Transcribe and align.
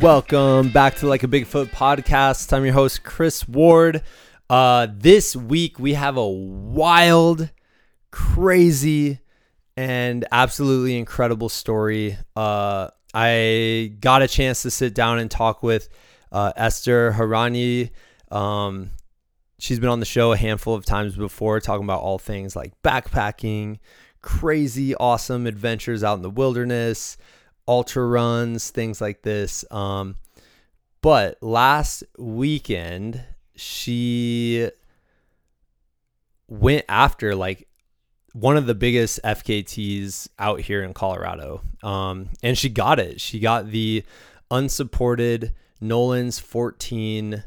Welcome 0.00 0.70
back 0.70 0.94
to 0.96 1.06
Like 1.06 1.24
a 1.24 1.28
Bigfoot 1.28 1.66
podcast. 1.72 2.54
I'm 2.54 2.64
your 2.64 2.72
host, 2.72 3.04
Chris 3.04 3.46
Ward. 3.46 4.02
Uh, 4.48 4.86
this 4.90 5.36
week 5.36 5.78
we 5.78 5.92
have 5.92 6.16
a 6.16 6.26
wild, 6.26 7.50
crazy, 8.10 9.18
and 9.76 10.24
absolutely 10.32 10.96
incredible 10.96 11.50
story. 11.50 12.16
Uh, 12.34 12.88
I 13.12 13.92
got 14.00 14.22
a 14.22 14.28
chance 14.28 14.62
to 14.62 14.70
sit 14.70 14.94
down 14.94 15.18
and 15.18 15.30
talk 15.30 15.62
with 15.62 15.90
uh, 16.32 16.54
Eszter 16.54 17.12
Horanyi. 17.12 17.90
Um, 18.30 18.92
she's 19.58 19.80
been 19.80 19.90
on 19.90 20.00
the 20.00 20.06
show 20.06 20.32
a 20.32 20.36
handful 20.38 20.74
of 20.74 20.86
times 20.86 21.14
before, 21.14 21.60
talking 21.60 21.84
about 21.84 22.00
all 22.00 22.18
things 22.18 22.56
like 22.56 22.72
backpacking, 22.82 23.80
crazy, 24.22 24.94
awesome 24.94 25.46
adventures 25.46 26.02
out 26.02 26.16
in 26.16 26.22
the 26.22 26.30
wilderness, 26.30 27.18
ultra 27.66 28.04
runs, 28.04 28.70
things 28.70 29.00
like 29.00 29.22
this. 29.22 29.64
Um, 29.70 30.16
but 31.02 31.42
last 31.42 32.04
weekend, 32.18 33.24
she 33.54 34.70
went 36.48 36.84
after 36.88 37.34
like 37.34 37.68
one 38.32 38.56
of 38.56 38.66
the 38.66 38.74
biggest 38.74 39.20
FKTs 39.24 40.28
out 40.38 40.60
here 40.60 40.82
in 40.82 40.94
Colorado. 40.94 41.62
Um, 41.82 42.28
and 42.42 42.56
she 42.56 42.68
got 42.68 42.98
it. 42.98 43.20
She 43.20 43.40
got 43.40 43.70
the 43.70 44.04
unsupported 44.50 45.54
Nolan's 45.80 46.38
14 46.38 47.44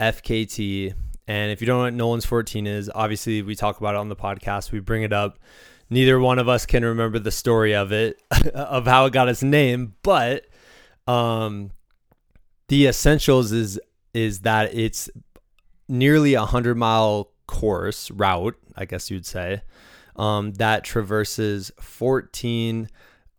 FKT. 0.00 0.94
And 1.26 1.52
if 1.52 1.60
you 1.60 1.66
don't 1.66 1.78
know 1.78 1.84
what 1.84 1.94
Nolan's 1.94 2.26
14 2.26 2.66
is, 2.66 2.90
obviously 2.94 3.42
we 3.42 3.54
talk 3.54 3.78
about 3.78 3.94
it 3.94 3.98
on 3.98 4.08
the 4.08 4.16
podcast. 4.16 4.72
We 4.72 4.80
bring 4.80 5.02
it 5.02 5.12
up. 5.12 5.38
Neither 5.90 6.18
one 6.18 6.38
of 6.38 6.48
us 6.48 6.66
can 6.66 6.84
remember 6.84 7.18
the 7.18 7.30
story 7.30 7.74
of 7.74 7.92
it, 7.92 8.20
of 8.54 8.86
how 8.86 9.06
it 9.06 9.12
got 9.12 9.28
its 9.28 9.42
name, 9.42 9.94
but 10.02 10.46
um, 11.06 11.70
the 12.68 12.86
essentials 12.86 13.52
is 13.52 13.80
is 14.12 14.40
that 14.40 14.72
it's 14.74 15.10
nearly 15.88 16.34
a 16.34 16.44
hundred 16.44 16.76
mile 16.76 17.30
course 17.46 18.10
route, 18.10 18.56
I 18.76 18.84
guess 18.84 19.10
you'd 19.10 19.26
say, 19.26 19.62
um, 20.16 20.52
that 20.52 20.84
traverses 20.84 21.72
14 21.80 22.88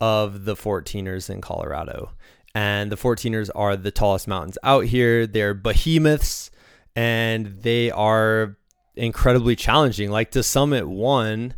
of 0.01 0.45
the 0.45 0.55
14ers 0.55 1.29
in 1.29 1.41
Colorado. 1.41 2.11
And 2.53 2.91
the 2.91 2.97
14ers 2.97 3.49
are 3.55 3.75
the 3.75 3.91
tallest 3.91 4.27
mountains 4.27 4.57
out 4.63 4.85
here. 4.85 5.27
They're 5.27 5.53
behemoths 5.53 6.51
and 6.95 7.61
they 7.61 7.91
are 7.91 8.57
incredibly 8.95 9.55
challenging. 9.55 10.09
Like 10.09 10.31
to 10.31 10.43
summit 10.43 10.87
one 10.87 11.53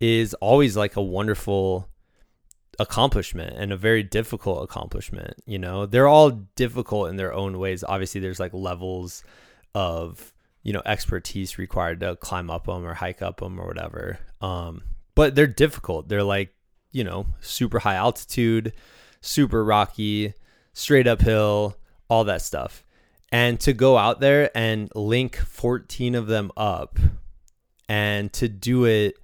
is 0.00 0.34
always 0.34 0.76
like 0.76 0.96
a 0.96 1.02
wonderful 1.02 1.88
accomplishment 2.78 3.56
and 3.56 3.72
a 3.72 3.76
very 3.76 4.02
difficult 4.02 4.64
accomplishment. 4.64 5.34
You 5.46 5.58
know, 5.58 5.86
they're 5.86 6.08
all 6.08 6.30
difficult 6.30 7.10
in 7.10 7.16
their 7.16 7.32
own 7.32 7.58
ways. 7.58 7.84
Obviously, 7.86 8.20
there's 8.20 8.40
like 8.40 8.52
levels 8.52 9.22
of 9.74 10.32
you 10.62 10.72
know 10.72 10.82
expertise 10.86 11.58
required 11.58 12.00
to 12.00 12.16
climb 12.16 12.50
up 12.50 12.66
them 12.66 12.86
or 12.86 12.94
hike 12.94 13.22
up 13.22 13.40
them 13.40 13.60
or 13.60 13.66
whatever. 13.66 14.18
Um, 14.40 14.82
but 15.14 15.34
they're 15.34 15.46
difficult. 15.46 16.08
They're 16.08 16.22
like 16.22 16.54
you 16.90 17.04
know 17.04 17.26
super 17.40 17.80
high 17.80 17.96
altitude, 17.96 18.72
super 19.20 19.64
rocky, 19.64 20.34
straight 20.72 21.06
uphill, 21.06 21.76
all 22.08 22.24
that 22.24 22.42
stuff. 22.42 22.84
And 23.32 23.58
to 23.60 23.72
go 23.72 23.98
out 23.98 24.20
there 24.20 24.56
and 24.56 24.88
link 24.94 25.36
14 25.36 26.14
of 26.14 26.28
them 26.28 26.52
up 26.56 27.00
and 27.88 28.32
to 28.34 28.48
do 28.48 28.84
it 28.84 29.18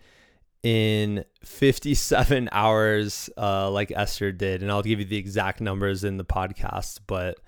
in 0.62 1.24
57 1.44 2.48
hours, 2.52 3.30
uh, 3.36 3.70
like 3.70 3.90
Eszter 3.90 4.36
did. 4.36 4.62
And 4.62 4.70
I'll 4.70 4.82
give 4.82 4.98
you 4.98 5.04
the 5.04 5.16
exact 5.16 5.60
numbers 5.60 6.04
in 6.04 6.16
the 6.16 6.24
podcast, 6.24 7.00
but 7.06 7.38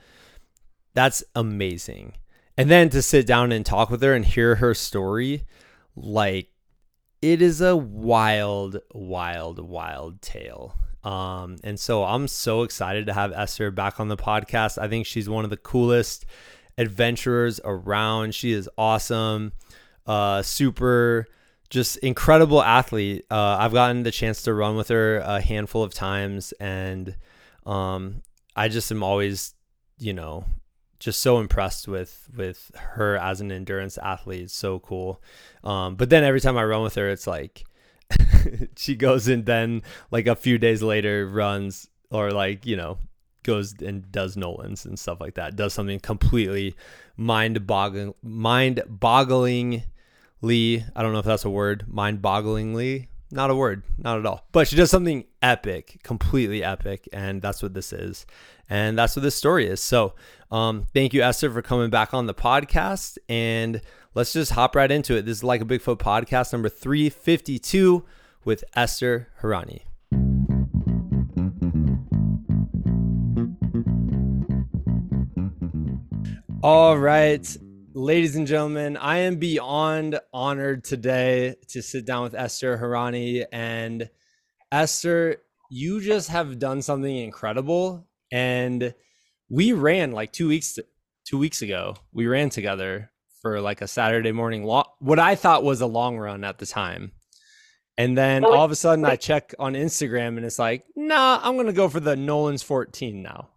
that's 0.95 1.23
amazing. 1.35 2.15
And 2.57 2.71
then 2.71 2.91
to 2.91 3.03
sit 3.03 3.27
down 3.27 3.53
and 3.53 3.65
talk 3.65 3.91
with 3.91 4.03
her 4.03 4.15
and 4.15 4.25
hear 4.25 4.57
her 4.57 4.75
story, 4.75 5.45
like 5.97 6.49
it 7.23 7.41
is 7.41 7.61
a 7.61 7.77
wild, 7.77 8.79
wild, 8.93 9.59
wild 9.59 10.21
tale. 10.21 10.77
Um, 11.05 11.57
and 11.65 11.81
so 11.81 12.05
I'm 12.05 12.29
so 12.29 12.63
excited 12.63 13.07
to 13.07 13.13
have 13.13 13.33
Eszter 13.33 13.75
back 13.75 13.99
on 14.01 14.09
the 14.09 14.17
podcast. 14.17 14.79
I 14.79 14.89
think 14.89 15.07
she's 15.07 15.29
one 15.29 15.45
of 15.45 15.51
the 15.51 15.57
coolest 15.57 16.27
adventurers 16.79 17.61
around. 17.65 18.35
She 18.35 18.53
is 18.53 18.69
awesome, 18.77 19.53
uh, 20.07 20.43
super, 20.43 21.27
just 21.73 21.97
incredible 21.99 22.63
athlete. 22.63 23.25
Uh, 23.31 23.57
I've 23.59 23.73
gotten 23.73 24.03
the 24.03 24.11
chance 24.11 24.43
to 24.43 24.53
run 24.53 24.77
with 24.77 24.89
her 24.89 25.21
a 25.21 25.41
handful 25.41 25.83
of 25.83 25.95
times, 25.95 26.53
and 26.61 27.17
um, 27.65 28.21
I 28.55 28.69
just 28.69 28.93
am 28.93 29.03
always, 29.03 29.55
you 29.99 30.13
know, 30.13 30.45
just 31.01 31.23
so 31.23 31.39
impressed 31.39 31.89
with 31.89 32.29
with 32.37 32.71
her 32.77 33.17
as 33.17 33.41
an 33.41 33.51
endurance 33.51 33.97
athlete. 33.97 34.51
So 34.51 34.81
cool. 34.81 35.23
Um, 35.65 35.97
but 35.97 36.11
then 36.11 36.25
every 36.25 36.43
time 36.43 36.59
I 36.59 36.65
run 36.65 36.83
with 36.83 36.97
her, 36.97 37.09
it's 37.09 37.27
like 37.27 37.65
she 38.77 38.95
goes 38.95 39.27
and 39.27 39.47
then 39.47 39.81
like 40.11 40.27
a 40.27 40.37
few 40.37 40.59
days 40.59 40.83
later 40.83 41.27
runs 41.27 41.89
or 42.11 42.33
like 42.33 42.67
you 42.67 42.77
know 42.77 42.99
goes 43.45 43.75
and 43.81 44.13
does 44.13 44.37
Nolan's 44.37 44.85
and 44.85 44.99
stuff 44.99 45.23
like 45.23 45.37
that. 45.37 45.57
Does 45.57 45.73
something 45.73 46.01
completely 46.01 46.77
mind 47.17 47.67
boggling, 47.67 48.13
mind 48.23 48.83
bogglingly. 50.43 50.85
I 50.95 51.03
don't 51.03 51.13
know 51.13 51.19
if 51.19 51.25
that's 51.25 51.45
a 51.45 51.51
word. 51.51 51.85
Mind 51.89 52.21
bogglingly, 52.23 53.09
not 53.31 53.51
a 53.51 53.55
word, 53.55 53.83
not 53.99 54.19
at 54.19 54.27
all. 54.27 54.47
But 54.53 54.69
she 54.69 54.77
does 54.77 54.91
something 54.91 55.25
epic, 55.41 56.01
completely 56.03 56.63
epic, 56.65 57.09
and 57.13 57.41
that's 57.41 57.63
what 57.63 57.75
this 57.75 57.93
is, 57.93 58.27
and 58.69 58.99
that's 58.99 59.17
what 59.17 59.23
this 59.23 59.35
story 59.35 59.67
is. 59.67 59.81
So, 59.81 60.15
um, 60.51 60.87
thank 60.95 61.15
you, 61.15 61.21
Eszter, 61.21 61.53
for 61.53 61.63
coming 61.63 61.91
back 61.91 62.15
on 62.15 62.27
the 62.27 62.35
podcast, 62.35 63.19
and 63.29 63.81
let's 64.15 64.33
just 64.33 64.53
hop 64.53 64.77
right 64.77 64.91
into 64.91 65.17
it. 65.17 65.25
This 65.25 65.39
is 65.39 65.45
like 65.45 65.61
a 65.61 65.65
Bigfoot 65.65 65.99
podcast 65.99 66.53
number 66.53 66.69
three 66.69 67.09
fifty 67.09 67.59
two 67.59 68.05
with 68.45 68.65
Eszter 68.77 69.27
Horanyi. 69.41 69.83
All 76.65 76.97
right, 76.97 77.57
ladies 77.95 78.37
and 78.37 78.47
gentlemen, 78.47 78.97
I 78.97 79.19
am 79.19 79.37
beyond 79.37 80.19
honored 80.33 80.85
today 80.85 81.57
to 81.69 81.83
sit 81.83 82.05
down 82.05 82.23
with 82.23 82.33
Eszter 82.33 82.81
Horanyi. 82.81 83.45
And 83.53 84.09
Eszter, 84.73 85.37
you 85.71 86.01
just 86.01 86.29
have 86.29 86.59
done 86.59 86.83
something 86.83 87.15
incredible. 87.15 88.07
And 88.31 88.95
we 89.49 89.73
ran 89.73 90.13
like 90.13 90.33
two 90.33 90.49
weeks 90.49 90.79
two 91.27 91.39
weeks 91.39 91.63
ago. 91.63 91.97
We 92.13 92.27
ran 92.27 92.51
together 92.51 93.11
for 93.41 93.61
like 93.61 93.83
a 93.83 93.89
Saturday 93.89 94.33
morning 94.33 94.65
lo- 94.65 94.91
what 94.99 95.19
I 95.19 95.35
thought 95.35 95.65
was 95.65 95.81
a 95.81 95.87
long 95.87 96.19
run 96.19 96.45
at 96.45 96.59
the 96.59 96.67
time. 96.67 97.13
And 97.99 98.17
then 98.17 98.45
oh, 98.45 98.53
all 98.53 98.65
of 98.65 98.71
a 98.71 98.77
sudden 98.77 99.05
I 99.05 99.17
check 99.17 99.55
on 99.59 99.75
Instagram 99.75 100.37
and 100.37 100.45
it's 100.45 100.59
like, 100.59 100.85
nah, 100.97 101.41
I'm 101.43 101.57
gonna 101.57 101.73
go 101.73 101.89
for 101.89 102.01
the 102.01 102.17
Nolan's 102.17 102.63
14 102.63 103.23
now. 103.23 103.52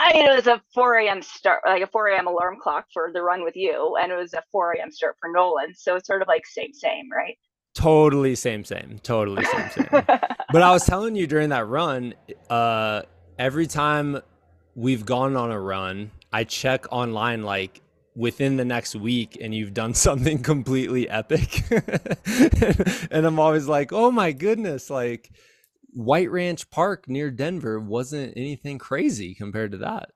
I 0.00 0.14
mean, 0.14 0.26
it 0.26 0.34
was 0.34 0.46
a 0.46 0.62
4 0.72 0.96
a.m. 1.00 1.20
start, 1.20 1.60
like 1.66 1.82
a 1.82 1.86
4 1.86 2.08
a.m. 2.08 2.26
alarm 2.26 2.56
clock 2.60 2.86
for 2.90 3.10
the 3.12 3.22
run 3.22 3.44
with 3.44 3.54
you, 3.54 3.96
and 4.00 4.10
it 4.10 4.16
was 4.16 4.32
a 4.32 4.42
4 4.50 4.72
a.m. 4.72 4.90
start 4.90 5.16
for 5.20 5.30
Nolan. 5.30 5.74
So 5.74 5.96
it's 5.96 6.06
sort 6.06 6.22
of 6.22 6.28
like 6.28 6.46
same, 6.46 6.72
same, 6.72 7.10
right? 7.12 7.36
Totally 7.74 8.34
same, 8.34 8.64
same. 8.64 8.98
Totally 9.02 9.44
same, 9.44 9.70
same. 9.70 9.88
but 9.90 10.62
I 10.62 10.72
was 10.72 10.86
telling 10.86 11.16
you 11.16 11.26
during 11.26 11.50
that 11.50 11.66
run, 11.66 12.14
uh, 12.48 13.02
every 13.38 13.66
time 13.66 14.22
we've 14.74 15.04
gone 15.04 15.36
on 15.36 15.50
a 15.50 15.60
run, 15.60 16.10
I 16.32 16.44
check 16.44 16.90
online 16.90 17.42
like 17.42 17.82
within 18.16 18.56
the 18.56 18.64
next 18.64 18.96
week 18.96 19.36
and 19.40 19.54
you've 19.54 19.74
done 19.74 19.92
something 20.08 20.42
completely 20.42 21.10
epic. 21.10 21.62
and 23.10 23.26
I'm 23.26 23.38
always 23.38 23.66
like, 23.66 23.92
oh 23.92 24.10
my 24.10 24.32
goodness, 24.32 24.88
like 24.88 25.30
White 25.92 26.30
Ranch 26.30 26.70
Park 26.70 27.08
near 27.08 27.30
Denver 27.30 27.78
wasn't 27.80 28.36
anything 28.36 28.78
crazy 28.78 29.34
compared 29.34 29.72
to 29.72 29.78
that. 29.78 30.10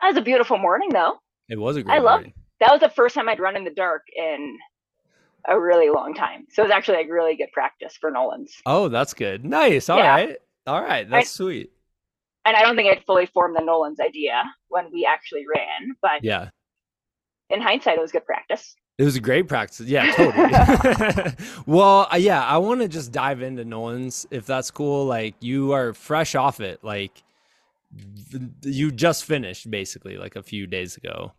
That 0.00 0.08
was 0.08 0.16
a 0.16 0.22
beautiful 0.22 0.58
morning, 0.58 0.90
though. 0.92 1.18
It 1.48 1.58
was 1.58 1.76
a 1.76 1.82
great. 1.82 1.94
I 1.94 1.98
love 1.98 2.24
that. 2.60 2.72
Was 2.72 2.80
the 2.80 2.88
first 2.88 3.14
time 3.14 3.28
I'd 3.28 3.40
run 3.40 3.56
in 3.56 3.64
the 3.64 3.70
dark 3.70 4.02
in 4.16 4.58
a 5.48 5.58
really 5.58 5.90
long 5.90 6.14
time. 6.14 6.46
So 6.50 6.62
it 6.62 6.66
was 6.66 6.72
actually 6.72 6.98
like 6.98 7.10
really 7.10 7.36
good 7.36 7.52
practice 7.52 7.96
for 8.00 8.10
Nolan's. 8.10 8.54
Oh, 8.66 8.88
that's 8.88 9.14
good. 9.14 9.44
Nice. 9.44 9.88
All 9.88 9.98
yeah. 9.98 10.14
right. 10.14 10.36
All 10.66 10.82
right. 10.82 11.08
That's 11.08 11.28
I, 11.28 11.30
sweet. 11.30 11.72
And 12.44 12.56
I 12.56 12.62
don't 12.62 12.76
think 12.76 12.90
I'd 12.90 13.04
fully 13.04 13.26
formed 13.26 13.56
the 13.56 13.64
Nolan's 13.64 14.00
idea 14.00 14.42
when 14.68 14.90
we 14.92 15.04
actually 15.04 15.44
ran, 15.52 15.96
but 16.00 16.22
yeah. 16.24 16.50
In 17.50 17.60
hindsight, 17.60 17.98
it 17.98 18.00
was 18.00 18.12
good 18.12 18.24
practice. 18.24 18.74
It 19.02 19.04
was 19.04 19.16
a 19.16 19.20
great 19.20 19.48
practice. 19.48 19.80
Yeah, 19.80 20.12
totally. 20.12 21.34
well, 21.66 22.06
uh, 22.12 22.14
yeah, 22.14 22.44
I 22.44 22.58
want 22.58 22.82
to 22.82 22.88
just 22.88 23.10
dive 23.10 23.42
into 23.42 23.64
Nolan's 23.64 24.28
if 24.30 24.46
that's 24.46 24.70
cool. 24.70 25.06
Like 25.06 25.34
you 25.40 25.72
are 25.72 25.92
fresh 25.92 26.36
off 26.36 26.60
it. 26.60 26.84
Like 26.84 27.20
you 28.62 28.92
just 28.92 29.24
finished 29.24 29.68
basically 29.68 30.18
like 30.18 30.36
a 30.36 30.42
few 30.44 30.68
days 30.68 30.96
ago. 30.96 31.32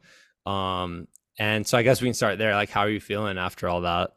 Um 0.46 1.08
and 1.40 1.66
so 1.66 1.78
I 1.78 1.84
guess 1.84 2.02
we 2.02 2.08
can 2.08 2.14
start 2.14 2.38
there. 2.38 2.54
Like 2.54 2.70
how 2.70 2.82
are 2.82 2.90
you 2.90 3.00
feeling 3.00 3.38
after 3.38 3.70
all 3.70 3.80
that? 3.80 4.12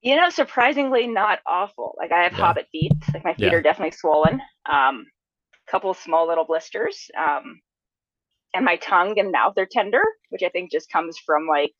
You 0.00 0.14
know, 0.14 0.30
surprisingly 0.30 1.08
not 1.08 1.40
awful. 1.48 1.96
Like 1.98 2.12
I 2.12 2.22
have 2.22 2.32
yeah. 2.34 2.38
hobbit 2.38 2.68
feet. 2.70 2.92
Like 3.12 3.24
my 3.24 3.34
feet 3.34 3.46
yeah. 3.46 3.54
are 3.54 3.62
definitely 3.62 3.96
swollen. 3.96 4.40
Um 4.70 5.06
couple 5.68 5.92
small 5.92 6.28
little 6.28 6.44
blisters. 6.44 7.10
Um, 7.18 7.60
and 8.54 8.64
my 8.64 8.76
tongue 8.76 9.18
and 9.18 9.32
mouth 9.32 9.54
are 9.58 9.66
tender, 9.70 10.02
which 10.30 10.42
I 10.44 10.48
think 10.50 10.70
just 10.70 10.90
comes 10.90 11.18
from 11.24 11.46
like 11.48 11.74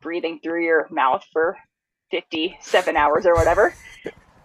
breathing 0.00 0.40
through 0.42 0.64
your 0.64 0.86
mouth 0.90 1.24
for 1.32 1.56
57 2.10 2.96
hours 2.96 3.26
or 3.26 3.34
whatever. 3.34 3.74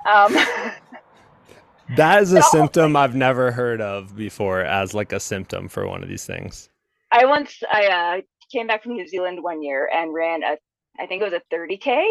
Um, 0.05 0.33
that 1.95 2.21
is 2.21 2.33
a 2.33 2.41
symptom 2.44 2.95
I've 2.95 3.15
never 3.15 3.51
heard 3.51 3.81
of 3.81 4.15
before 4.15 4.61
as 4.61 4.94
like 4.94 5.13
a 5.13 5.19
symptom 5.19 5.67
for 5.67 5.88
one 5.88 6.03
of 6.03 6.09
these 6.09 6.25
things. 6.25 6.69
I 7.11 7.25
once 7.25 7.61
I 7.71 7.85
uh, 7.88 8.21
came 8.51 8.67
back 8.67 8.83
from 8.83 8.94
New 8.94 9.07
Zealand 9.07 9.41
one 9.41 9.61
year 9.61 9.89
and 9.94 10.13
ran 10.13 10.44
a, 10.44 10.57
I 11.00 11.05
think 11.05 11.21
it 11.21 11.31
was 11.31 11.33
a 11.33 11.56
30k, 11.56 12.03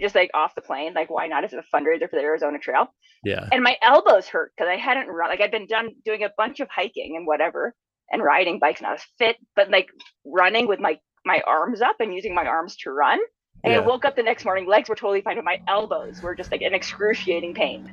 just 0.00 0.14
like 0.14 0.30
off 0.34 0.54
the 0.54 0.60
plane. 0.60 0.94
Like 0.94 1.10
why 1.10 1.26
not? 1.26 1.44
As 1.44 1.52
a 1.52 1.64
fundraiser 1.74 2.08
for 2.08 2.16
the 2.16 2.22
Arizona 2.22 2.58
Trail. 2.58 2.86
Yeah. 3.24 3.48
And 3.52 3.62
my 3.62 3.76
elbows 3.82 4.26
hurt 4.26 4.52
because 4.56 4.68
I 4.70 4.76
hadn't 4.76 5.08
run. 5.08 5.30
Like 5.30 5.40
I'd 5.40 5.50
been 5.50 5.66
done 5.66 5.90
doing 6.04 6.24
a 6.24 6.30
bunch 6.36 6.60
of 6.60 6.68
hiking 6.68 7.14
and 7.16 7.26
whatever, 7.26 7.74
and 8.10 8.22
riding 8.22 8.58
bikes, 8.58 8.80
and 8.80 8.86
I 8.86 8.92
was 8.92 9.04
fit, 9.18 9.36
but 9.56 9.70
like 9.70 9.88
running 10.24 10.68
with 10.68 10.80
my 10.80 10.98
my 11.24 11.42
arms 11.46 11.80
up 11.80 11.96
and 12.00 12.14
using 12.14 12.34
my 12.34 12.46
arms 12.46 12.76
to 12.78 12.90
run. 12.90 13.18
And 13.64 13.72
yeah. 13.72 13.80
I 13.80 13.86
woke 13.86 14.04
up 14.04 14.16
the 14.16 14.22
next 14.22 14.44
morning, 14.44 14.66
legs 14.66 14.88
were 14.88 14.96
totally 14.96 15.20
fine, 15.20 15.36
but 15.36 15.44
my 15.44 15.60
elbows 15.68 16.20
were 16.20 16.34
just 16.34 16.50
like 16.50 16.62
an 16.62 16.74
excruciating 16.74 17.54
pain. 17.54 17.92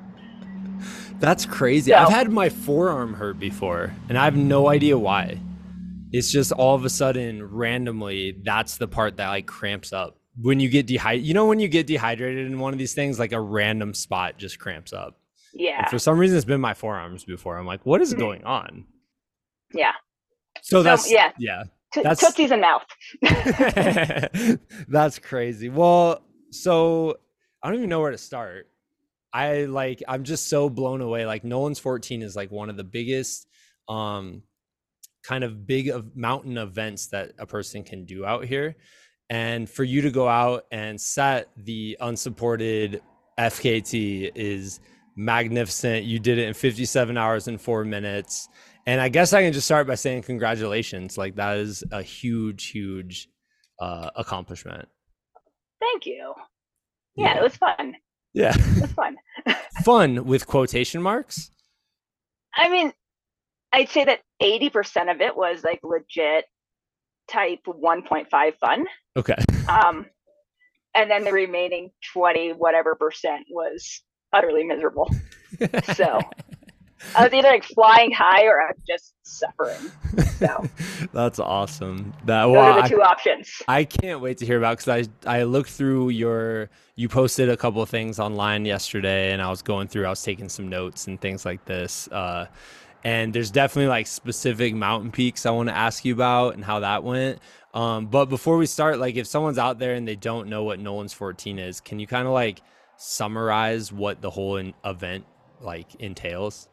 That's 1.20 1.46
crazy. 1.46 1.92
So, 1.92 1.98
I've 1.98 2.10
had 2.10 2.32
my 2.32 2.50
forearm 2.50 3.14
hurt 3.14 3.40
before, 3.40 3.94
and 4.08 4.18
I 4.18 4.26
have 4.26 4.36
no 4.36 4.70
idea 4.70 4.98
why. 4.98 5.40
It's 6.12 6.32
just 6.32 6.52
all 6.52 6.76
of 6.76 6.86
a 6.86 6.90
sudden, 6.90 7.44
randomly, 7.44 8.38
that's 8.44 8.78
the 8.78 8.88
part 8.88 9.18
that 9.18 9.28
like 9.28 9.46
cramps 9.46 9.94
up. 9.94 10.18
When 10.42 10.60
you 10.60 10.70
get 10.70 10.88
dehydrated, 10.88 11.28
you 11.28 11.34
know, 11.34 11.46
when 11.46 11.60
you 11.60 11.68
get 11.68 11.86
dehydrated 11.86 12.48
in 12.48 12.60
one 12.60 12.74
of 12.74 12.80
these 12.80 12.94
things, 12.94 13.20
like 13.20 13.34
a 13.34 13.42
random 13.42 13.94
spot 13.94 14.38
just 14.38 14.58
cramps 14.58 14.94
up. 14.94 15.20
Yeah. 15.54 15.80
And 15.80 15.88
for 15.88 16.00
some 16.00 16.18
reason, 16.18 16.38
it's 16.38 16.46
been 16.46 16.62
my 16.62 16.74
forearms 16.74 17.26
before. 17.26 17.58
I'm 17.58 17.66
like, 17.66 17.86
what 17.86 18.02
is 18.02 18.12
mm-hmm. 18.12 18.22
going 18.22 18.44
on? 18.46 18.86
Yeah. 19.74 19.92
So, 20.62 20.78
so 20.78 20.84
that's 20.84 21.12
yeah. 21.12 21.32
Yeah. 21.38 21.64
T- 21.94 22.04
that's 22.04 22.20
tootsies 22.22 22.52
and 22.52 22.62
mouth. 22.62 22.84
that's 24.88 25.20
crazy. 25.20 25.70
Well, 25.70 26.22
so 26.52 27.18
I 27.64 27.68
don't 27.68 27.78
even 27.78 27.90
know 27.90 28.00
where 28.00 28.12
to 28.12 28.18
start. 28.18 28.68
I 29.34 29.66
like 29.66 30.02
I'm 30.08 30.24
just 30.24 30.48
so 30.48 30.70
blown 30.70 31.02
away. 31.02 31.26
Like 31.26 31.44
Nolan's 31.44 31.80
14 31.80 32.22
is 32.22 32.36
like 32.36 32.52
one 32.52 32.70
of 32.70 32.78
the 32.78 32.84
biggest 32.84 33.48
um 33.88 34.44
kind 35.24 35.44
of 35.44 35.68
big 35.68 35.90
of 35.90 36.16
mountain 36.16 36.58
events 36.58 37.08
that 37.08 37.34
a 37.38 37.46
person 37.46 37.84
can 37.84 38.06
do 38.06 38.26
out 38.26 38.46
here. 38.46 38.76
And 39.30 39.70
for 39.70 39.84
you 39.84 40.02
to 40.02 40.12
go 40.12 40.28
out 40.28 40.66
and 40.72 41.00
set 41.00 41.50
the 41.56 41.98
unsupported 42.00 43.02
FKT 43.38 44.32
is 44.36 44.80
magnificent. 45.16 46.06
You 46.06 46.20
did 46.20 46.40
it 46.40 46.48
in 46.48 46.54
57 46.54 47.18
hours 47.18 47.48
and 47.48 47.62
4 47.62 47.86
minutes. 47.86 48.50
And 48.90 49.00
I 49.00 49.08
guess 49.08 49.34
I 49.34 49.44
can 49.44 49.54
just 49.54 49.68
start 49.68 49.86
by 49.86 49.94
saying 49.94 50.24
congratulations. 50.24 51.16
Like 51.16 51.36
that 51.36 51.58
is 51.58 51.84
a 51.92 52.02
huge, 52.02 52.72
huge 52.72 53.30
uh, 53.80 54.10
accomplishment. 54.16 54.90
Thank 55.80 56.08
you. 56.08 56.34
Yeah, 57.16 57.36
yeah, 57.36 57.38
it 57.38 57.44
was 57.44 57.56
fun. 57.56 57.96
Yeah, 58.34 58.56
it 58.58 58.82
was 58.82 58.92
fun. 58.94 59.16
fun 59.84 60.26
with 60.26 60.48
quotation 60.48 61.04
marks. 61.04 61.52
I 62.56 62.68
mean, 62.68 62.92
I'd 63.72 63.90
say 63.90 64.06
that 64.06 64.22
eighty 64.40 64.72
percent 64.72 65.12
of 65.12 65.22
it 65.22 65.38
was 65.38 65.64
like 65.64 65.82
legit 65.84 66.46
type 67.28 67.60
one 67.68 68.02
point 68.02 68.32
five 68.32 68.56
fun. 68.56 68.88
Okay. 69.16 69.38
Um, 69.70 70.08
and 70.96 71.12
then 71.12 71.26
the 71.26 71.32
remaining 71.32 71.92
twenty 72.12 72.54
whatever 72.54 72.96
percent 72.96 73.46
was 73.52 74.02
utterly 74.34 74.64
miserable. 74.64 75.14
so 75.94 76.22
I 77.16 77.24
was 77.24 77.34
either 77.34 77.48
like 77.48 77.64
flying 77.64 78.12
high 78.12 78.46
or 78.46 78.62
I'm 78.62 78.74
just 78.88 79.14
suffering. 79.24 79.92
So 80.38 80.66
that's 81.14 81.40
awesome. 81.40 82.14
That 82.26 82.46
those 82.46 82.54
well, 82.54 82.80
are 82.80 82.82
the 82.82 82.90
two 82.90 83.02
I, 83.02 83.08
options. 83.08 83.62
I 83.68 83.84
can't 83.84 84.22
wait 84.22 84.38
to 84.40 84.46
hear 84.46 84.58
about 84.58 84.78
because 84.78 85.08
I 85.26 85.40
I 85.40 85.44
looked 85.44 85.70
through 85.70 86.10
your 86.10 86.70
you 86.96 87.10
posted 87.10 87.50
a 87.50 87.58
couple 87.58 87.82
of 87.82 87.90
things 87.90 88.20
online 88.20 88.66
yesterday 88.66 89.32
and 89.32 89.42
I 89.42 89.50
was 89.50 89.62
going 89.62 89.88
through 89.88 90.06
I 90.06 90.10
was 90.10 90.24
taking 90.24 90.50
some 90.50 90.68
notes 90.68 91.08
and 91.08 91.20
things 91.20 91.46
like 91.46 91.66
this. 91.66 92.08
Uh, 92.10 92.48
and 93.04 93.34
there's 93.34 93.52
definitely 93.52 93.90
like 93.90 94.08
specific 94.08 94.76
mountain 94.76 95.12
peaks 95.12 95.46
I 95.46 95.52
want 95.52 95.70
to 95.70 95.76
ask 95.76 96.04
you 96.04 96.14
about 96.14 96.56
and 96.56 96.64
how 96.64 96.80
that 96.82 97.04
went. 97.04 97.40
Um, 97.74 98.08
but 98.08 98.26
before 98.26 98.58
we 98.58 98.66
start, 98.66 99.00
like 99.00 99.16
if 99.16 99.28
someone's 99.28 99.58
out 99.58 99.80
there 99.80 99.94
and 99.94 100.08
they 100.08 100.16
don't 100.16 100.50
know 100.50 100.64
what 100.64 100.80
Nolan's 100.80 101.14
14 101.14 101.60
is, 101.60 101.82
can 101.82 102.00
you 102.00 102.08
kind 102.08 102.28
of 102.28 102.34
like 102.34 102.62
summarize 102.98 103.94
what 103.94 104.22
the 104.22 104.30
whole 104.30 104.58
event 104.84 105.26
like 105.62 105.96
entails? 105.96 106.69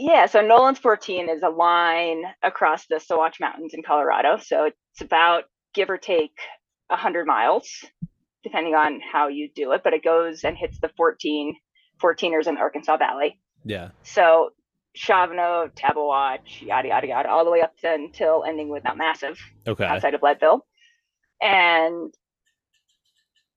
Yeah, 0.00 0.26
so 0.26 0.40
Nolan's 0.42 0.78
14 0.78 1.28
is 1.28 1.42
a 1.42 1.48
line 1.48 2.22
across 2.42 2.86
the 2.86 2.96
Sawatch 2.96 3.40
Mountains 3.40 3.74
in 3.74 3.82
Colorado. 3.82 4.36
So 4.40 4.66
it's 4.66 5.00
about 5.00 5.44
give 5.74 5.90
or 5.90 5.98
take 5.98 6.38
100 6.86 7.26
miles, 7.26 7.68
depending 8.44 8.74
on 8.74 9.00
how 9.00 9.26
you 9.26 9.48
do 9.52 9.72
it, 9.72 9.80
but 9.82 9.94
it 9.94 10.04
goes 10.04 10.44
and 10.44 10.56
hits 10.56 10.78
the 10.80 10.90
14 10.96 11.56
14ers 12.00 12.46
in 12.46 12.54
the 12.54 12.60
Arkansas 12.60 12.96
Valley. 12.96 13.40
Yeah. 13.64 13.88
So 14.04 14.50
Shavano, 14.96 15.68
Tabeguache, 15.74 16.62
yada 16.62 16.88
yada 16.88 17.06
yada, 17.08 17.28
all 17.28 17.44
the 17.44 17.50
way 17.50 17.62
up 17.62 17.76
to 17.78 17.92
until 17.92 18.44
ending 18.46 18.68
with 18.68 18.84
Mount 18.84 18.98
Massive. 18.98 19.38
Okay. 19.66 19.84
Outside 19.84 20.14
of 20.14 20.22
Leadville. 20.22 20.64
And 21.42 22.14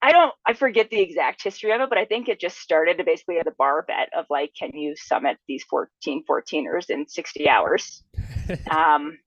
I 0.02 0.12
don't 0.12 0.34
I 0.48 0.54
forget 0.54 0.90
the 0.90 1.00
exact 1.00 1.44
history 1.44 1.72
of 1.72 1.82
it, 1.82 1.90
but 1.90 1.98
I 1.98 2.06
think 2.06 2.28
it 2.28 2.40
just 2.40 2.58
started 2.58 2.98
to 2.98 3.04
basically 3.04 3.38
as 3.38 3.48
a 3.48 3.56
bar 3.58 3.84
bet 3.88 4.10
of 4.18 4.26
like, 4.30 4.52
can 4.58 4.72
you 4.76 4.96
summit 4.96 5.38
these 5.48 5.64
14 5.70 6.24
14ers 6.30 6.90
in 6.90 7.08
60 7.08 7.48
hours? 7.48 8.04
um, 8.72 9.18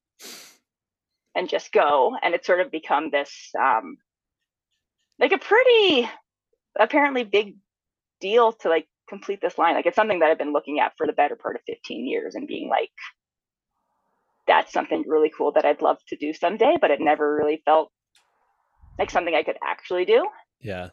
and 1.34 1.48
just 1.48 1.72
go. 1.72 2.16
And 2.22 2.34
it's 2.34 2.46
sort 2.46 2.60
of 2.60 2.70
become 2.70 3.10
this 3.10 3.50
um 3.58 3.96
like 5.18 5.32
a 5.32 5.38
pretty 5.38 6.08
apparently 6.78 7.22
big 7.24 7.56
deal 8.20 8.52
to 8.52 8.68
like 8.68 8.88
complete 9.08 9.40
this 9.40 9.58
line. 9.58 9.74
Like 9.74 9.86
it's 9.86 9.96
something 9.96 10.18
that 10.20 10.30
I've 10.30 10.38
been 10.38 10.52
looking 10.52 10.80
at 10.80 10.94
for 10.96 11.06
the 11.06 11.12
better 11.12 11.36
part 11.36 11.56
of 11.56 11.62
15 11.66 12.06
years 12.06 12.34
and 12.34 12.48
being 12.48 12.68
like, 12.68 12.90
that's 14.46 14.72
something 14.72 15.04
really 15.06 15.30
cool 15.36 15.52
that 15.52 15.64
I'd 15.64 15.82
love 15.82 15.98
to 16.08 16.16
do 16.16 16.32
someday, 16.32 16.76
but 16.80 16.90
it 16.90 17.00
never 17.00 17.34
really 17.34 17.62
felt 17.64 17.90
like 18.98 19.10
something 19.10 19.34
I 19.34 19.42
could 19.42 19.58
actually 19.66 20.04
do. 20.04 20.26
Yeah. 20.64 20.88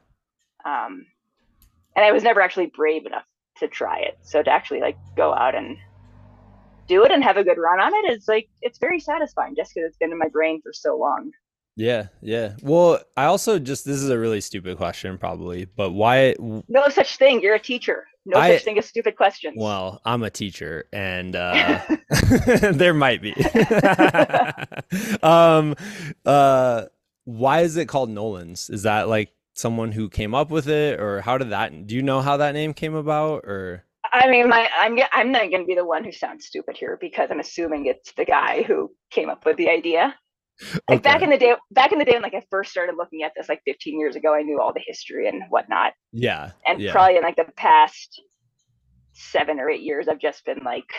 Um, 0.64 1.08
and 1.96 2.06
I 2.06 2.12
was 2.12 2.22
never 2.22 2.42
actually 2.42 2.68
brave 2.68 3.06
enough 3.08 3.26
to 3.58 3.68
try 3.68 4.00
it. 4.00 4.20
So 4.22 4.44
to 4.44 4.52
actually 4.52 4.82
like 4.82 4.98
go 5.16 5.34
out 5.34 5.56
and 5.56 5.78
do 6.88 7.04
it 7.04 7.12
and 7.12 7.24
have 7.24 7.38
a 7.38 7.44
good 7.44 7.58
run 7.58 7.80
on 7.80 7.94
it 7.94 8.14
is 8.14 8.28
like 8.28 8.50
it's 8.62 8.78
very 8.78 9.00
satisfying 9.00 9.56
just 9.56 9.74
because 9.74 9.88
it's 9.88 9.98
been 9.98 10.12
in 10.12 10.18
my 10.20 10.28
brain 10.28 10.62
for 10.62 10.74
so 10.74 10.98
long. 10.98 11.32
Yeah, 11.78 12.08
yeah. 12.22 12.54
Well, 12.62 13.00
I 13.16 13.26
also 13.26 13.58
just 13.58 13.86
this 13.86 13.98
is 13.98 14.10
a 14.10 14.20
really 14.20 14.42
stupid 14.42 14.78
question, 14.78 15.18
probably, 15.18 15.66
but 15.66 15.92
why? 15.92 16.36
No 16.40 16.90
such 16.90 17.16
thing. 17.16 17.42
You're 17.42 17.56
a 17.56 17.60
teacher. 17.60 18.06
No 18.26 18.38
I, 18.38 18.56
such 18.56 18.66
thing 18.66 18.78
as 18.78 18.86
stupid 18.86 19.16
questions. 19.16 19.56
Well, 19.58 20.02
I'm 20.06 20.22
a 20.24 20.30
teacher, 20.30 20.86
and 20.92 21.36
uh, 21.36 21.80
there 22.74 22.94
might 22.94 23.22
be. 23.22 23.34
um, 25.24 25.76
uh, 26.26 26.86
why 27.24 27.62
is 27.62 27.78
it 27.78 27.88
called 27.88 28.10
Nolan's? 28.10 28.70
Is 28.70 28.84
that 28.84 29.08
like 29.08 29.32
someone 29.54 29.92
who 29.92 30.10
came 30.10 30.34
up 30.34 30.50
with 30.50 30.68
it 30.68 31.00
or 31.00 31.22
how 31.22 31.38
did 31.38 31.50
that 31.50 31.88
do 31.88 31.96
you 31.96 32.02
know 32.02 32.22
how 32.22 32.38
that 32.38 32.54
name 32.54 32.74
came 32.74 32.96
about 32.96 33.44
or 33.46 33.86
I 34.12 34.30
mean, 34.30 34.50
my 34.50 34.70
I'm 34.78 34.98
I'm 35.14 35.32
not 35.32 35.50
going 35.50 35.62
to 35.62 35.66
be 35.66 35.76
the 35.76 35.86
one 35.86 36.04
who 36.04 36.12
sounds 36.12 36.46
stupid 36.46 36.76
here 36.76 36.98
because 37.00 37.30
I'm 37.32 37.40
assuming 37.40 37.86
it's 37.86 38.12
the 38.14 38.26
guy 38.26 38.64
who 38.64 38.92
came 39.10 39.30
up 39.30 39.46
with 39.46 39.58
the 39.58 39.70
idea. 39.70 40.16
Like 40.88 41.00
okay. 41.00 41.00
back 41.00 41.22
in 41.22 41.30
the 41.30 41.38
day, 41.38 41.56
back 41.72 41.92
in 41.92 41.98
the 41.98 42.06
day 42.06 42.14
when 42.14 42.22
like 42.22 42.36
I 42.36 42.44
first 42.52 42.72
started 42.72 42.96
looking 42.96 43.24
at 43.24 43.32
this, 43.36 43.50
like 43.50 43.62
15 43.66 44.00
years 44.00 44.16
ago, 44.16 44.34
I 44.34 44.44
knew 44.44 44.60
all 44.60 44.74
the 44.74 44.84
history 44.86 45.28
and 45.28 45.44
whatnot. 45.50 45.94
Yeah. 46.12 46.52
And 46.68 46.80
yeah. 46.80 46.92
probably 46.92 47.18
in 47.18 47.24
like 47.24 47.36
the 47.36 47.48
past 47.56 48.22
seven 49.14 49.60
or 49.60 49.70
eight 49.70 49.82
years, 49.82 50.08
I've 50.08 50.20
just 50.20 50.46
been 50.46 50.62
like, 50.64 50.92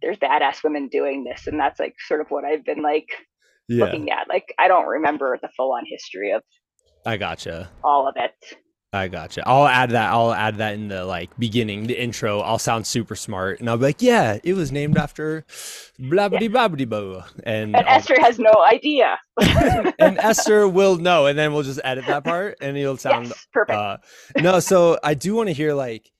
there's 0.00 0.16
badass 0.16 0.62
women 0.62 0.88
doing 0.88 1.24
this, 1.24 1.48
and 1.48 1.58
that's 1.58 1.80
like 1.80 1.94
sort 2.06 2.20
of 2.20 2.28
what 2.30 2.44
I've 2.44 2.64
been 2.64 2.82
like 2.82 3.08
yeah. 3.68 3.84
looking 3.84 4.10
at. 4.10 4.28
Like 4.28 4.54
I 4.58 4.68
don't 4.68 4.86
remember 4.86 5.38
the 5.42 5.50
full 5.56 5.72
on 5.72 5.82
history 5.86 6.32
of 6.32 6.42
I 7.08 7.16
gotcha. 7.16 7.70
All 7.82 8.06
of 8.06 8.16
it. 8.18 8.34
I 8.92 9.08
gotcha. 9.08 9.42
I'll 9.48 9.66
add 9.66 9.92
that. 9.92 10.12
I'll 10.12 10.34
add 10.34 10.56
that 10.56 10.74
in 10.74 10.88
the 10.88 11.06
like 11.06 11.34
beginning, 11.38 11.86
the 11.86 11.98
intro. 11.98 12.40
I'll 12.40 12.58
sound 12.58 12.86
super 12.86 13.16
smart, 13.16 13.60
and 13.60 13.70
I'll 13.70 13.78
be 13.78 13.84
like, 13.84 14.02
"Yeah, 14.02 14.38
it 14.44 14.52
was 14.52 14.70
named 14.70 14.98
after 14.98 15.46
blah 15.98 16.28
blah 16.28 16.48
blah 16.48 16.68
blah." 16.68 17.24
And, 17.44 17.74
and 17.74 17.86
Eszter 17.86 18.18
has 18.18 18.38
no 18.38 18.52
idea. 18.62 19.18
and 19.40 20.18
Eszter 20.18 20.70
will 20.70 20.96
know, 20.96 21.24
and 21.24 21.38
then 21.38 21.54
we'll 21.54 21.62
just 21.62 21.80
edit 21.82 22.04
that 22.08 22.24
part, 22.32 22.58
and 22.60 22.76
it'll 22.76 22.98
sound 22.98 23.28
yes, 23.28 23.46
perfect. 23.54 23.78
Uh, 23.78 23.96
no, 24.42 24.60
so 24.60 24.98
I 25.02 25.14
do 25.14 25.34
want 25.34 25.48
to 25.48 25.54
hear 25.54 25.72
like, 25.72 26.10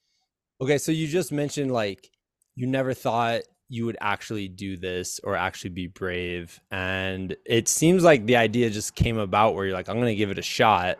okay, 0.58 0.78
so 0.78 0.90
you 0.90 1.06
just 1.06 1.32
mentioned 1.32 1.70
like 1.70 2.08
you 2.54 2.66
never 2.66 2.94
thought 2.94 3.42
you 3.68 3.86
would 3.86 3.98
actually 4.00 4.48
do 4.48 4.76
this 4.76 5.20
or 5.24 5.36
actually 5.36 5.70
be 5.70 5.86
brave. 5.86 6.60
And 6.70 7.36
it 7.44 7.68
seems 7.68 8.02
like 8.04 8.26
the 8.26 8.36
idea 8.36 8.70
just 8.70 8.94
came 8.94 9.18
about 9.18 9.54
where 9.54 9.66
you're 9.66 9.74
like, 9.74 9.88
I'm 9.88 9.96
going 9.96 10.06
to 10.08 10.14
give 10.14 10.30
it 10.30 10.38
a 10.38 10.42
shot. 10.42 10.96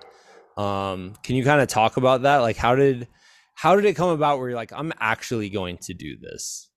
Um, 0.57 1.15
can 1.23 1.37
you 1.37 1.45
kind 1.45 1.61
of 1.61 1.69
talk 1.69 1.97
about 1.97 2.23
that? 2.23 2.39
Like, 2.39 2.57
how 2.57 2.75
did, 2.75 3.09
how 3.55 3.75
did 3.77 3.85
it 3.87 3.95
come 3.95 4.11
about 4.11 4.39
where 4.39 4.49
you're 4.51 4.57
like, 4.57 4.73
I'm 4.73 4.93
actually 5.01 5.49
going 5.51 5.79
to 5.83 5.95
do 5.95 6.17
this? 6.19 6.69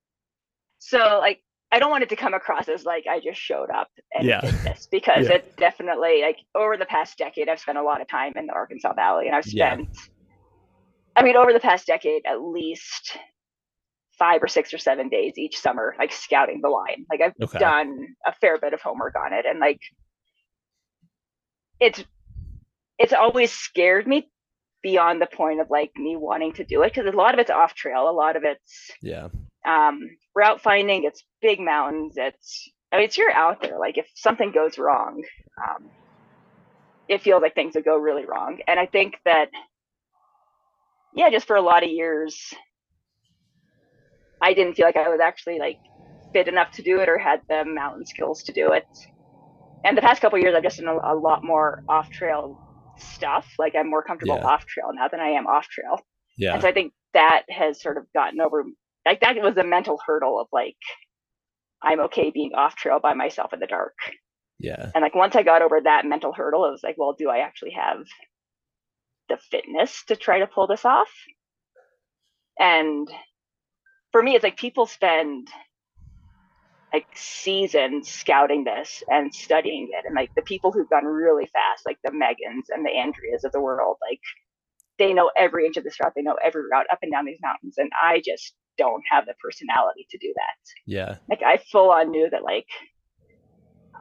So 0.79 0.97
like 1.19 1.41
I 1.71 1.79
don't 1.79 1.91
want 1.91 2.03
it 2.03 2.09
to 2.09 2.15
come 2.15 2.33
across 2.33 2.67
as 2.67 2.83
like 2.85 3.05
I 3.09 3.19
just 3.19 3.39
showed 3.39 3.69
up 3.69 3.89
and 4.13 4.27
Yeah. 4.27 4.41
did 4.41 4.53
this 4.65 4.87
because 4.91 5.27
Yeah. 5.27 5.35
it 5.35 5.45
definitely 5.59 6.21
like 6.21 6.37
over 6.55 6.75
the 6.75 6.85
past 6.85 7.17
decade 7.17 7.47
I've 7.47 7.59
spent 7.59 7.77
a 7.77 7.83
lot 7.83 8.01
of 8.01 8.07
time 8.09 8.33
in 8.35 8.47
the 8.47 8.53
Arkansas 8.53 8.93
Valley 8.93 9.27
and 9.27 9.35
I've 9.35 9.45
Yeah. 9.45 9.75
spent 9.75 9.89
I 11.15 11.23
mean 11.23 11.35
over 11.37 11.53
the 11.53 11.59
past 11.59 11.87
decade 11.87 12.23
at 12.25 12.41
least 12.41 13.17
five 14.21 14.43
or 14.43 14.47
six 14.47 14.71
or 14.71 14.77
seven 14.77 15.09
days 15.09 15.33
each 15.35 15.57
summer 15.57 15.95
like 15.97 16.11
scouting 16.11 16.61
the 16.61 16.69
line. 16.69 17.07
Like 17.09 17.21
I've 17.21 17.33
Okay. 17.41 17.57
done 17.57 18.05
a 18.23 18.31
fair 18.33 18.59
bit 18.59 18.73
of 18.73 18.81
homework 18.81 19.15
on 19.15 19.33
it 19.33 19.47
and 19.47 19.59
like 19.59 19.81
it's 21.79 22.03
it's 22.99 23.13
always 23.13 23.51
scared 23.51 24.05
me 24.05 24.29
beyond 24.83 25.19
the 25.19 25.25
point 25.25 25.59
of 25.59 25.71
like 25.71 25.91
me 25.95 26.15
wanting 26.15 26.53
to 26.53 26.63
do 26.63 26.83
it 26.83 26.93
because 26.93 27.11
a 27.11 27.17
lot 27.17 27.33
of 27.33 27.39
it's 27.39 27.49
off 27.49 27.73
trail, 27.73 28.07
a 28.07 28.11
lot 28.11 28.35
of 28.35 28.43
it's 28.43 28.91
Yeah. 29.01 29.29
um, 29.65 30.01
route 30.35 30.61
finding. 30.61 31.03
It's 31.03 31.23
big 31.41 31.59
mountains. 31.59 32.13
It's 32.15 32.71
I 32.91 32.97
mean, 32.97 33.05
it's 33.05 33.17
you're 33.17 33.31
out 33.31 33.61
there. 33.63 33.79
Like 33.79 33.97
if 33.97 34.07
something 34.13 34.51
goes 34.51 34.77
wrong, 34.77 35.23
um, 35.57 35.89
it 37.07 37.23
feels 37.23 37.41
like 37.41 37.55
things 37.55 37.73
would 37.73 37.85
go 37.85 37.97
really 37.97 38.25
wrong. 38.25 38.59
And 38.67 38.79
I 38.79 38.85
think 38.85 39.15
that, 39.25 39.49
yeah, 41.15 41.31
just 41.31 41.47
for 41.47 41.55
a 41.55 41.61
lot 41.61 41.83
of 41.83 41.89
years, 41.89 42.53
I 44.41 44.53
didn't 44.53 44.75
feel 44.75 44.85
like 44.85 44.95
I 44.97 45.09
was 45.09 45.19
actually 45.21 45.59
like 45.59 45.77
fit 46.33 46.47
enough 46.47 46.71
to 46.73 46.81
do 46.81 46.99
it 47.01 47.09
or 47.09 47.17
had 47.17 47.41
the 47.49 47.63
mountain 47.65 48.05
skills 48.05 48.43
to 48.43 48.53
do 48.53 48.71
it. 48.71 48.85
And 49.83 49.97
the 49.97 50.01
past 50.01 50.21
couple 50.21 50.37
of 50.37 50.43
years, 50.43 50.55
I've 50.55 50.63
just 50.63 50.77
done 50.77 50.87
a, 50.87 51.13
a 51.13 51.15
lot 51.15 51.43
more 51.43 51.83
off 51.89 52.09
trail 52.09 52.59
stuff. 52.97 53.47
Like 53.57 53.73
I'm 53.75 53.89
more 53.89 54.03
comfortable 54.03 54.35
Yeah. 54.35 54.47
off 54.47 54.65
trail 54.65 54.91
now 54.93 55.07
than 55.07 55.19
I 55.19 55.29
am 55.29 55.47
off 55.47 55.67
trail. 55.67 55.99
Yeah. 56.37 56.53
And 56.53 56.61
so 56.61 56.67
I 56.67 56.73
think 56.73 56.93
that 57.13 57.43
has 57.49 57.81
sort 57.81 57.97
of 57.97 58.05
gotten 58.13 58.39
over 58.41 58.63
like 59.05 59.21
that 59.21 59.35
was 59.37 59.57
a 59.57 59.63
mental 59.63 59.99
hurdle 60.05 60.39
of 60.39 60.47
like 60.51 60.77
I'm 61.81 61.99
okay 62.01 62.31
being 62.31 62.51
off 62.55 62.75
trail 62.75 62.99
by 63.01 63.13
myself 63.13 63.53
in 63.53 63.59
the 63.59 63.67
dark. 63.67 63.95
Yeah. 64.59 64.91
And 64.93 65.01
like 65.01 65.15
once 65.15 65.35
I 65.35 65.41
got 65.43 65.63
over 65.63 65.81
that 65.81 66.05
mental 66.05 66.31
hurdle, 66.33 66.65
it 66.65 66.71
was 66.71 66.83
like, 66.83 66.95
well, 66.97 67.15
do 67.17 67.29
I 67.29 67.39
actually 67.39 67.71
have 67.71 68.05
the 69.29 69.37
fitness 69.49 70.03
to 70.05 70.15
try 70.15 70.39
to 70.39 70.47
pull 70.47 70.67
this 70.67 70.85
off? 70.85 71.09
And 72.59 73.07
for 74.11 74.21
me, 74.23 74.35
it's 74.35 74.43
like 74.43 74.57
people 74.57 74.85
spend 74.85 75.49
like 76.93 77.07
seasons 77.15 78.09
scouting 78.09 78.65
this 78.65 79.03
and 79.09 79.33
studying 79.33 79.89
it. 79.93 80.05
And 80.05 80.15
like 80.15 80.31
the 80.35 80.41
people 80.41 80.71
who've 80.71 80.89
gone 80.89 81.05
really 81.05 81.47
fast, 81.53 81.85
like 81.85 81.97
the 82.03 82.11
Megans 82.11 82.65
and 82.69 82.85
the 82.85 82.91
Andreas 82.91 83.43
of 83.45 83.51
the 83.53 83.61
world, 83.61 83.97
like 84.01 84.19
they 84.99 85.13
know 85.13 85.31
every 85.37 85.65
inch 85.65 85.77
of 85.77 85.83
this 85.83 85.99
route, 86.01 86.13
they 86.15 86.21
know 86.21 86.37
every 86.43 86.63
route 86.69 86.87
up 86.91 86.99
and 87.01 87.11
down 87.11 87.25
these 87.25 87.39
mountains. 87.41 87.75
And 87.77 87.91
I 88.01 88.21
just 88.25 88.53
don't 88.77 89.03
have 89.09 89.25
the 89.25 89.35
personality 89.43 90.07
to 90.09 90.17
do 90.17 90.33
that 90.35 90.55
Yeah. 90.85 91.17
like 91.29 91.41
I 91.43 91.57
full 91.71 91.91
on 91.91 92.11
knew 92.11 92.29
that 92.29 92.43
like 92.43 92.67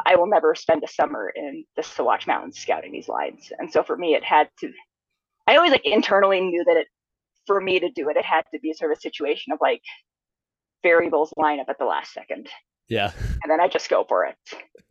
I 0.06 0.16
will 0.16 0.28
never 0.28 0.54
spend 0.54 0.82
a 0.84 0.88
summer 0.88 1.30
in 1.34 1.64
the 1.76 1.82
Sawatch 1.82 2.26
Mountains 2.26 2.58
scouting 2.58 2.92
these 2.92 3.08
lines. 3.08 3.52
And 3.58 3.70
so 3.70 3.82
for 3.82 3.96
me 3.96 4.14
it 4.14 4.24
had 4.24 4.48
to 4.60 4.72
I 5.46 5.56
always 5.56 5.72
like 5.72 5.84
internally 5.84 6.40
knew 6.40 6.64
that 6.66 6.76
it 6.76 6.86
for 7.50 7.60
me 7.60 7.80
to 7.80 7.90
do 7.90 8.08
it, 8.08 8.16
it 8.16 8.24
had 8.24 8.42
to 8.54 8.60
be 8.60 8.72
sort 8.72 8.92
of 8.92 8.98
a 8.98 9.00
situation 9.00 9.52
of 9.52 9.58
like 9.60 9.82
variables 10.84 11.34
line 11.36 11.58
up 11.58 11.68
at 11.68 11.78
the 11.80 11.84
last 11.84 12.12
second. 12.12 12.48
Yeah. 12.88 13.10
And 13.42 13.50
then 13.50 13.60
I 13.60 13.66
just 13.66 13.90
go 13.90 14.04
for 14.08 14.24
it. 14.24 14.36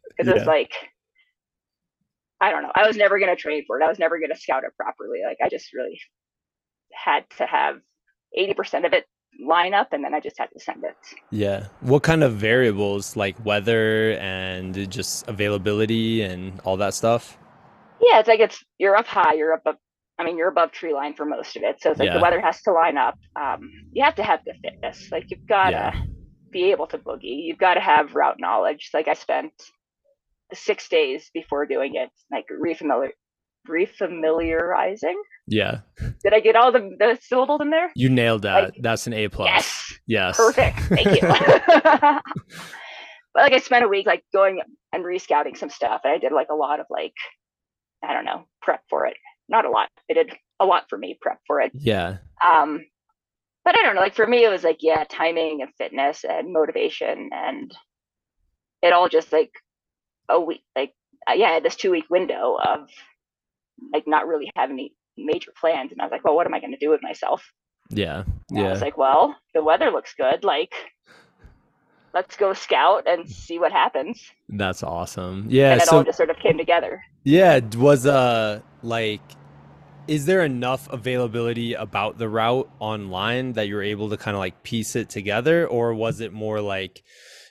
Because 0.10 0.28
Yeah. 0.28 0.36
it's 0.40 0.46
like 0.46 0.74
I 2.42 2.52
don't 2.52 2.64
know. 2.64 2.72
I 2.76 2.86
was 2.86 2.98
never 2.98 3.18
gonna 3.18 3.38
train 3.38 3.64
for 3.66 3.80
it. 3.80 3.84
I 3.86 3.88
was 3.88 3.98
never 3.98 4.20
gonna 4.20 4.36
scout 4.36 4.66
it 4.66 4.72
properly. 4.76 5.22
Like 5.26 5.38
I 5.42 5.48
just 5.48 5.72
really 5.74 6.02
had 6.92 7.24
to 7.38 7.46
have 7.46 7.78
80% 8.38 8.86
of 8.86 8.92
it 8.92 9.06
line 9.42 9.74
up 9.74 9.94
and 9.94 10.04
then 10.04 10.14
I 10.14 10.20
just 10.20 10.38
had 10.38 10.50
to 10.52 10.60
send 10.60 10.84
it. 10.84 10.98
Yeah. 11.32 11.68
What 11.80 12.04
kind 12.04 12.26
of 12.26 12.34
variables 12.34 13.16
like 13.16 13.38
weather 13.46 14.18
and 14.20 14.90
just 14.92 15.26
availability 15.30 16.24
and 16.24 16.60
all 16.66 16.76
that 16.76 16.94
stuff? 16.94 17.38
Yeah, 18.02 18.20
it's 18.20 18.28
like 18.28 18.42
it's 18.42 18.62
you're 18.78 18.98
up 18.98 19.08
high, 19.08 19.36
you're 19.36 19.54
up, 19.54 19.62
up 19.66 19.80
I 20.20 20.26
mean, 20.26 20.38
you're 20.38 20.50
above 20.50 20.72
tree 20.72 20.94
line 20.94 21.14
for 21.16 21.26
most 21.26 21.56
of 21.56 21.64
it. 21.64 21.82
So 21.82 21.92
it's 21.92 22.00
like 22.00 22.08
Yeah. 22.08 22.18
the 22.18 22.22
weather 22.22 22.42
has 22.42 22.62
to 22.64 22.72
line 22.74 22.98
up. 22.98 23.18
Um, 23.36 23.72
you 23.94 24.04
have 24.04 24.16
to 24.16 24.24
have 24.24 24.42
the 24.46 24.54
fitness. 24.62 25.10
Like 25.12 25.26
you've 25.30 25.48
got 25.48 25.70
to 25.72 25.72
Yeah. 25.72 26.02
be 26.52 26.72
able 26.72 26.88
to 26.88 26.98
boogie. 26.98 27.46
You've 27.46 27.58
got 27.58 27.76
to 27.76 27.80
have 27.80 28.14
route 28.16 28.36
knowledge. 28.40 28.90
Like 28.94 29.08
I 29.08 29.14
spent 29.14 29.54
six 30.54 30.90
days 30.90 31.30
before 31.34 31.66
doing 31.66 31.96
it, 31.96 32.10
like 32.32 32.46
refamiliar, 32.52 33.12
refamiliarizing. 33.70 35.16
Yeah. 35.48 35.80
Did 36.24 36.34
I 36.34 36.40
get 36.42 36.56
all 36.56 36.72
the, 36.72 36.90
the 37.00 37.18
syllables 37.22 37.62
in 37.62 37.70
there? 37.70 37.92
You 37.96 38.10
nailed 38.10 38.42
that. 38.44 38.64
Like- 38.66 38.74
That's 38.82 39.08
an 39.08 39.14
A 39.14 39.30
plus. 39.30 39.48
Yes. 39.50 40.00
Yes. 40.08 40.38
Perfect. 40.38 40.80
Thank 40.80 41.22
you. 41.22 41.28
but 43.34 43.44
like 43.44 43.54
I 43.54 43.60
spent 43.60 43.86
a 43.86 43.88
week 43.88 44.06
like 44.06 44.24
going 44.34 44.62
and 44.92 45.04
rescouting 45.06 45.56
some 45.58 45.70
stuff, 45.70 46.02
and 46.04 46.14
I 46.14 46.18
did 46.18 46.32
like 46.32 46.48
a 46.52 46.56
lot 46.56 46.80
of 46.80 46.88
like 46.90 47.14
I 48.04 48.14
don't 48.14 48.26
know 48.26 48.46
prep 48.62 48.82
for 48.90 49.06
it. 49.06 49.18
Not 49.50 49.66
a 49.66 49.70
lot. 49.70 49.90
I 50.10 50.14
did 50.14 50.32
a 50.60 50.66
lot 50.66 50.86
for 50.90 50.98
me 50.98 51.18
prep 51.20 51.40
for 51.48 51.60
it. 51.62 51.72
Yeah. 51.74 52.18
Um, 52.46 52.86
but 53.66 53.78
I 53.78 53.82
don't 53.84 53.96
know. 53.96 54.02
Like 54.02 54.16
for 54.16 54.26
me, 54.28 54.44
it 54.46 54.50
was 54.50 54.64
like 54.64 54.78
yeah, 54.82 55.04
timing 55.10 55.62
and 55.62 55.72
fitness 55.78 56.24
and 56.24 56.54
motivation, 56.54 57.30
and 57.34 57.74
it 58.82 58.94
all 58.94 59.10
just 59.10 59.34
like 59.34 59.52
a 60.30 60.40
week. 60.40 60.64
Like 60.76 60.94
uh, 61.30 61.34
yeah, 61.34 61.48
I 61.50 61.54
had 61.54 61.64
this 61.64 61.76
two 61.76 61.92
week 61.92 62.10
window 62.10 62.58
of 62.64 62.88
like 63.94 64.08
not 64.08 64.28
really 64.28 64.50
having 64.56 64.76
any 64.78 64.94
major 65.18 65.52
plans, 65.60 65.92
and 65.92 66.02
I 66.02 66.06
was 66.06 66.12
like, 66.12 66.24
well, 66.24 66.36
what 66.36 66.48
am 66.48 66.54
I 66.54 66.60
going 66.60 66.72
to 66.72 66.78
do 66.78 66.90
with 66.90 67.02
myself? 67.04 67.44
Yeah. 67.90 68.24
And 68.50 68.60
I 68.60 68.62
Yeah. 68.64 68.70
was 68.72 68.82
like, 68.82 68.98
well, 68.98 69.36
the 69.54 69.64
weather 69.64 69.92
looks 69.92 70.14
good. 70.16 70.44
Like, 70.44 70.74
let's 72.14 72.38
go 72.38 72.54
scout 72.54 73.08
and 73.08 73.30
see 73.30 73.60
what 73.60 73.72
happens. 73.72 74.22
That's 74.48 74.84
awesome. 74.84 75.48
Yeah. 75.50 75.74
and 75.74 75.82
it 75.82 75.88
So 75.88 75.98
all 75.98 76.04
just 76.04 76.18
sort 76.18 76.30
of 76.30 76.38
came 76.38 76.58
together. 76.58 77.02
Yeah, 77.24 77.60
was 77.78 78.06
uh 78.06 78.62
like 78.84 79.22
is 80.10 80.26
there 80.26 80.44
enough 80.44 80.90
availability 80.92 81.74
about 81.76 82.18
the 82.18 82.28
route 82.28 82.70
online 82.80 83.54
that 83.54 83.68
you're 83.68 83.84
able 83.84 84.10
to 84.10 84.18
kind 84.18 84.36
of 84.36 84.40
like 84.40 84.64
piece 84.64 84.96
it 84.96 85.08
together 85.10 85.68
or 85.68 85.94
was 85.94 86.20
it 86.20 86.34
more 86.34 86.60
like 86.62 87.04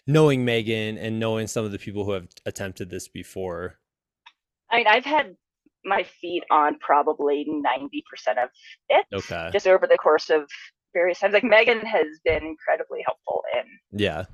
knowing 0.09 0.45
Megan 0.45 0.99
and 0.99 1.21
knowing 1.21 1.47
some 1.47 1.65
of 1.65 1.71
the 1.71 1.79
people 1.79 2.05
who 2.05 2.13
have 2.13 2.27
attempted 2.47 2.91
this 2.91 3.07
before? 3.07 3.77
I 4.71 4.79
mean, 4.79 4.87
I've 4.89 5.05
had 5.05 5.37
my 5.85 6.03
feet 6.21 6.43
on 6.51 6.79
probably 6.81 7.47
90% 7.49 8.43
of 8.43 8.51
it 8.89 9.07
Okay. 9.15 9.51
just 9.53 9.69
over 9.69 9.87
the 9.87 9.97
course 9.97 10.29
of 10.29 10.43
various 10.93 11.21
times. 11.21 11.35
Like, 11.35 11.45
Megan 11.45 11.81
has 11.81 12.07
been 12.25 12.43
incredibly 12.45 13.03
helpful 13.07 13.43
in 13.55 14.01
Yeah. 14.01 14.25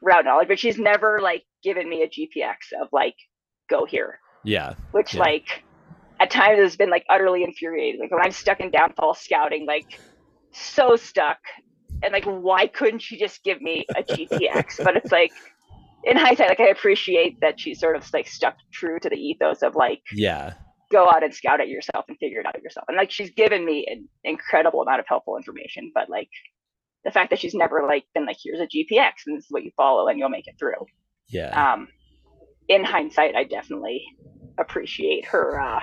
route 0.00 0.24
knowledge, 0.24 0.48
but 0.48 0.58
she's 0.58 0.78
never 0.78 1.20
like 1.20 1.44
given 1.62 1.86
me 1.88 2.02
a 2.02 2.08
GPX 2.08 2.72
of 2.80 2.88
like, 2.92 3.16
go 3.68 3.84
here, 3.84 4.20
Yeah. 4.42 4.74
which 4.92 5.12
Yeah. 5.14 5.20
like 5.20 5.64
at 6.22 6.30
times 6.30 6.58
has 6.60 6.76
been 6.76 6.90
like 6.90 7.04
utterly 7.10 7.42
infuriating. 7.42 8.00
Like, 8.00 8.10
when 8.12 8.22
I'm 8.24 8.30
stuck 8.30 8.60
in 8.60 8.70
downfall 8.70 9.14
scouting, 9.14 9.66
like, 9.66 10.00
so 10.52 10.96
stuck. 10.96 11.38
And 12.02 12.12
like, 12.12 12.24
why 12.24 12.66
couldn't 12.68 13.00
she 13.00 13.18
just 13.18 13.42
give 13.42 13.60
me 13.60 13.84
a 13.96 14.02
GPX? 14.02 14.76
but 14.84 14.96
it's 14.96 15.10
like, 15.12 15.32
in 16.04 16.16
hindsight, 16.16 16.48
like 16.48 16.60
I 16.60 16.68
appreciate 16.68 17.40
that 17.40 17.60
she's 17.60 17.78
sort 17.80 17.96
of 17.96 18.08
like 18.12 18.26
stuck 18.26 18.56
true 18.72 18.98
to 19.00 19.08
the 19.08 19.16
ethos 19.16 19.62
of 19.62 19.74
like 19.76 20.02
Yeah. 20.12 20.54
go 20.90 21.08
out 21.08 21.22
and 21.22 21.32
scout 21.32 21.60
it 21.60 21.68
yourself 21.68 22.04
and 22.08 22.18
figure 22.18 22.40
it 22.40 22.46
out 22.46 22.60
yourself. 22.62 22.86
And 22.88 22.96
like 22.96 23.10
she's 23.10 23.30
given 23.30 23.64
me 23.64 23.86
an 23.88 24.08
incredible 24.24 24.82
amount 24.82 25.00
of 25.00 25.06
helpful 25.08 25.36
information, 25.36 25.92
but 25.94 26.10
like 26.10 26.28
the 27.04 27.12
fact 27.12 27.30
that 27.30 27.38
she's 27.38 27.54
never 27.54 27.84
like 27.86 28.04
been 28.14 28.26
like, 28.26 28.36
here's 28.42 28.60
a 28.60 28.66
GPX 28.66 29.12
and 29.26 29.36
this 29.36 29.44
is 29.44 29.50
what 29.50 29.62
you 29.64 29.70
follow 29.76 30.08
and 30.08 30.18
you'll 30.18 30.28
make 30.28 30.48
it 30.48 30.56
through. 30.58 30.86
Yeah. 31.28 31.72
Um, 31.72 31.88
in 32.68 32.84
hindsight, 32.84 33.36
I 33.36 33.44
definitely 33.44 34.04
appreciate 34.58 35.26
her 35.26 35.60
uh, 35.60 35.80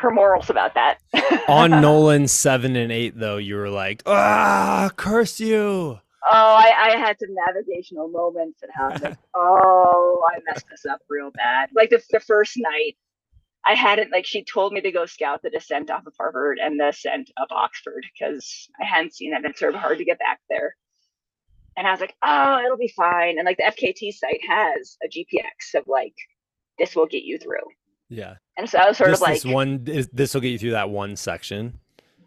her 0.00 0.10
morals 0.10 0.50
about 0.50 0.74
that. 0.74 0.98
On 1.48 1.70
Nolan 1.82 2.28
7 2.28 2.76
and 2.76 2.90
8 2.90 3.18
though, 3.18 3.36
you 3.36 3.56
were 3.56 3.70
like, 3.70 4.02
"Ah, 4.06 4.90
curse 4.96 5.40
you." 5.40 6.00
Oh, 6.28 6.54
I, 6.54 6.90
I 6.92 6.96
had 6.98 7.18
some 7.18 7.34
navigational 7.46 8.08
moments 8.08 8.62
and 8.62 8.70
I 8.78 8.88
was 8.88 9.02
like, 9.02 9.18
oh, 9.34 10.22
I 10.30 10.38
messed 10.46 10.66
this 10.70 10.84
up 10.84 11.00
real 11.08 11.30
bad. 11.30 11.70
Like 11.74 11.90
the, 11.90 12.02
the 12.10 12.20
first 12.20 12.54
night, 12.58 12.96
I 13.64 13.74
hadn't, 13.74 14.12
like, 14.12 14.26
she 14.26 14.44
told 14.44 14.72
me 14.72 14.80
to 14.82 14.92
go 14.92 15.06
scout 15.06 15.40
the 15.42 15.50
descent 15.50 15.90
off 15.90 16.06
of 16.06 16.14
Harvard 16.18 16.58
and 16.62 16.78
the 16.78 16.88
ascent 16.88 17.30
up 17.40 17.48
Oxford 17.50 18.04
because 18.12 18.68
I 18.80 18.84
hadn't 18.84 19.14
seen 19.14 19.32
it 19.32 19.36
and 19.36 19.46
it's 19.46 19.60
sort 19.60 19.74
of 19.74 19.80
hard 19.80 19.98
to 19.98 20.04
get 20.04 20.18
back 20.18 20.40
there. 20.48 20.76
And 21.76 21.86
I 21.86 21.90
was 21.90 22.00
like, 22.00 22.14
oh, 22.22 22.60
it'll 22.64 22.76
be 22.76 22.92
fine. 22.94 23.38
And 23.38 23.46
like 23.46 23.56
the 23.56 23.64
FKT 23.64 24.12
site 24.12 24.40
has 24.46 24.98
a 25.02 25.08
GPX 25.08 25.78
of 25.78 25.88
like, 25.88 26.14
this 26.78 26.94
will 26.94 27.06
get 27.06 27.22
you 27.22 27.38
through. 27.38 27.58
Yeah. 28.10 28.34
And 28.58 28.68
so 28.68 28.78
I 28.78 28.86
was 28.88 28.98
sort 28.98 29.08
Just 29.10 29.22
of 29.22 29.28
like, 29.28 29.34
this 29.42 29.44
one 29.50 29.84
this 30.12 30.34
will 30.34 30.40
get 30.42 30.48
you 30.50 30.58
through 30.58 30.72
that 30.72 30.90
one 30.90 31.16
section. 31.16 31.78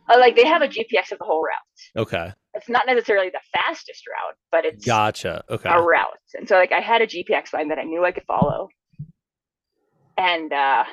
uh, 0.09 0.17
like 0.17 0.35
they 0.35 0.45
have 0.47 0.61
a 0.63 0.67
GPX 0.67 1.11
of 1.11 1.19
the 1.19 1.25
whole 1.25 1.43
route. 1.43 2.01
Okay. 2.01 2.33
It's 2.55 2.69
not 2.69 2.85
necessarily 2.87 3.29
the 3.29 3.41
fastest 3.53 4.03
route, 4.07 4.35
but 4.51 4.63
it's 4.65 4.85
Gotcha. 4.85 5.43
Okay. 5.49 5.69
a 5.69 5.79
route. 5.81 6.17
And 6.35 6.47
so 6.47 6.55
like 6.55 6.71
I 6.71 6.79
had 6.79 7.01
a 7.01 7.07
GPX 7.07 7.53
line 7.53 7.67
that 7.69 7.77
I 7.79 7.83
knew 7.83 8.03
I 8.05 8.11
could 8.11 8.23
follow. 8.25 8.69
And 10.17 10.51
uh 10.53 10.85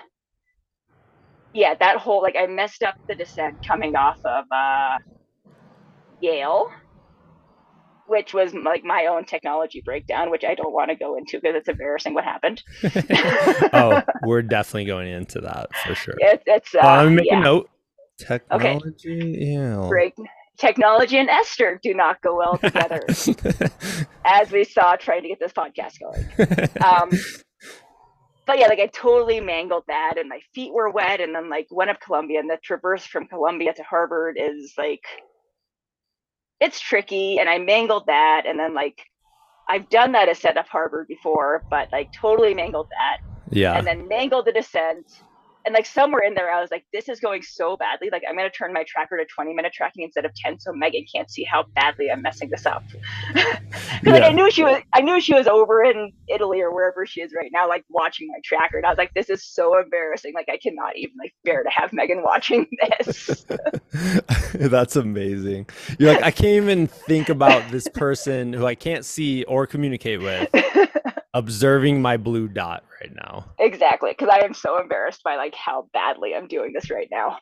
yeah, 1.55 1.75
that 1.81 1.97
whole 1.99 2.21
like 2.23 2.37
I 2.37 2.47
messed 2.47 2.83
up 2.83 2.97
the 3.09 3.15
descent 3.15 3.65
coming 3.67 3.97
off 3.97 4.19
of 4.25 4.45
uh 4.53 4.99
Yale 6.21 6.69
which 8.11 8.35
was 8.35 8.53
like 8.53 8.83
my 8.83 9.07
own 9.07 9.25
technology 9.25 9.81
breakdown, 9.85 10.33
which 10.33 10.43
I 10.45 10.57
don't 10.57 10.73
want 10.73 10.91
to 10.91 10.97
go 10.97 11.17
into 11.17 11.39
because 11.41 11.55
it's 11.55 11.69
embarrassing 11.69 12.13
what 12.13 12.25
happened. 12.25 12.61
oh, 13.73 14.03
we're 14.25 14.43
definitely 14.43 14.87
going 14.87 15.07
into 15.09 15.41
that 15.43 15.69
for 15.87 15.95
sure. 15.95 16.15
It, 16.19 16.43
it's 16.45 16.75
uh, 16.75 16.81
Uh, 16.81 17.09
make 17.09 17.27
yeah. 17.27 17.39
a 17.39 17.43
note. 17.43 17.71
Technology, 18.19 19.37
yeah. 19.39 19.87
Break, 19.89 20.15
technology 20.59 21.19
and 21.19 21.29
Eszter 21.29 21.81
do 21.81 21.95
not 21.95 22.21
go 22.21 22.37
well 22.37 22.59
together, 22.59 23.01
as 24.25 24.51
we 24.51 24.65
saw 24.65 24.97
trying 24.97 25.23
to 25.23 25.29
get 25.29 25.39
this 25.39 25.53
podcast 25.53 26.01
going. 26.01 26.69
Um, 26.85 27.11
but 28.45 28.59
yeah, 28.59 28.67
like 28.67 28.81
I 28.81 28.87
totally 28.89 29.39
mangled 29.41 29.85
that, 29.87 30.15
and 30.19 30.29
my 30.29 30.41
feet 30.53 30.73
were 30.75 30.91
wet, 30.91 31.21
and 31.21 31.33
then 31.33 31.49
like 31.49 31.69
went 31.71 31.91
up 31.91 32.01
Columbia, 32.01 32.41
and 32.41 32.51
the 32.51 32.59
traverse 32.63 33.07
from 33.07 33.29
Columbia 33.29 33.73
to 33.73 33.83
Harvard 33.85 34.37
is 34.39 34.75
like 34.77 35.05
it's 36.61 36.81
tricky, 36.81 37.39
and 37.39 37.49
I 37.49 37.59
mangled 37.59 38.07
that, 38.07 38.45
and 38.47 38.59
then 38.59 38.75
like 38.75 39.03
I've 39.69 39.89
done 39.89 40.13
that 40.13 40.29
ascent 40.29 40.59
of 40.59 40.69
Harvard 40.69 41.09
before, 41.09 41.65
but 41.71 41.89
like 41.93 42.11
totally 42.21 42.55
mangled 42.55 42.89
that, 42.91 43.19
yeah. 43.51 43.77
and 43.77 43.87
then 43.87 44.09
mangled 44.09 44.47
the 44.47 44.53
descent. 44.53 45.07
And 45.67 45.75
like 45.75 45.87
somewhere 45.87 46.23
in 46.23 46.35
there, 46.35 46.51
I 46.51 46.61
was 46.61 46.71
like, 46.71 46.85
"This 46.93 47.09
is 47.09 47.21
going 47.21 47.43
so 47.43 47.77
badly. 47.77 48.09
Like, 48.11 48.23
I'm 48.29 48.37
gonna 48.37 48.51
turn 48.51 48.73
my 48.73 48.85
tracker 48.87 49.17
to 49.17 49.25
20 49.25 49.53
minute 49.53 49.73
tracking 49.73 50.05
instead 50.05 50.25
of 50.25 50.35
10, 50.35 50.59
so 50.59 50.73
Megan 50.73 51.05
can't 51.13 51.31
see 51.31 51.45
how 51.45 51.65
badly 51.75 52.11
I'm 52.11 52.23
messing 52.23 52.51
this 52.51 52.67
up." 52.67 52.83
Because 54.01 54.19
like 54.19 54.23
I 54.23 54.33
knew 54.33 54.51
she 54.51 54.63
was, 54.63 54.81
I 54.95 55.03
knew 55.03 55.21
she 55.21 55.35
was 55.35 55.47
over 55.47 55.83
in 55.83 56.13
Italy 56.29 56.61
or 56.61 56.73
wherever 56.73 57.05
she 57.05 57.21
is 57.21 57.35
right 57.37 57.51
now, 57.53 57.69
like 57.69 57.85
watching 57.91 58.29
my 58.29 58.39
tracker, 58.43 58.79
and 58.79 58.87
I 58.87 58.89
was 58.89 58.99
like, 58.99 59.13
"This 59.15 59.29
is 59.29 59.45
so 59.45 59.79
embarrassing. 59.79 60.33
Like, 60.35 60.49
I 60.51 60.57
cannot 60.57 60.97
even 60.97 61.15
like 61.19 61.35
bear 61.45 61.63
to 61.63 61.71
have 61.71 61.93
Megan 61.93 62.23
watching 62.23 62.67
this." 62.99 63.45
That's 64.55 64.97
amazing. 64.97 65.67
You're 65.99 66.15
like, 66.15 66.23
I 66.23 66.31
can't 66.31 66.63
even 66.63 66.87
think 66.87 67.29
about 67.29 67.71
this 67.71 67.89
person 67.89 68.53
who 68.53 68.67
I 68.67 68.75
can't 68.75 69.05
see 69.05 69.45
or 69.45 69.67
communicate 69.67 70.21
with 70.21 70.49
observing 71.35 72.03
my 72.03 72.17
blue 72.17 72.49
dot 72.49 72.85
right 73.01 73.15
now. 73.15 73.45
exactly, 73.59 74.11
because 74.11 74.29
I 74.29 74.45
am 74.45 74.55
so 74.55 74.79
embarrassed 74.81 75.23
by 75.23 75.37
like 75.37 75.55
how 75.55 75.89
badly 75.93 76.35
I'm 76.35 76.49
doing 76.49 76.73
this 76.73 76.91
right 76.91 77.09
now. 77.11 77.39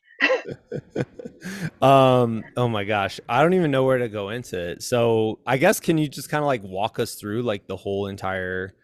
um, 1.82 2.44
oh 2.56 2.68
my 2.68 2.84
gosh. 2.84 3.20
I 3.28 3.42
don't 3.42 3.54
even 3.54 3.70
know 3.70 3.84
where 3.84 3.98
to 3.98 4.08
go 4.08 4.28
into 4.30 4.58
it. 4.58 4.82
So 4.82 5.40
I 5.46 5.56
guess 5.56 5.80
can 5.80 5.98
you 5.98 6.08
just 6.08 6.28
kind 6.28 6.42
of 6.42 6.46
like 6.46 6.62
walk 6.62 6.98
us 6.98 7.14
through 7.14 7.42
like 7.42 7.66
the 7.66 7.76
whole 7.76 8.06
entire 8.06 8.74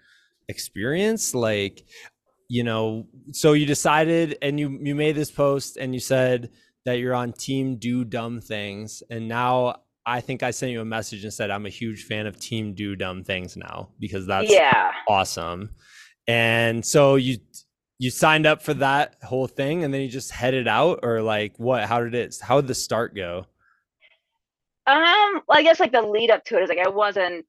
experience? 0.48 1.34
Like, 1.34 1.84
you 2.48 2.64
know, 2.64 3.06
so 3.32 3.52
you 3.52 3.66
decided 3.66 4.38
and 4.42 4.58
you 4.58 4.78
you 4.82 4.94
made 4.94 5.16
this 5.16 5.30
post 5.30 5.76
and 5.76 5.94
you 5.94 6.00
said 6.00 6.50
that 6.84 6.98
you're 6.98 7.14
on 7.14 7.32
team 7.32 7.76
do 7.76 8.04
dumb 8.04 8.40
things 8.40 9.02
and 9.10 9.26
now 9.26 9.76
I 10.06 10.20
think 10.20 10.42
I 10.42 10.50
sent 10.50 10.72
you 10.72 10.80
a 10.80 10.84
message 10.84 11.24
and 11.24 11.32
said 11.32 11.50
I'm 11.50 11.66
a 11.66 11.70
huge 11.70 12.04
fan 12.04 12.26
of 12.26 12.38
team 12.38 12.74
do 12.74 12.94
dumb 12.94 13.24
things 13.24 13.56
now 13.56 13.88
because 13.98 14.26
that's 14.26 14.50
yeah. 14.50 14.92
awesome. 15.08 15.70
And 16.26 16.84
so 16.84 17.16
you 17.16 17.38
you 17.98 18.10
signed 18.10 18.46
up 18.46 18.62
for 18.62 18.74
that 18.74 19.16
whole 19.22 19.46
thing 19.46 19.84
and 19.84 19.94
then 19.94 20.00
you 20.00 20.08
just 20.08 20.30
headed 20.30 20.68
out 20.68 21.00
or 21.02 21.22
like 21.22 21.54
what 21.58 21.84
how 21.84 22.02
did 22.02 22.14
it 22.14 22.36
how 22.42 22.60
did 22.60 22.68
the 22.68 22.74
start 22.74 23.14
go? 23.14 23.46
Um, 24.86 25.40
well, 25.48 25.58
I 25.58 25.62
guess 25.62 25.80
like 25.80 25.92
the 25.92 26.02
lead 26.02 26.30
up 26.30 26.44
to 26.46 26.58
it 26.58 26.64
is 26.64 26.68
like 26.68 26.84
I 26.84 26.90
wasn't 26.90 27.46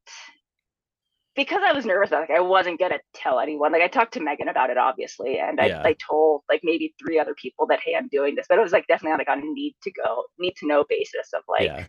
because 1.36 1.62
I 1.66 1.74
was 1.74 1.86
nervous. 1.86 2.12
Like 2.12 2.30
I 2.30 2.40
wasn't 2.40 2.80
gonna 2.80 3.00
tell 3.14 3.40
anyone. 3.40 3.74
Like 3.74 3.82
I 3.82 3.90
talked 3.90 4.14
to 4.14 4.22
Megan 4.22 4.48
about 4.48 4.70
it, 4.70 4.78
obviously, 4.78 5.40
and 5.40 5.60
I, 5.60 5.68
Yeah. 5.68 5.82
I 5.84 5.96
told 6.10 6.44
like 6.50 6.62
maybe 6.64 6.94
three 7.04 7.20
other 7.20 7.36
people 7.36 7.68
that 7.68 7.82
hey, 7.84 7.96
I'm 7.96 8.08
doing 8.08 8.36
this, 8.36 8.46
but 8.48 8.58
it 8.58 8.62
was 8.62 8.72
like 8.72 8.88
definitely 8.88 9.14
on 9.14 9.18
like 9.18 9.30
on 9.30 9.40
a 9.40 9.54
need 9.54 9.76
to 9.84 9.92
go, 9.92 10.24
need 10.40 10.56
to 10.58 10.68
know 10.68 10.86
basis 10.88 11.34
of 11.34 11.44
like 11.50 11.64
yeah. 11.64 11.86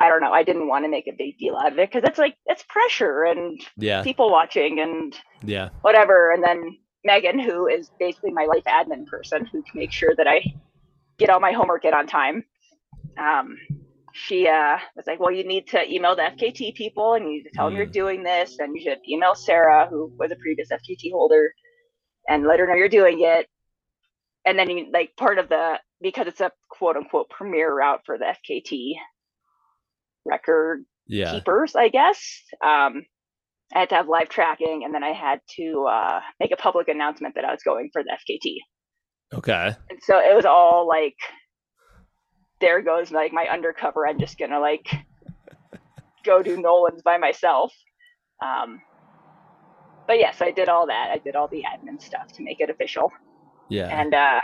I 0.00 0.08
don't 0.08 0.20
know. 0.20 0.32
I 0.32 0.44
didn't 0.44 0.68
want 0.68 0.84
to 0.84 0.90
make 0.90 1.08
a 1.08 1.16
big 1.16 1.38
deal 1.38 1.56
out 1.56 1.72
of 1.72 1.78
it 1.78 1.90
because 1.90 2.08
it's 2.08 2.18
like 2.18 2.36
it's 2.46 2.62
pressure 2.68 3.24
and 3.24 3.60
Yeah. 3.76 4.02
people 4.02 4.30
watching 4.30 4.78
and 4.80 5.18
Yeah. 5.42 5.70
whatever. 5.82 6.32
And 6.32 6.42
then 6.42 6.78
Megan, 7.04 7.38
who 7.38 7.66
is 7.66 7.90
basically 7.98 8.30
my 8.32 8.44
life 8.44 8.64
admin 8.64 9.06
person, 9.06 9.46
who 9.52 9.62
makes 9.74 9.94
sure 9.94 10.14
that 10.16 10.28
I 10.28 10.44
get 11.18 11.30
all 11.30 11.40
my 11.40 11.52
homework 11.52 11.84
in 11.84 11.94
on 11.94 12.06
time. 12.06 12.44
Um, 13.16 13.56
she 14.12 14.46
uh, 14.48 14.78
was 14.96 15.06
like, 15.06 15.20
"Well, 15.20 15.32
you 15.32 15.44
need 15.44 15.68
to 15.68 15.92
email 15.92 16.14
the 16.16 16.22
FKT 16.22 16.74
people, 16.74 17.14
and 17.14 17.24
you 17.24 17.30
need 17.32 17.42
to 17.44 17.50
tell 17.50 17.66
them 17.66 17.76
you're 17.76 17.86
Mm. 17.86 17.92
doing 17.92 18.22
this, 18.22 18.58
and 18.58 18.74
you 18.74 18.82
should 18.82 19.00
email 19.08 19.34
Sarah, 19.34 19.86
who 19.88 20.12
was 20.18 20.30
a 20.30 20.36
previous 20.36 20.70
FKT 20.70 21.10
holder, 21.10 21.52
and 22.28 22.46
let 22.46 22.58
her 22.60 22.66
know 22.66 22.74
you're 22.74 22.88
doing 22.88 23.20
it." 23.20 23.48
And 24.44 24.58
then, 24.58 24.70
you, 24.70 24.90
like, 24.92 25.16
part 25.16 25.38
of 25.38 25.48
the 25.48 25.80
because 26.00 26.26
it's 26.28 26.40
a 26.40 26.52
quote 26.68 26.96
unquote 26.96 27.28
premier 27.30 27.74
route 27.74 28.02
for 28.06 28.16
the 28.18 28.24
FKT 28.24 28.94
record 30.28 30.84
Yeah. 31.06 31.32
keepers, 31.32 31.74
I 31.74 31.88
guess. 31.88 32.42
Um, 32.62 33.04
I 33.74 33.80
had 33.80 33.88
to 33.90 33.94
have 33.96 34.08
live 34.08 34.28
tracking, 34.28 34.84
and 34.84 34.94
then 34.94 35.02
I 35.04 35.12
had 35.12 35.40
to 35.56 35.86
uh, 35.90 36.20
make 36.40 36.52
a 36.52 36.56
public 36.56 36.88
announcement 36.88 37.34
that 37.34 37.44
I 37.44 37.50
was 37.52 37.62
going 37.62 37.90
for 37.92 38.02
the 38.02 38.10
FKT. 38.16 38.56
Okay. 39.34 39.74
And 39.90 39.98
so 40.02 40.18
it 40.18 40.34
was 40.34 40.46
all 40.46 40.86
like, 40.88 41.16
there 42.60 42.80
goes 42.80 43.10
like 43.10 43.32
my 43.32 43.46
undercover. 43.46 44.06
I'm 44.08 44.18
just 44.18 44.38
gonna 44.38 44.58
like 44.58 44.86
go 46.24 46.42
do 46.42 46.56
Nolan's 46.60 47.02
by 47.02 47.18
myself. 47.18 47.72
Um, 48.42 48.80
but 50.06 50.18
yes, 50.18 50.40
I 50.40 50.50
did 50.50 50.68
all 50.70 50.86
that. 50.86 51.10
I 51.12 51.18
did 51.18 51.36
all 51.36 51.48
the 51.48 51.62
admin 51.64 52.00
stuff 52.00 52.28
to 52.34 52.42
make 52.42 52.60
it 52.60 52.70
official, 52.70 53.12
Yeah. 53.68 53.88
and 53.88 54.14
uh, 54.14 54.40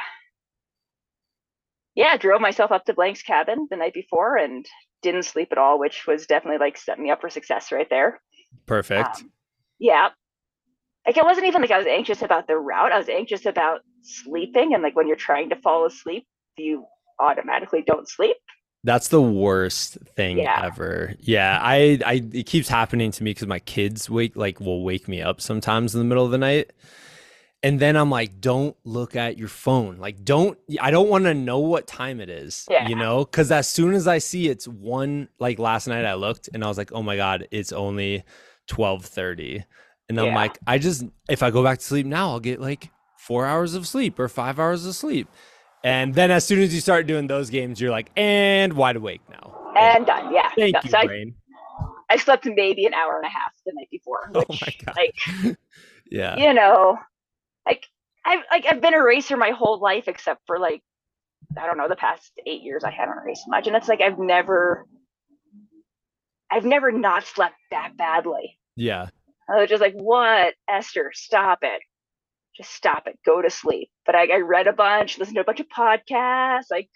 yeah, 1.94 2.16
drove 2.16 2.40
myself 2.40 2.70
up 2.72 2.84
to 2.84 2.94
Blank's 2.94 3.22
cabin 3.22 3.68
the 3.70 3.76
night 3.76 3.94
before 3.94 4.36
and 4.36 4.66
didn't 5.04 5.22
sleep 5.22 5.48
at 5.52 5.58
all, 5.58 5.78
which 5.78 6.06
was 6.06 6.26
definitely 6.26 6.58
like 6.58 6.76
setting 6.76 7.04
me 7.04 7.10
up 7.10 7.20
for 7.20 7.30
success 7.30 7.70
right 7.70 7.88
there. 7.88 8.20
Perfect. 8.66 9.20
Um, 9.20 9.30
yeah. 9.78 10.08
Like 11.06 11.16
it 11.16 11.24
wasn't 11.24 11.46
even 11.46 11.62
like 11.62 11.70
I 11.70 11.78
was 11.78 11.86
anxious 11.86 12.22
about 12.22 12.48
the 12.48 12.56
route. 12.56 12.90
I 12.90 12.98
was 12.98 13.08
anxious 13.08 13.46
about 13.46 13.80
sleeping 14.02 14.74
and 14.74 14.82
like 14.82 14.96
when 14.96 15.06
you're 15.06 15.16
trying 15.16 15.50
to 15.50 15.56
fall 15.56 15.86
asleep, 15.86 16.26
you 16.56 16.86
automatically 17.20 17.84
don't 17.86 18.08
sleep. 18.08 18.36
That's 18.84 19.08
the 19.08 19.22
worst 19.22 19.96
thing 20.14 20.38
Yeah. 20.38 20.60
ever. 20.66 21.14
Yeah, 21.20 21.58
I, 21.62 21.98
I, 22.04 22.22
it 22.32 22.44
keeps 22.44 22.68
happening 22.68 23.10
to 23.12 23.24
me 23.24 23.30
because 23.30 23.46
my 23.46 23.58
kids 23.58 24.10
wake, 24.10 24.36
like, 24.36 24.60
will 24.60 24.84
wake 24.84 25.08
me 25.08 25.22
up 25.22 25.40
sometimes 25.40 25.94
in 25.94 26.00
the 26.00 26.04
middle 26.04 26.24
of 26.24 26.30
the 26.30 26.38
night, 26.38 26.70
and 27.64 27.80
then 27.80 27.96
I'm 27.96 28.10
like, 28.10 28.40
don't 28.42 28.76
look 28.84 29.16
at 29.16 29.38
your 29.38 29.48
phone. 29.48 29.96
Like, 29.96 30.22
don't. 30.24 30.58
I 30.80 30.90
don't 30.92 31.08
want 31.08 31.24
to 31.24 31.32
know 31.34 31.58
what 31.58 31.86
time 31.86 32.20
it 32.20 32.28
is. 32.28 32.66
Yeah. 32.70 32.86
You 32.86 32.94
know, 32.94 33.24
because 33.24 33.50
as 33.50 33.66
soon 33.66 33.94
as 33.94 34.06
I 34.06 34.18
see 34.18 34.48
it's 34.48 34.68
one, 34.68 35.28
like 35.40 35.58
last 35.58 35.88
night 35.88 36.04
I 36.04 36.14
looked 36.14 36.48
and 36.52 36.62
I 36.62 36.68
was 36.68 36.76
like, 36.78 36.92
oh 36.92 37.02
my 37.02 37.16
god, 37.16 37.48
it's 37.50 37.72
only 37.72 38.22
twelve 38.68 39.04
thirty, 39.06 39.64
and 40.08 40.20
I'm 40.20 40.26
Yeah. 40.26 40.36
like, 40.36 40.58
I 40.66 40.78
just 40.78 41.04
if 41.28 41.42
I 41.42 41.50
go 41.50 41.64
back 41.64 41.78
to 41.78 41.84
sleep 41.84 42.06
now, 42.06 42.30
I'll 42.30 42.40
get 42.40 42.60
like 42.60 42.90
four 43.18 43.46
hours 43.46 43.74
of 43.74 43.86
sleep 43.88 44.18
or 44.18 44.28
five 44.28 44.58
hours 44.60 44.84
of 44.84 44.94
sleep. 44.94 45.26
And 45.82 46.14
then 46.14 46.30
as 46.30 46.44
soon 46.44 46.60
as 46.60 46.74
you 46.74 46.80
start 46.82 47.06
doing 47.06 47.26
those 47.26 47.48
games, 47.50 47.80
you're 47.80 47.90
like, 47.90 48.10
and 48.16 48.74
wide 48.74 48.96
awake 48.96 49.22
now. 49.30 49.72
And 49.76 50.06
done. 50.06 50.32
Yeah. 50.34 50.50
Thank 50.56 50.74
No, 50.74 50.80
you, 50.84 50.90
so 50.90 51.06
brain. 51.06 51.34
I 52.10 52.16
slept 52.16 52.46
maybe 52.46 52.84
an 52.86 52.94
hour 52.94 53.16
and 53.16 53.24
a 53.24 53.28
half 53.28 53.52
the 53.64 53.72
night 53.74 53.88
before. 53.90 54.30
Oh 54.34 54.44
my 54.48 54.74
God. 54.84 54.96
like, 54.96 55.56
Yeah. 56.10 56.36
you 56.36 56.52
know, 56.54 56.98
I've 58.24 58.40
like 58.50 58.66
I've 58.66 58.80
been 58.80 58.94
a 58.94 59.02
racer 59.02 59.36
my 59.36 59.50
whole 59.50 59.78
life 59.80 60.08
except 60.08 60.40
for 60.46 60.58
like 60.58 60.82
I 61.58 61.66
don't 61.66 61.76
know, 61.78 61.88
the 61.88 61.96
past 61.96 62.32
eight 62.46 62.62
years 62.62 62.84
I 62.84 62.90
haven't 62.90 63.18
raced 63.24 63.44
much. 63.48 63.66
And 63.66 63.76
it's 63.76 63.88
like 63.88 64.00
I've 64.00 64.18
never 64.18 64.86
I've 66.50 66.64
never 66.64 66.92
not 66.92 67.24
slept 67.24 67.56
that 67.70 67.96
badly. 67.96 68.58
Yeah. 68.76 69.08
I 69.48 69.60
was 69.60 69.68
just 69.68 69.82
like, 69.82 69.94
what, 69.94 70.54
Eszter, 70.70 71.08
stop 71.12 71.58
it. 71.62 71.82
Just 72.56 72.70
stop 72.70 73.06
it. 73.06 73.18
Go 73.26 73.42
to 73.42 73.50
sleep. 73.50 73.90
But 74.06 74.14
I, 74.14 74.26
I 74.32 74.36
read 74.38 74.68
a 74.68 74.72
bunch, 74.72 75.18
listened 75.18 75.34
to 75.34 75.40
a 75.42 75.44
bunch 75.44 75.60
of 75.60 75.68
podcasts, 75.68 76.70
like 76.70 76.88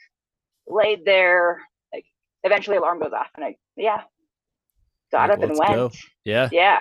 laid 0.67 1.05
there, 1.05 1.61
like 1.93 2.05
eventually 2.45 2.77
alarm 2.77 3.01
goes 3.01 3.13
off 3.13 3.29
and 3.37 3.45
I 3.45 3.57
yeah. 3.77 4.03
Got 5.13 5.31
Like, 5.31 5.39
up 5.39 5.43
and 5.45 5.59
went. 5.59 5.73
go. 5.75 5.91
Yeah. 6.25 6.49
Yeah. 6.53 6.81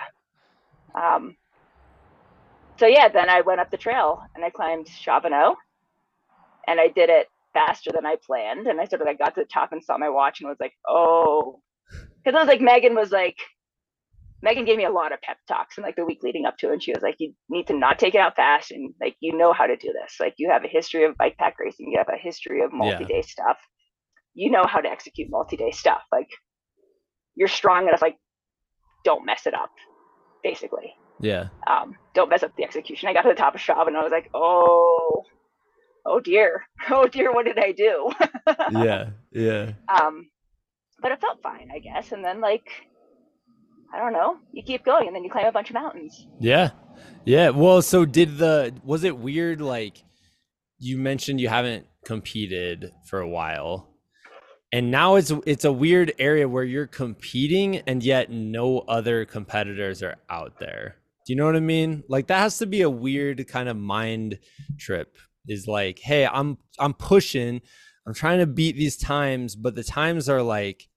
Um 0.94 1.36
so 2.78 2.86
yeah, 2.86 3.08
then 3.08 3.28
I 3.28 3.40
went 3.40 3.60
up 3.60 3.70
the 3.70 3.76
trail 3.76 4.22
and 4.34 4.44
I 4.44 4.50
climbed 4.50 4.86
Shavano 4.86 5.54
and 6.66 6.80
I 6.80 6.88
did 6.88 7.10
it 7.10 7.26
faster 7.54 7.90
than 7.92 8.06
I 8.06 8.16
planned. 8.24 8.66
And 8.66 8.80
I 8.80 8.84
sort 8.84 9.02
of 9.02 9.06
like 9.06 9.18
got 9.18 9.34
to 9.34 9.40
the 9.40 9.46
top 9.52 9.72
and 9.72 9.82
saw 9.82 9.98
my 9.98 10.08
watch 10.08 10.40
and 10.40 10.48
was 10.48 10.60
like, 10.60 10.74
oh, 10.88 11.60
because 12.22 12.36
I 12.36 12.40
was 12.40 12.48
like, 12.48 12.60
Megan 12.60 12.94
was 12.94 13.10
like, 13.10 13.36
Megan 14.42 14.64
gave 14.64 14.76
me 14.76 14.84
a 14.84 14.90
lot 14.90 15.12
of 15.12 15.20
pep 15.20 15.38
talks 15.48 15.78
in 15.78 15.82
like 15.82 15.96
the 15.96 16.04
week 16.04 16.22
leading 16.22 16.44
up 16.46 16.56
to 16.58 16.68
it. 16.68 16.74
And 16.74 16.82
she 16.82 16.92
was 16.92 17.02
like, 17.02 17.16
you 17.18 17.34
need 17.48 17.66
to 17.66 17.74
not 17.74 17.98
take 17.98 18.14
it 18.14 18.20
out 18.20 18.36
fast. 18.36 18.70
And 18.70 18.94
like, 19.00 19.16
you 19.20 19.36
know 19.36 19.52
how 19.52 19.66
to 19.66 19.76
do 19.76 19.92
this. 19.92 20.16
Like, 20.20 20.34
you 20.36 20.50
have 20.50 20.64
a 20.64 20.68
history 20.68 21.04
of 21.04 21.16
bike 21.16 21.36
pack 21.38 21.56
racing, 21.58 21.90
you 21.90 21.98
have 21.98 22.08
a 22.08 22.16
history 22.16 22.62
of 22.62 22.72
multi 22.72 23.04
day 23.04 23.22
stuff. 23.22 23.56
You 24.34 24.50
know 24.52 24.64
how 24.64 24.80
to 24.80 24.88
execute 24.88 25.28
multi 25.30 25.56
day 25.56 25.72
stuff. 25.72 26.02
Like, 26.12 26.28
you're 27.34 27.48
strong 27.48 27.88
enough, 27.88 28.02
like, 28.02 28.16
don't 29.04 29.26
mess 29.26 29.46
it 29.46 29.54
up, 29.54 29.70
basically. 30.44 30.94
Yeah. 31.20 31.48
Um, 31.66 31.96
don't 32.14 32.28
mess 32.30 32.42
up 32.42 32.54
the 32.56 32.64
execution. 32.64 33.08
I 33.08 33.12
got 33.12 33.22
to 33.22 33.28
the 33.28 33.34
top 33.34 33.54
of 33.54 33.60
Shav 33.60 33.86
and 33.86 33.96
I 33.96 34.02
was 34.02 34.12
like, 34.12 34.30
oh, 34.34 35.24
oh 36.06 36.20
dear. 36.20 36.64
Oh 36.90 37.06
dear, 37.06 37.32
what 37.32 37.44
did 37.44 37.58
I 37.58 37.72
do? 37.72 38.10
Yeah. 38.72 39.10
Yeah. 39.32 39.72
um 39.88 40.28
but 41.00 41.12
it 41.12 41.20
felt 41.20 41.42
fine, 41.42 41.70
I 41.74 41.78
guess. 41.78 42.12
And 42.12 42.24
then 42.24 42.40
like 42.40 42.66
I 43.92 43.98
don't 43.98 44.12
know, 44.12 44.36
you 44.52 44.62
keep 44.62 44.84
going 44.84 45.06
and 45.06 45.14
then 45.16 45.24
you 45.24 45.30
climb 45.30 45.46
a 45.46 45.52
bunch 45.52 45.70
of 45.70 45.74
mountains. 45.74 46.26
Yeah. 46.40 46.70
Yeah. 47.24 47.50
Well, 47.50 47.82
so 47.82 48.04
did 48.04 48.38
the 48.38 48.74
was 48.84 49.04
it 49.04 49.18
weird 49.18 49.60
like 49.60 50.02
you 50.78 50.96
mentioned 50.96 51.40
you 51.40 51.48
haven't 51.48 51.86
competed 52.04 52.92
for 53.04 53.20
a 53.20 53.28
while. 53.28 53.88
And 54.72 54.90
now 54.90 55.14
it's 55.16 55.32
it's 55.46 55.64
a 55.64 55.72
weird 55.72 56.12
area 56.18 56.48
where 56.48 56.64
you're 56.64 56.86
competing 56.86 57.78
and 57.86 58.02
yet 58.02 58.30
no 58.30 58.80
other 58.80 59.24
competitors 59.24 60.02
are 60.02 60.16
out 60.28 60.58
there. 60.58 60.96
Do 61.28 61.34
you 61.34 61.36
know 61.36 61.44
what 61.44 61.56
I 61.56 61.60
mean? 61.60 62.04
Like 62.08 62.28
that 62.28 62.38
has 62.38 62.56
to 62.56 62.66
be 62.66 62.80
a 62.80 62.88
weird 62.88 63.46
kind 63.48 63.68
of 63.68 63.76
mind 63.76 64.38
trip. 64.78 65.14
Is 65.46 65.66
like, 65.66 65.98
hey, 65.98 66.26
I'm 66.26 66.56
I'm 66.78 66.94
pushing, 66.94 67.60
I'm 68.06 68.14
trying 68.14 68.38
to 68.38 68.46
beat 68.46 68.76
these 68.76 68.96
times, 68.96 69.54
but 69.54 69.74
the 69.74 69.84
times 69.84 70.30
are 70.30 70.40
like 70.40 70.88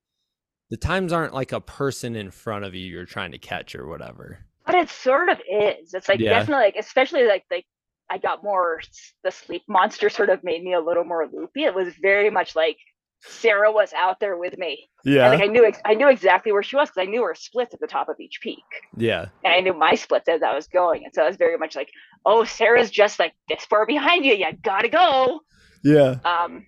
the 0.70 0.78
times 0.78 1.12
aren't 1.12 1.34
like 1.34 1.52
a 1.52 1.60
person 1.60 2.16
in 2.16 2.32
front 2.32 2.64
of 2.64 2.74
you 2.74 2.86
you're 2.88 3.04
trying 3.04 3.34
to 3.34 3.38
catch 3.38 3.76
or 3.76 3.88
whatever. 3.88 4.46
But 4.66 4.76
it 4.76 4.90
sort 4.90 5.28
of 5.28 5.38
is. 5.40 5.94
It's 5.94 6.08
like 6.08 6.22
Yeah. 6.22 6.30
definitely 6.30 6.64
like 6.64 6.76
especially 6.80 7.26
like 7.28 7.44
like 7.52 7.66
I 8.10 8.18
got 8.18 8.42
more 8.42 8.80
the 9.26 9.32
sleep 9.32 9.64
monster 9.68 10.10
sort 10.10 10.30
of 10.30 10.46
made 10.46 10.64
me 10.64 10.74
a 10.76 10.80
little 10.80 11.04
more 11.04 11.28
loopy. 11.28 11.66
It 11.66 11.76
was 11.76 11.94
very 12.02 12.30
much 12.30 12.56
like 12.56 12.78
Sarah 13.24 13.72
was 13.72 13.94
out 13.94 14.20
there 14.20 14.38
with 14.38 14.58
me. 14.58 14.90
Yeah. 15.04 15.32
And 15.32 15.40
like 15.40 15.50
I 15.50 15.52
knew 15.52 15.66
ex- 15.66 15.82
I 15.86 15.94
knew 15.94 16.10
exactly 16.10 16.52
where 16.52 16.64
she 16.64 16.76
was 16.76 16.90
because 16.90 17.08
I 17.08 17.10
knew 17.10 17.24
her 17.24 17.36
splits 17.36 17.74
at 17.74 17.80
the 17.80 17.88
top 17.88 18.10
of 18.10 18.20
each 18.20 18.40
peak. 18.42 18.64
yeah. 18.98 19.28
And 19.44 19.54
I 19.54 19.60
knew 19.60 19.74
my 19.74 19.96
splits 19.96 20.28
as 20.28 20.42
I 20.42 20.54
was 20.56 20.68
going. 20.68 21.06
And 21.06 21.14
so 21.14 21.24
I 21.24 21.28
was 21.28 21.38
very 21.38 21.58
much 21.58 21.76
like, 21.76 21.90
oh, 22.26 22.44
Sarah's 22.44 22.90
just 22.90 23.20
like 23.20 23.34
this 23.48 23.64
far 23.66 23.86
behind 23.86 24.26
you. 24.26 24.34
You 24.34 24.48
gotta 24.64 24.90
go. 24.90 25.42
Yeah. 25.84 26.18
Um, 26.26 26.66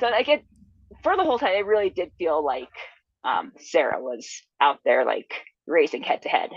so 0.00 0.08
like 0.08 0.28
it 0.28 0.44
for 1.02 1.16
the 1.16 1.24
whole 1.24 1.38
time, 1.38 1.54
it 1.54 1.66
really 1.66 1.90
did 1.90 2.10
feel 2.18 2.44
like 2.44 2.68
um, 3.24 3.52
Sarah 3.58 4.02
was 4.02 4.42
out 4.60 4.78
there 4.84 5.04
like 5.04 5.32
racing 5.66 6.02
head 6.02 6.22
to 6.22 6.28
head. 6.28 6.50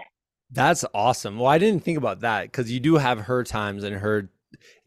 That's 0.52 0.84
awesome. 0.94 1.40
Well, 1.40 1.50
I 1.50 1.58
didn't 1.58 1.84
think 1.84 1.98
about 1.98 2.20
that 2.22 2.44
because 2.44 2.72
you 2.72 2.80
do 2.80 2.98
have 2.98 3.22
her 3.22 3.44
times 3.44 3.84
and 3.84 3.98
her. 3.98 4.30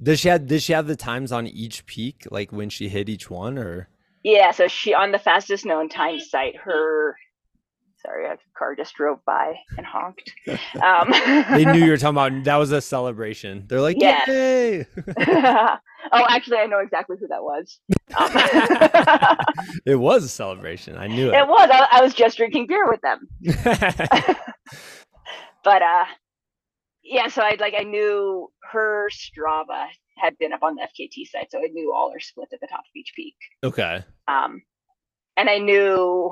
Does 0.02 0.20
she 0.20 0.28
have? 0.28 0.46
Did 0.46 0.62
she 0.62 0.74
have 0.74 0.86
the 0.86 0.96
times 0.96 1.32
on 1.32 1.46
each 1.46 1.86
peak, 1.86 2.26
like 2.30 2.52
when 2.52 2.68
she 2.68 2.88
hit 2.88 3.08
each 3.08 3.30
one, 3.30 3.58
or? 3.58 3.88
Yeah, 4.24 4.50
so 4.52 4.66
she 4.68 4.94
on 4.94 5.12
the 5.12 5.18
fastest 5.18 5.64
known 5.64 5.88
time 5.88 6.18
site, 6.18 6.56
her 6.64 7.16
sorry, 8.04 8.26
a 8.26 8.36
car 8.58 8.74
just 8.76 8.94
drove 8.94 9.24
by 9.24 9.54
and 9.78 9.86
honked. 9.86 10.30
Um, 10.82 11.10
They 11.56 11.64
knew 11.64 11.82
you 11.84 11.90
were 11.90 11.96
talking 11.96 12.16
about. 12.16 12.32
That 12.44 12.56
was 12.56 12.70
a 12.72 12.80
celebration. 12.82 13.64
They're 13.66 13.80
like, 13.80 13.96
Yes. 13.98 14.28
yay! 14.28 14.86
oh, 15.16 16.26
actually, 16.28 16.58
I 16.58 16.66
know 16.66 16.80
exactly 16.80 17.16
who 17.18 17.28
that 17.28 17.42
was. 17.42 17.80
Um, 18.14 18.30
it 19.86 19.94
was 19.96 20.24
a 20.24 20.28
celebration. 20.28 20.98
I 20.98 21.06
knew 21.06 21.28
it 21.30 21.34
it. 21.34 21.48
was. 21.48 21.70
I, 21.72 21.86
I 21.98 22.02
was 22.02 22.12
just 22.12 22.36
drinking 22.36 22.66
beer 22.66 22.86
with 22.88 23.00
them. 23.00 23.26
but 25.64 25.80
uh 25.82 26.04
yeah 27.02 27.28
so 27.28 27.40
i 27.42 27.56
like 27.58 27.74
i 27.78 27.82
knew 27.84 28.50
her 28.70 29.08
strava 29.10 29.86
had 30.16 30.36
been 30.38 30.52
up 30.52 30.62
on 30.62 30.74
the 30.76 30.82
fkt 30.82 31.26
site 31.28 31.50
so 31.50 31.58
i 31.58 31.68
knew 31.72 31.92
all 31.92 32.10
her 32.12 32.20
splits 32.20 32.52
at 32.52 32.60
the 32.60 32.66
top 32.66 32.80
of 32.80 32.96
each 32.96 33.12
peak 33.14 33.34
okay. 33.62 34.04
um 34.28 34.62
and 35.36 35.48
i 35.50 35.58
knew 35.58 36.30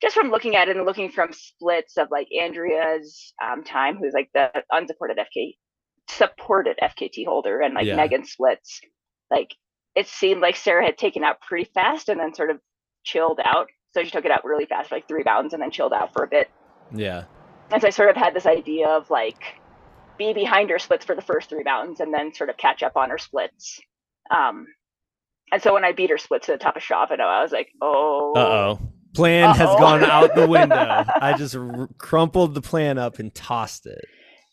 just 0.00 0.14
from 0.16 0.30
looking 0.30 0.56
at 0.56 0.68
it 0.68 0.76
and 0.76 0.84
looking 0.86 1.10
from 1.10 1.32
splits 1.32 1.96
of 1.96 2.08
like 2.10 2.28
andrea's 2.40 3.32
um, 3.42 3.62
time 3.62 3.96
who's 3.96 4.12
like 4.14 4.30
the 4.34 4.50
unsupported 4.70 5.18
fk 5.18 5.56
supported 6.08 6.76
fkt 6.82 7.24
holder 7.26 7.60
and 7.60 7.74
like 7.74 7.86
Yeah. 7.86 7.96
megan 7.96 8.24
splits 8.24 8.80
like 9.30 9.54
it 9.94 10.06
seemed 10.08 10.40
like 10.40 10.56
sarah 10.56 10.84
had 10.84 10.98
taken 10.98 11.22
out 11.24 11.40
pretty 11.40 11.70
fast 11.72 12.08
and 12.08 12.18
then 12.20 12.34
sort 12.34 12.50
of 12.50 12.58
chilled 13.04 13.40
out 13.44 13.68
so 13.94 14.02
she 14.02 14.10
took 14.10 14.24
it 14.24 14.30
out 14.30 14.44
really 14.44 14.66
fast 14.66 14.90
like 14.90 15.06
three 15.06 15.22
bounds 15.22 15.52
and 15.52 15.62
then 15.62 15.70
chilled 15.70 15.92
out 15.92 16.12
for 16.12 16.24
a 16.24 16.28
bit 16.28 16.50
Yeah. 16.94 17.24
and 17.70 17.80
so 17.80 17.86
I 17.88 17.90
sort 17.90 18.10
of 18.10 18.16
had 18.16 18.34
this 18.34 18.46
idea 18.46 18.88
of 18.88 19.08
like 19.10 19.42
be 20.18 20.32
behind 20.32 20.70
her 20.70 20.78
splits 20.78 21.04
for 21.04 21.14
the 21.14 21.22
first 21.22 21.48
three 21.48 21.62
mountains 21.64 22.00
and 22.00 22.12
then 22.12 22.34
sort 22.34 22.50
of 22.50 22.56
catch 22.56 22.82
up 22.82 22.96
on 22.96 23.10
her 23.10 23.18
splits. 23.18 23.80
Um, 24.30 24.66
and 25.52 25.62
so 25.62 25.74
when 25.74 25.84
I 25.84 25.92
beat 25.92 26.10
her 26.10 26.18
splits 26.18 26.46
to 26.46 26.52
the 26.52 26.58
top 26.58 26.76
of 26.76 26.82
Shavano, 26.82 27.20
I 27.20 27.42
was 27.42 27.52
like, 27.52 27.68
oh, 27.82 28.32
Uh 28.36 28.40
oh. 28.40 28.80
Plan 29.14 29.54
has 29.54 29.68
Uh-oh. 29.68 29.78
gone 29.78 30.04
out 30.04 30.34
the 30.34 30.46
window. 30.46 30.74
I 31.20 31.34
just 31.36 31.54
r- 31.54 31.88
crumpled 31.98 32.54
the 32.54 32.62
plan 32.62 32.96
up 32.96 33.18
and 33.18 33.34
tossed 33.34 33.84
it. 33.84 34.04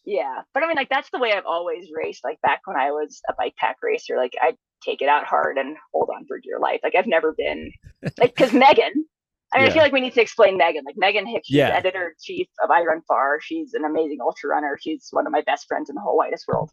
yeah. 0.05 0.41
But 0.53 0.63
I 0.63 0.67
mean, 0.67 0.75
like 0.75 0.89
that's 0.89 1.09
the 1.11 1.19
way 1.19 1.31
I've 1.31 1.45
always 1.45 1.87
raced. 1.95 2.25
Like 2.25 2.41
back 2.41 2.61
when 2.65 2.75
I 2.75 2.91
was 2.91 3.21
a 3.29 3.33
bike 3.37 3.53
pack 3.57 3.77
racer, 3.81 4.17
like 4.17 4.33
I'd 4.41 4.57
take 4.83 5.01
it 5.01 5.07
out 5.07 5.23
hard 5.25 5.57
and 5.57 5.77
hold 5.93 6.09
on 6.13 6.25
for 6.27 6.39
dear 6.39 6.59
life. 6.59 6.81
Like 6.83 6.95
I've 6.95 7.07
never 7.07 7.31
been 7.31 7.71
like 8.19 8.35
because 8.35 8.51
Megan. 8.51 9.05
I 9.53 9.57
mean, 9.57 9.65
Yeah. 9.65 9.71
I 9.71 9.73
feel 9.73 9.81
like 9.83 9.93
we 9.93 10.01
need 10.01 10.13
to 10.13 10.21
explain 10.21 10.57
Megan. 10.57 10.83
Like 10.85 10.95
Megan 10.97 11.25
Hicks, 11.25 11.47
she's 11.47 11.57
Yeah. 11.57 11.69
editor 11.69 12.15
chief 12.21 12.47
of 12.63 12.69
iRunFar. 12.69 13.41
She's 13.41 13.73
an 13.73 13.83
amazing 13.85 14.19
ultra 14.21 14.49
runner. 14.49 14.77
She's 14.79 15.07
one 15.11 15.25
of 15.25 15.31
my 15.31 15.41
best 15.41 15.67
friends 15.67 15.89
in 15.89 15.95
the 15.95 16.01
whole 16.01 16.15
widest 16.17 16.47
world. 16.47 16.71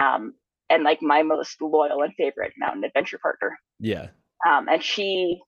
Um, 0.00 0.34
and 0.68 0.82
like 0.84 1.02
my 1.02 1.22
most 1.22 1.60
loyal 1.62 2.02
and 2.02 2.12
favorite 2.14 2.52
mountain 2.58 2.84
adventure 2.84 3.18
partner. 3.18 3.58
Yeah. 3.78 4.08
Um, 4.46 4.68
and 4.68 4.82
she 4.82 5.40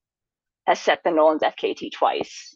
has 0.67 0.79
set 0.79 1.01
the 1.03 1.11
Nolan's 1.11 1.41
FKT 1.43 1.91
twice. 1.91 2.55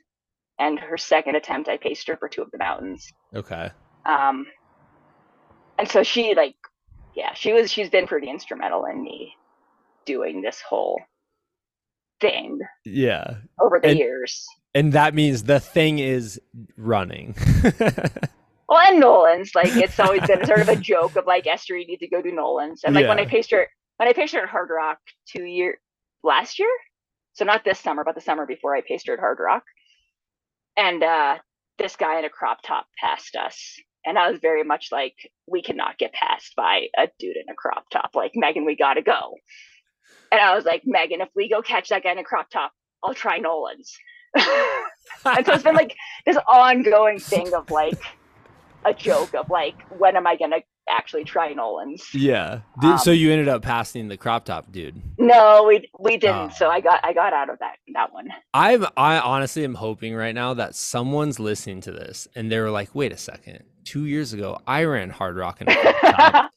And 0.60 0.80
her 0.80 0.98
second 0.98 1.36
attempt, 1.36 1.70
I 1.70 1.78
paced 1.78 2.08
her 2.08 2.18
for 2.18 2.28
two 2.30 2.42
of 2.42 2.50
the 2.52 2.58
mountains. 2.58 3.12
Okay. 3.36 3.70
Um, 4.06 4.48
and 5.78 5.88
so 5.90 6.02
she 6.04 6.34
like, 6.34 6.56
yeah, 7.14 7.34
she 7.34 7.54
was. 7.54 7.72
She's 7.72 7.90
been 7.90 8.08
pretty 8.08 8.30
instrumental 8.30 8.86
in 8.86 9.04
me 9.04 9.34
doing 10.06 10.42
this 10.42 10.62
whole 10.62 11.00
thing 12.20 12.60
Yeah. 12.86 13.36
over 13.60 13.80
the 13.80 13.90
And- 13.90 14.00
years. 14.00 14.46
And 14.76 14.94
that 14.94 15.14
means 15.16 15.44
the 15.44 15.60
thing 15.60 15.98
is 16.00 16.40
running. 16.76 17.36
Well, 18.70 18.80
and 18.80 19.00
Nolan's 19.00 19.56
like 19.56 19.74
it's 19.78 19.98
always 19.98 20.28
been 20.28 20.46
sort 20.46 20.60
of 20.60 20.68
a 20.68 20.76
joke 20.76 21.16
of 21.16 21.26
like 21.26 21.46
Eszter, 21.46 21.80
you 21.80 21.88
need 21.88 22.02
to 22.02 22.08
go 22.10 22.22
do 22.22 22.34
Nolan's. 22.34 22.84
And 22.84 22.94
like 22.94 23.08
when 23.08 23.18
I 23.18 23.22
Yeah. 23.22 23.30
her, 23.52 23.68
when 23.96 24.10
I 24.10 24.14
at 24.44 24.50
Hardrock 24.50 24.98
two 25.26 25.46
year 25.46 25.80
last 26.22 26.60
year, 26.60 26.68
so 27.32 27.46
not 27.46 27.64
this 27.64 27.80
summer, 27.80 28.04
but 28.04 28.14
the 28.16 28.20
summer 28.20 28.46
before 28.46 28.76
I 28.76 28.82
at 29.14 29.20
Hardrock, 29.22 29.62
and 30.76 31.02
uh, 31.02 31.38
this 31.78 31.96
guy 31.96 32.20
in 32.20 32.26
a 32.26 32.30
crop 32.30 32.58
top 32.62 32.88
passed 33.00 33.38
us, 33.38 33.80
and 34.06 34.20
I 34.20 34.30
was 34.30 34.40
very 34.42 34.64
much 34.66 34.90
like, 34.92 35.16
we 35.48 35.62
cannot 35.62 35.98
get 35.98 36.12
passed 36.12 36.54
by 36.58 36.88
a 36.98 37.08
dude 37.20 37.38
in 37.38 37.50
a 37.50 37.56
crop 37.56 37.86
top. 37.90 38.12
Like 38.16 38.34
Megan, 38.36 38.66
we 38.66 38.76
gotta 38.76 39.02
go. 39.02 39.36
And 40.32 40.42
I 40.42 40.56
was 40.56 40.66
like, 40.66 40.84
Megan, 40.86 41.22
if 41.22 41.30
we 41.36 41.50
go 41.50 41.62
catch 41.62 41.90
that 41.90 42.04
guy 42.04 42.12
in 42.12 42.18
a 42.18 42.24
crop 42.24 42.50
top, 42.50 42.72
I'll 43.04 43.14
try 43.14 43.38
Nolan's. 43.38 43.96
and 44.36 45.46
so 45.46 45.54
it's 45.54 45.64
been 45.64 45.76
like 45.76 45.96
this 46.26 46.38
ongoing 46.48 47.18
thing 47.20 47.54
of 47.54 47.72
like 47.72 48.00
a 48.86 48.94
joke 48.94 49.34
of 49.34 49.50
like 49.50 49.76
when 49.98 50.16
am 50.16 50.28
i 50.28 50.36
gonna 50.36 50.58
actually 50.90 51.24
try 51.24 51.54
nolan's 51.54 52.04
yeah. 52.14 52.60
Did, 52.80 53.00
so 53.00 53.12
Um, 53.12 53.18
you 53.18 53.32
ended 53.32 53.48
up 53.48 53.62
passing 53.62 54.08
the 54.10 54.18
crop 54.18 54.46
top 54.46 54.72
dude. 54.72 55.02
no 55.18 55.66
we 55.68 55.90
we 56.00 56.18
didn't 56.18 56.52
Oh. 56.52 56.56
so 56.56 56.70
i 56.70 56.80
got 56.82 57.00
i 57.04 57.14
got 57.14 57.34
out 57.34 57.50
of 57.50 57.58
that 57.60 57.78
that 57.94 58.14
one 58.14 58.28
I'm 58.54 58.86
I 58.96 59.18
honestly 59.20 59.64
am 59.64 59.76
hoping 59.76 60.14
right 60.14 60.36
now 60.36 60.54
that 60.54 60.76
someone's 60.76 61.40
listening 61.40 61.82
to 61.82 61.92
this 61.92 62.28
and 62.36 62.52
they 62.52 62.60
were 62.60 62.72
like, 62.72 62.94
wait 62.94 63.12
a 63.12 63.18
second. 63.18 63.64
Two 63.86 64.06
years 64.06 64.34
ago, 64.34 64.60
I 64.68 64.84
ran 64.84 65.12
Hardrock 65.12 65.62
in 65.62 65.70
a 65.70 65.76
crop 65.76 66.16
top, 66.16 66.52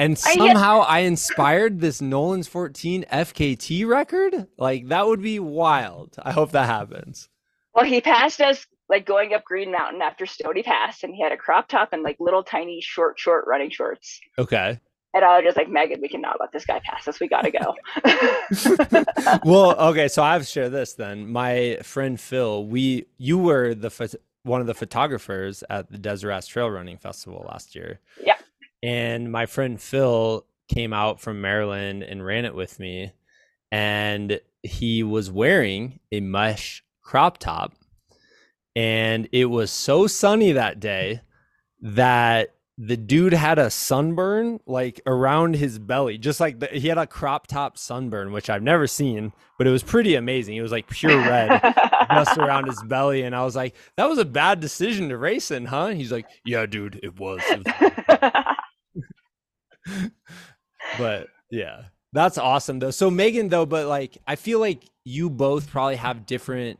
and 0.00 0.18
somehow 0.18 0.80
I 0.80 1.00
inspired 1.00 1.80
this 1.80 2.00
Nolan's 2.00 2.48
14 2.48 3.04
FKT 3.12 3.86
record. 3.86 4.46
Like 4.58 4.88
that 4.88 5.06
would 5.06 5.22
be 5.22 5.38
wild. 5.38 6.16
I 6.22 6.32
hope 6.32 6.52
that 6.52 6.66
happens. 6.66 7.28
well 7.74 7.84
he 7.84 8.00
passed 8.00 8.40
us 8.40 8.66
like 8.88 9.06
going 9.06 9.32
up 9.34 9.44
green 9.44 9.70
mountain 9.70 10.02
after 10.02 10.26
stony 10.26 10.62
pass 10.64 11.04
and 11.04 11.14
he 11.14 11.22
had 11.22 11.32
a 11.32 11.36
crop 11.36 11.68
top 11.68 11.92
and 11.92 12.02
like 12.02 12.16
little 12.18 12.42
tiny 12.42 12.80
short 12.80 13.18
short 13.18 13.44
running 13.46 13.70
shorts 13.70 14.18
Okay. 14.36 14.80
and 15.14 15.24
i 15.24 15.36
was 15.36 15.44
just 15.44 15.56
like 15.56 15.68
megan 15.68 16.00
we 16.00 16.08
cannot 16.08 16.38
let 16.40 16.50
this 16.52 16.66
guy 16.66 16.80
pass 16.84 17.06
us 17.06 17.20
we 17.20 17.28
gotta 17.28 17.52
go 17.52 17.74
well, 19.44 19.76
okay, 19.90 20.08
so 20.08 20.22
I 20.22 20.32
have 20.32 20.42
to 20.42 20.48
share 20.48 20.68
this 20.68 20.94
then. 20.94 21.30
My 21.30 21.78
friend 21.82 22.18
Phil, 22.20 22.66
we 22.66 23.06
you 23.18 23.38
were 23.38 23.74
the 23.74 23.90
one 24.42 24.60
of 24.60 24.66
the 24.66 24.74
photographers 24.74 25.62
at 25.70 25.90
the 25.90 25.98
Desert 25.98 26.46
Trail 26.46 26.70
Running 26.70 26.96
Festival 26.98 27.46
last 27.48 27.74
year. 27.74 28.00
Yeah. 28.24 28.36
And 28.82 29.30
my 29.30 29.46
friend 29.46 29.80
Phil 29.80 30.46
came 30.68 30.92
out 30.92 31.20
from 31.20 31.40
Maryland 31.40 32.02
and 32.02 32.24
ran 32.24 32.44
it 32.44 32.54
with 32.54 32.78
me, 32.78 33.12
and 33.70 34.40
he 34.62 35.02
was 35.02 35.30
wearing 35.30 36.00
a 36.12 36.20
mesh 36.20 36.84
crop 37.02 37.38
top, 37.38 37.74
and 38.76 39.28
it 39.32 39.46
was 39.46 39.70
so 39.70 40.06
sunny 40.06 40.52
that 40.52 40.80
day 40.80 41.20
that 41.82 42.54
the 42.82 42.96
dude 42.96 43.34
had 43.34 43.58
a 43.58 43.68
sunburn 43.68 44.58
like 44.66 45.02
around 45.04 45.54
his 45.54 45.78
belly 45.78 46.16
just 46.16 46.40
like 46.40 46.60
the, 46.60 46.66
he 46.68 46.88
had 46.88 46.96
a 46.96 47.06
crop 47.06 47.46
top 47.46 47.76
sunburn 47.76 48.32
which 48.32 48.48
i've 48.48 48.62
never 48.62 48.86
seen 48.86 49.32
but 49.58 49.66
it 49.66 49.70
was 49.70 49.82
pretty 49.82 50.14
amazing. 50.14 50.56
It 50.56 50.62
was 50.62 50.72
like 50.72 50.88
pure 50.88 51.18
red 51.18 51.60
just 52.10 52.38
around 52.38 52.66
his 52.66 52.82
belly 52.84 53.22
and 53.22 53.36
i 53.36 53.44
was 53.44 53.54
like 53.54 53.74
that 53.96 54.08
was 54.08 54.18
a 54.18 54.24
bad 54.24 54.60
decision 54.60 55.10
to 55.10 55.18
race 55.18 55.50
in 55.50 55.66
huh? 55.66 55.88
He's 55.88 56.10
like 56.10 56.26
yeah 56.46 56.64
dude 56.64 56.98
it 57.02 57.18
was, 57.20 57.42
It 57.50 57.66
was 57.66 58.46
but 60.98 61.28
yeah 61.50 61.84
that's 62.12 62.38
awesome 62.38 62.78
though 62.78 62.90
so 62.90 63.10
megan 63.10 63.48
though 63.48 63.66
but 63.66 63.86
like 63.86 64.18
i 64.26 64.36
feel 64.36 64.58
like 64.60 64.84
you 65.04 65.30
both 65.30 65.70
probably 65.70 65.96
have 65.96 66.26
different 66.26 66.78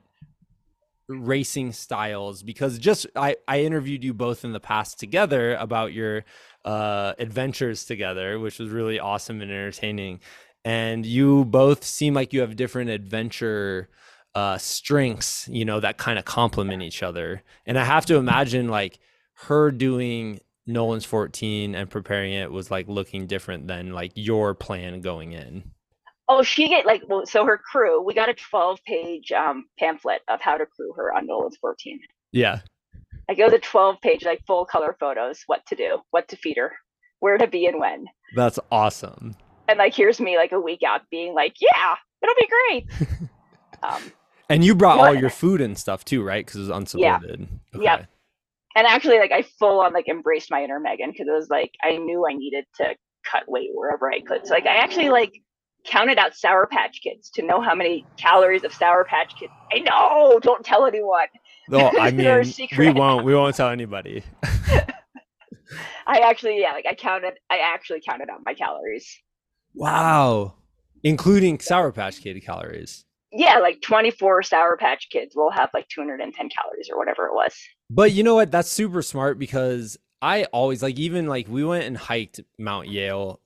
racing 1.11 1.73
styles 1.73 2.43
because 2.43 2.79
just 2.79 3.07
I, 3.17 3.37
I 3.49 3.61
interviewed 3.63 4.05
you 4.05 4.15
both 4.15 4.45
in 4.45 4.53
the 4.53 4.61
past 4.61 5.01
together 5.01 5.55
about 5.57 5.93
your 5.93 6.25
uh, 6.65 7.15
adventures 7.19 7.85
together, 7.85 8.39
which 8.39 8.59
was 8.59 8.71
really 8.71 9.01
awesome 9.01 9.41
and 9.41 9.51
entertaining. 9.51 10.21
And 10.65 11.05
you 11.05 11.45
both 11.45 11.85
seem 11.85 12.15
like 12.15 12.33
you 12.33 12.41
have 12.41 12.57
different 12.57 12.91
adventure 12.91 13.89
uh, 14.35 14.59
strengths, 14.59 15.49
you 15.49 15.65
know, 15.65 15.81
that 15.81 15.99
kind 15.99 16.19
of 16.19 16.25
complement 16.25 16.83
each 16.83 17.03
other. 17.03 17.43
And 17.67 17.79
I 17.79 17.85
have 17.85 18.07
to 18.07 18.17
imagine 18.17 18.69
like 18.69 18.99
her 19.47 19.71
doing 19.71 20.41
Nolan's 20.67 21.05
14 21.05 21.75
and 21.75 21.91
preparing 21.91 22.33
it 22.33 22.51
was 22.51 22.71
like 22.71 22.89
looking 22.89 23.27
different 23.27 23.67
than 23.67 23.93
like 23.93 24.13
your 24.15 24.55
plan 24.55 25.01
going 25.01 25.33
in. 25.33 25.65
Oh, 26.29 26.43
she 26.43 26.69
get 26.69 26.87
like 26.87 27.03
well, 27.09 27.27
so 27.27 27.45
her 27.45 27.59
crew. 27.59 28.03
We 28.03 28.15
got 28.15 28.29
a 28.29 28.35
12 28.35 28.79
page 28.87 29.33
um, 29.33 29.65
pamphlet 29.79 30.21
of 30.29 30.41
how 30.41 30.57
to 30.57 30.67
crew 30.67 30.93
her 30.95 31.13
on 31.13 31.27
Nolan's 31.27 31.57
14. 31.61 31.99
Yeah. 32.33 32.61
I 33.29 33.35
go 33.35 33.51
the 33.51 33.59
12 33.59 34.01
page 34.01 34.25
like 34.25 34.45
full 34.47 34.65
color 34.65 34.97
photos, 34.99 35.43
what 35.47 35.65
to 35.67 35.75
do, 35.75 35.99
what 36.11 36.29
to 36.29 36.37
feed 36.37 36.57
her, 36.57 36.73
where 37.19 37.39
to 37.39 37.47
be 37.47 37.67
and 37.67 37.81
when. 37.81 38.07
That's 38.37 38.59
awesome. 38.71 39.35
And 39.69 39.79
like 39.79 39.95
here's 39.95 40.21
me 40.21 40.37
like 40.37 40.53
a 40.53 40.61
week 40.61 40.83
out 40.87 41.03
being 41.11 41.35
like, 41.35 41.57
yeah, 41.61 41.97
it'll 42.23 42.35
be 42.39 42.49
great. 42.49 43.31
um, 43.83 44.03
and 44.49 44.65
you 44.65 44.75
brought 44.75 44.99
all 44.99 45.15
your 45.15 45.31
food 45.31 45.61
and 45.61 45.79
stuff 45.79 46.05
too, 46.05 46.23
right? 46.23 46.45
Because 46.45 46.57
it 46.57 46.61
was 46.61 46.71
unsupported. 46.71 47.49
Yeah. 47.73 47.79
Okay. 47.79 47.85
Yep. 47.85 48.09
And 48.77 48.87
actually, 48.87 49.19
like 49.19 49.33
I 49.33 49.43
full 49.43 49.81
on 49.81 49.93
like 49.93 50.09
embraced 50.09 50.51
my 50.51 50.63
inner 50.63 50.81
Megan 50.81 51.11
because 51.11 51.27
it 51.29 51.33
was 51.33 51.49
like 51.51 51.73
I 51.83 51.97
knew 51.97 52.27
I 52.29 52.35
needed 52.35 52.65
to 52.77 52.95
cut 53.31 53.45
weight 53.49 53.71
wherever 53.75 54.11
I 54.11 54.21
could. 54.21 54.47
So 54.47 54.55
like 54.55 54.67
I 54.67 54.77
actually 54.77 55.11
like 55.11 55.33
counted 55.85 56.19
out 56.19 56.35
Sour 56.35 56.67
Patch 56.67 57.01
Kids 57.03 57.31
to 57.31 57.43
know 57.43 57.61
how 57.61 57.75
many 57.75 58.05
calories 58.17 58.65
of 58.65 58.73
Sour 58.73 59.05
Patch 59.05 59.35
Kids. 59.39 59.53
I 59.73 59.79
know, 59.81 60.39
don't 60.41 60.65
tell 60.65 60.87
anyone. 60.87 61.27
No, 61.69 61.91
I 61.99 62.11
mean 62.13 62.53
we 62.77 62.91
won't. 62.91 63.25
We 63.25 63.35
won't 63.35 63.57
tell 63.57 63.71
anybody. 63.71 64.23
I 66.07 66.19
actually, 66.21 66.61
yeah, 66.61 66.73
like 66.73 66.87
I 66.89 66.95
counted. 66.95 67.35
I 67.51 67.59
actually 67.59 68.01
counted 68.07 68.29
out 68.31 68.41
my 68.45 68.55
calories. 68.55 69.19
Wow, 69.75 70.55
including 71.03 71.61
Sour 71.61 71.93
Patch 71.93 72.21
Kid 72.21 72.43
calories. 72.45 73.05
Yeah, 73.33 73.59
like 73.59 73.81
24 73.81 74.43
Sour 74.43 74.77
Patch 74.77 75.09
Kids 75.11 75.35
will 75.37 75.51
have 75.51 75.71
like 75.73 75.87
210 75.89 76.33
calories 76.49 76.89
or 76.91 76.99
whatever 76.99 77.27
it 77.27 77.35
was. 77.35 77.55
But 77.91 78.13
you 78.13 78.23
know 78.23 78.37
what? 78.37 78.53
That's 78.53 78.71
super 78.71 79.03
smart 79.03 79.39
because 79.39 79.99
I 80.23 80.45
always 80.45 80.81
like 80.83 80.99
even 80.99 81.27
like 81.27 81.49
we 81.49 81.65
went 81.65 81.85
and 81.85 81.99
hiked 81.99 82.41
Mount 82.57 82.87
Yale 82.89 83.41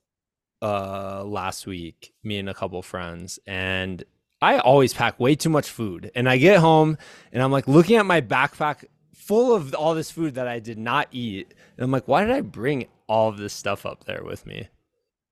uh 0.61 1.25
last 1.25 1.67
week, 1.67 2.13
me 2.23 2.39
and 2.39 2.49
a 2.49 2.55
couple 2.55 2.83
friends, 2.83 3.39
and 3.47 4.05
I 4.43 4.59
always 4.59 4.93
pack 4.93 5.19
way 5.19 5.35
too 5.35 5.49
much 5.49 5.71
food. 5.71 6.11
And 6.15 6.29
I 6.29 6.37
get 6.37 6.59
home 6.59 6.99
and 7.33 7.43
I'm 7.43 7.51
like 7.51 7.67
looking 7.67 7.97
at 7.97 8.05
my 8.05 8.21
backpack 8.21 8.85
full 9.15 9.55
of 9.55 9.75
all 9.75 9.95
this 9.95 10.11
food 10.11 10.35
that 10.35 10.47
I 10.47 10.59
did 10.59 10.77
not 10.77 11.09
eat. 11.11 11.55
And 11.79 11.85
I'm 11.85 11.91
like, 11.91 12.07
why 12.07 12.25
did 12.25 12.35
I 12.35 12.43
bring 12.43 12.87
all 13.07 13.31
of 13.31 13.39
this 13.39 13.55
stuff 13.55 13.87
up 13.87 14.05
there 14.05 14.23
with 14.23 14.45
me? 14.45 14.69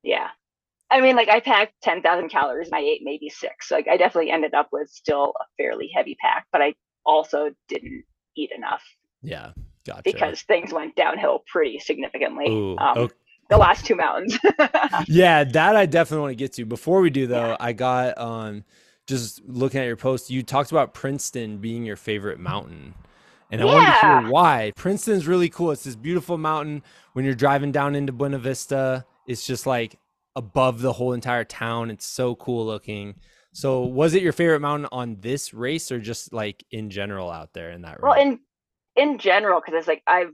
Yeah. 0.02 0.28
I 0.90 1.02
mean, 1.02 1.16
like 1.16 1.28
I 1.28 1.40
packed 1.40 1.74
10,000 1.82 2.30
calories 2.30 2.68
and 2.68 2.76
I 2.76 2.80
ate 2.80 3.02
maybe 3.04 3.28
six. 3.28 3.70
Like 3.70 3.88
I 3.88 3.98
definitely 3.98 4.30
ended 4.30 4.54
up 4.54 4.68
with 4.72 4.88
still 4.88 5.34
a 5.38 5.44
fairly 5.58 5.90
heavy 5.94 6.16
pack, 6.18 6.46
but 6.50 6.62
I 6.62 6.74
also 7.04 7.50
didn't 7.68 8.04
eat 8.34 8.50
enough. 8.56 8.82
Yeah. 9.22 9.52
Gotcha. 9.84 10.02
Because 10.04 10.42
things 10.42 10.72
went 10.72 10.94
downhill 10.94 11.42
pretty 11.46 11.78
significantly. 11.80 12.48
Ooh, 12.48 12.76
um, 12.78 12.98
okay 12.98 13.14
the 13.48 13.58
last 13.58 13.84
two 13.84 13.94
mountains. 13.94 14.38
yeah, 15.08 15.44
that 15.44 15.76
I 15.76 15.84
definitely 15.84 16.22
want 16.22 16.30
to 16.30 16.36
get 16.36 16.54
to. 16.54 16.64
Before 16.64 17.02
we 17.02 17.10
do 17.10 17.26
though, 17.26 17.48
yeah. 17.48 17.56
I 17.60 17.72
got 17.72 18.16
um 18.18 18.64
just 19.06 19.42
looking 19.46 19.80
at 19.80 19.86
your 19.86 19.96
post, 19.96 20.30
you 20.30 20.42
talked 20.42 20.70
about 20.70 20.94
Princeton 20.94 21.58
being 21.58 21.84
your 21.84 21.96
favorite 21.96 22.38
mountain. 22.38 22.94
And 23.50 23.60
I 23.60 23.66
yeah. 23.66 23.72
wanted 23.72 24.00
to 24.00 24.22
hear 24.22 24.32
why. 24.32 24.72
Princeton's 24.76 25.26
really 25.26 25.50
cool. 25.50 25.72
It's 25.72 25.84
this 25.84 25.96
beautiful 25.96 26.38
mountain 26.38 26.82
when 27.12 27.24
you're 27.24 27.34
driving 27.34 27.72
down 27.72 27.94
into 27.94 28.12
Buena 28.12 28.38
Vista. 28.38 29.04
It's 29.26 29.46
just 29.46 29.66
like 29.66 29.98
above 30.34 30.80
the 30.80 30.94
whole 30.94 31.12
entire 31.12 31.44
town. 31.44 31.90
It's 31.90 32.06
so 32.06 32.34
cool 32.36 32.64
looking. 32.64 33.16
So, 33.54 33.82
was 33.82 34.14
it 34.14 34.22
your 34.22 34.32
favorite 34.32 34.60
mountain 34.60 34.88
on 34.90 35.18
this 35.20 35.52
race 35.52 35.92
or 35.92 36.00
just 36.00 36.32
like 36.32 36.64
in 36.70 36.88
general 36.88 37.30
out 37.30 37.52
there 37.52 37.70
in 37.70 37.82
that 37.82 38.02
Well, 38.02 38.18
in 38.18 38.40
in 38.96 39.18
general 39.18 39.60
cuz 39.60 39.74
it's 39.74 39.88
like 39.88 40.02
I've 40.06 40.32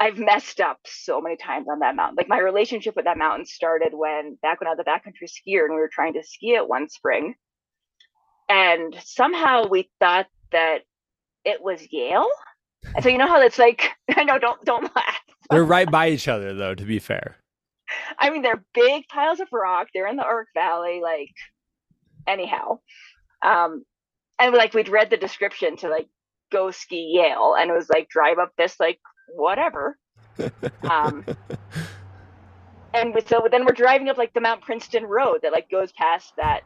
I've 0.00 0.18
messed 0.18 0.60
up 0.60 0.78
so 0.84 1.20
many 1.20 1.36
times 1.36 1.66
on 1.70 1.78
that 1.80 1.94
mountain. 1.94 2.16
Like 2.16 2.28
my 2.28 2.38
relationship 2.38 2.96
with 2.96 3.04
that 3.04 3.16
mountain 3.16 3.46
started 3.46 3.94
when 3.94 4.36
back 4.42 4.60
when 4.60 4.68
I 4.68 4.70
was 4.70 4.80
a 4.80 4.84
backcountry 4.84 5.28
skier 5.28 5.64
and 5.64 5.74
we 5.74 5.80
were 5.80 5.90
trying 5.92 6.14
to 6.14 6.22
ski 6.22 6.54
it 6.54 6.68
one 6.68 6.88
spring. 6.88 7.34
And 8.48 8.94
somehow 9.04 9.68
we 9.68 9.90
thought 10.00 10.26
that 10.52 10.82
it 11.44 11.62
was 11.62 11.86
Yale. 11.90 12.28
And 12.94 13.02
so 13.02 13.08
you 13.08 13.18
know 13.18 13.28
how 13.28 13.40
it's 13.40 13.58
like 13.58 13.92
I 14.16 14.24
know 14.24 14.38
don't 14.38 14.62
don't 14.64 14.94
laugh. 14.94 15.20
They're 15.50 15.64
right 15.64 15.90
by 15.90 16.10
each 16.10 16.28
other 16.28 16.54
though, 16.54 16.74
to 16.74 16.84
be 16.84 16.98
fair. 16.98 17.36
I 18.18 18.30
mean 18.30 18.42
they're 18.42 18.64
big 18.74 19.06
piles 19.08 19.40
of 19.40 19.48
rock. 19.52 19.88
They're 19.94 20.08
in 20.08 20.16
the 20.16 20.24
Ark 20.24 20.48
Valley, 20.54 21.00
like 21.02 21.34
anyhow. 22.26 22.80
Um 23.42 23.84
and 24.40 24.54
like 24.54 24.74
we'd 24.74 24.88
read 24.88 25.10
the 25.10 25.16
description 25.16 25.76
to 25.78 25.88
like 25.88 26.08
go 26.54 26.70
ski 26.70 27.12
Yale 27.18 27.54
and 27.58 27.70
it 27.70 27.74
was 27.74 27.88
like 27.90 28.08
drive 28.08 28.38
up 28.38 28.52
this 28.56 28.78
like 28.78 29.00
whatever. 29.34 29.98
um, 30.88 31.24
and 32.94 33.14
so 33.26 33.46
then 33.50 33.64
we're 33.64 33.72
driving 33.72 34.08
up 34.08 34.16
like 34.16 34.32
the 34.32 34.40
Mount 34.40 34.62
Princeton 34.62 35.04
Road 35.04 35.40
that 35.42 35.52
like 35.52 35.68
goes 35.70 35.92
past 35.92 36.32
that 36.36 36.62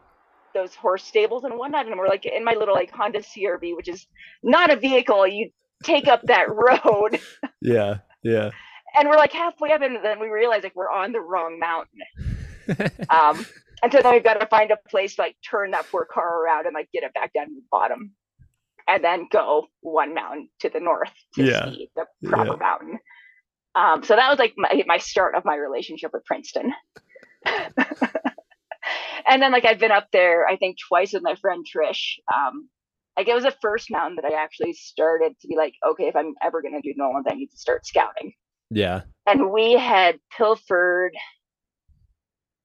those 0.54 0.74
horse 0.74 1.04
stables 1.04 1.44
and 1.44 1.58
whatnot, 1.58 1.86
and 1.86 1.96
we're 1.98 2.08
like 2.08 2.26
in 2.26 2.44
my 2.44 2.54
little 2.54 2.74
like 2.74 2.90
Honda 2.90 3.20
CRV, 3.20 3.76
which 3.76 3.88
is 3.88 4.06
not 4.42 4.70
a 4.70 4.76
vehicle. 4.76 5.26
You 5.26 5.50
take 5.82 6.06
up 6.08 6.22
that 6.24 6.48
road. 6.54 7.20
yeah, 7.60 7.98
yeah. 8.22 8.50
And 8.98 9.08
we're 9.08 9.16
like 9.16 9.32
halfway 9.32 9.72
up, 9.72 9.82
and 9.82 9.98
then 10.02 10.20
we 10.20 10.28
realize 10.28 10.62
like 10.62 10.76
we're 10.76 10.90
on 10.90 11.12
the 11.12 11.20
wrong 11.20 11.58
mountain. 11.58 12.00
um, 13.10 13.44
and 13.82 13.92
so 13.92 14.00
then 14.02 14.12
we've 14.12 14.24
got 14.24 14.40
to 14.40 14.46
find 14.46 14.70
a 14.70 14.78
place 14.88 15.16
to 15.16 15.22
like 15.22 15.36
turn 15.48 15.70
that 15.70 15.86
poor 15.90 16.04
car 16.04 16.42
around 16.42 16.66
and 16.66 16.74
like 16.74 16.90
get 16.92 17.04
it 17.04 17.14
back 17.14 17.32
down 17.32 17.46
to 17.46 17.54
the 17.54 17.62
bottom 17.70 18.12
and 18.88 19.04
then 19.04 19.28
go 19.30 19.66
one 19.80 20.14
mountain 20.14 20.48
to 20.60 20.70
the 20.70 20.80
north 20.80 21.12
to 21.34 21.44
yeah. 21.44 21.70
see 21.70 21.90
the 21.94 22.06
proper 22.28 22.52
yeah. 22.52 22.56
mountain. 22.56 22.98
Um, 23.74 24.02
so 24.02 24.16
that 24.16 24.30
was 24.30 24.38
like 24.38 24.54
my, 24.56 24.82
my 24.86 24.96
start 24.96 25.34
of 25.34 25.44
my 25.44 25.54
relationship 25.54 26.10
with 26.12 26.24
Princeton. 26.24 26.72
and 29.28 29.42
then 29.42 29.52
like 29.52 29.66
I've 29.66 29.78
been 29.78 29.92
up 29.92 30.08
there, 30.10 30.46
I 30.48 30.56
think 30.56 30.78
twice 30.88 31.12
with 31.12 31.22
my 31.22 31.36
friend 31.36 31.64
Trish. 31.64 32.14
Um, 32.34 32.68
like 33.16 33.28
it 33.28 33.34
was 33.34 33.44
the 33.44 33.54
first 33.60 33.90
mountain 33.90 34.16
that 34.20 34.24
I 34.24 34.42
actually 34.42 34.72
started 34.72 35.38
to 35.40 35.48
be 35.48 35.56
like, 35.56 35.74
okay, 35.86 36.04
if 36.04 36.16
I'm 36.16 36.34
ever 36.42 36.62
gonna 36.62 36.80
do 36.82 36.94
Nolan's, 36.96 37.26
I 37.30 37.34
need 37.34 37.50
to 37.50 37.58
start 37.58 37.86
scouting. 37.86 38.32
Yeah. 38.70 39.02
And 39.26 39.50
we 39.50 39.72
had 39.74 40.18
pilfered 40.36 41.12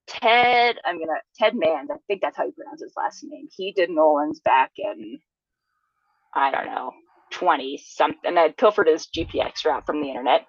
Ted, 0.07 0.77
I'm 0.86 0.99
gonna 0.99 1.19
Ted 1.38 1.53
Mand, 1.55 1.89
I 1.91 1.97
think 2.07 2.21
that's 2.21 2.38
how 2.38 2.45
you 2.45 2.53
pronounce 2.53 2.81
his 2.81 2.93
last 2.95 3.23
name. 3.23 3.47
He 3.51 3.73
did 3.73 3.89
Nolan's 3.89 4.39
back 4.39 4.71
in 4.77 5.19
I 6.36 6.52
don't 6.52 6.65
know, 6.65 6.91
20 7.32 7.84
something. 7.86 8.38
I 8.38 8.54
pilfered 8.58 8.88
his 8.88 9.08
GPX 9.08 9.65
route 9.65 9.86
from 9.86 10.02
the 10.02 10.10
internet. 10.10 10.48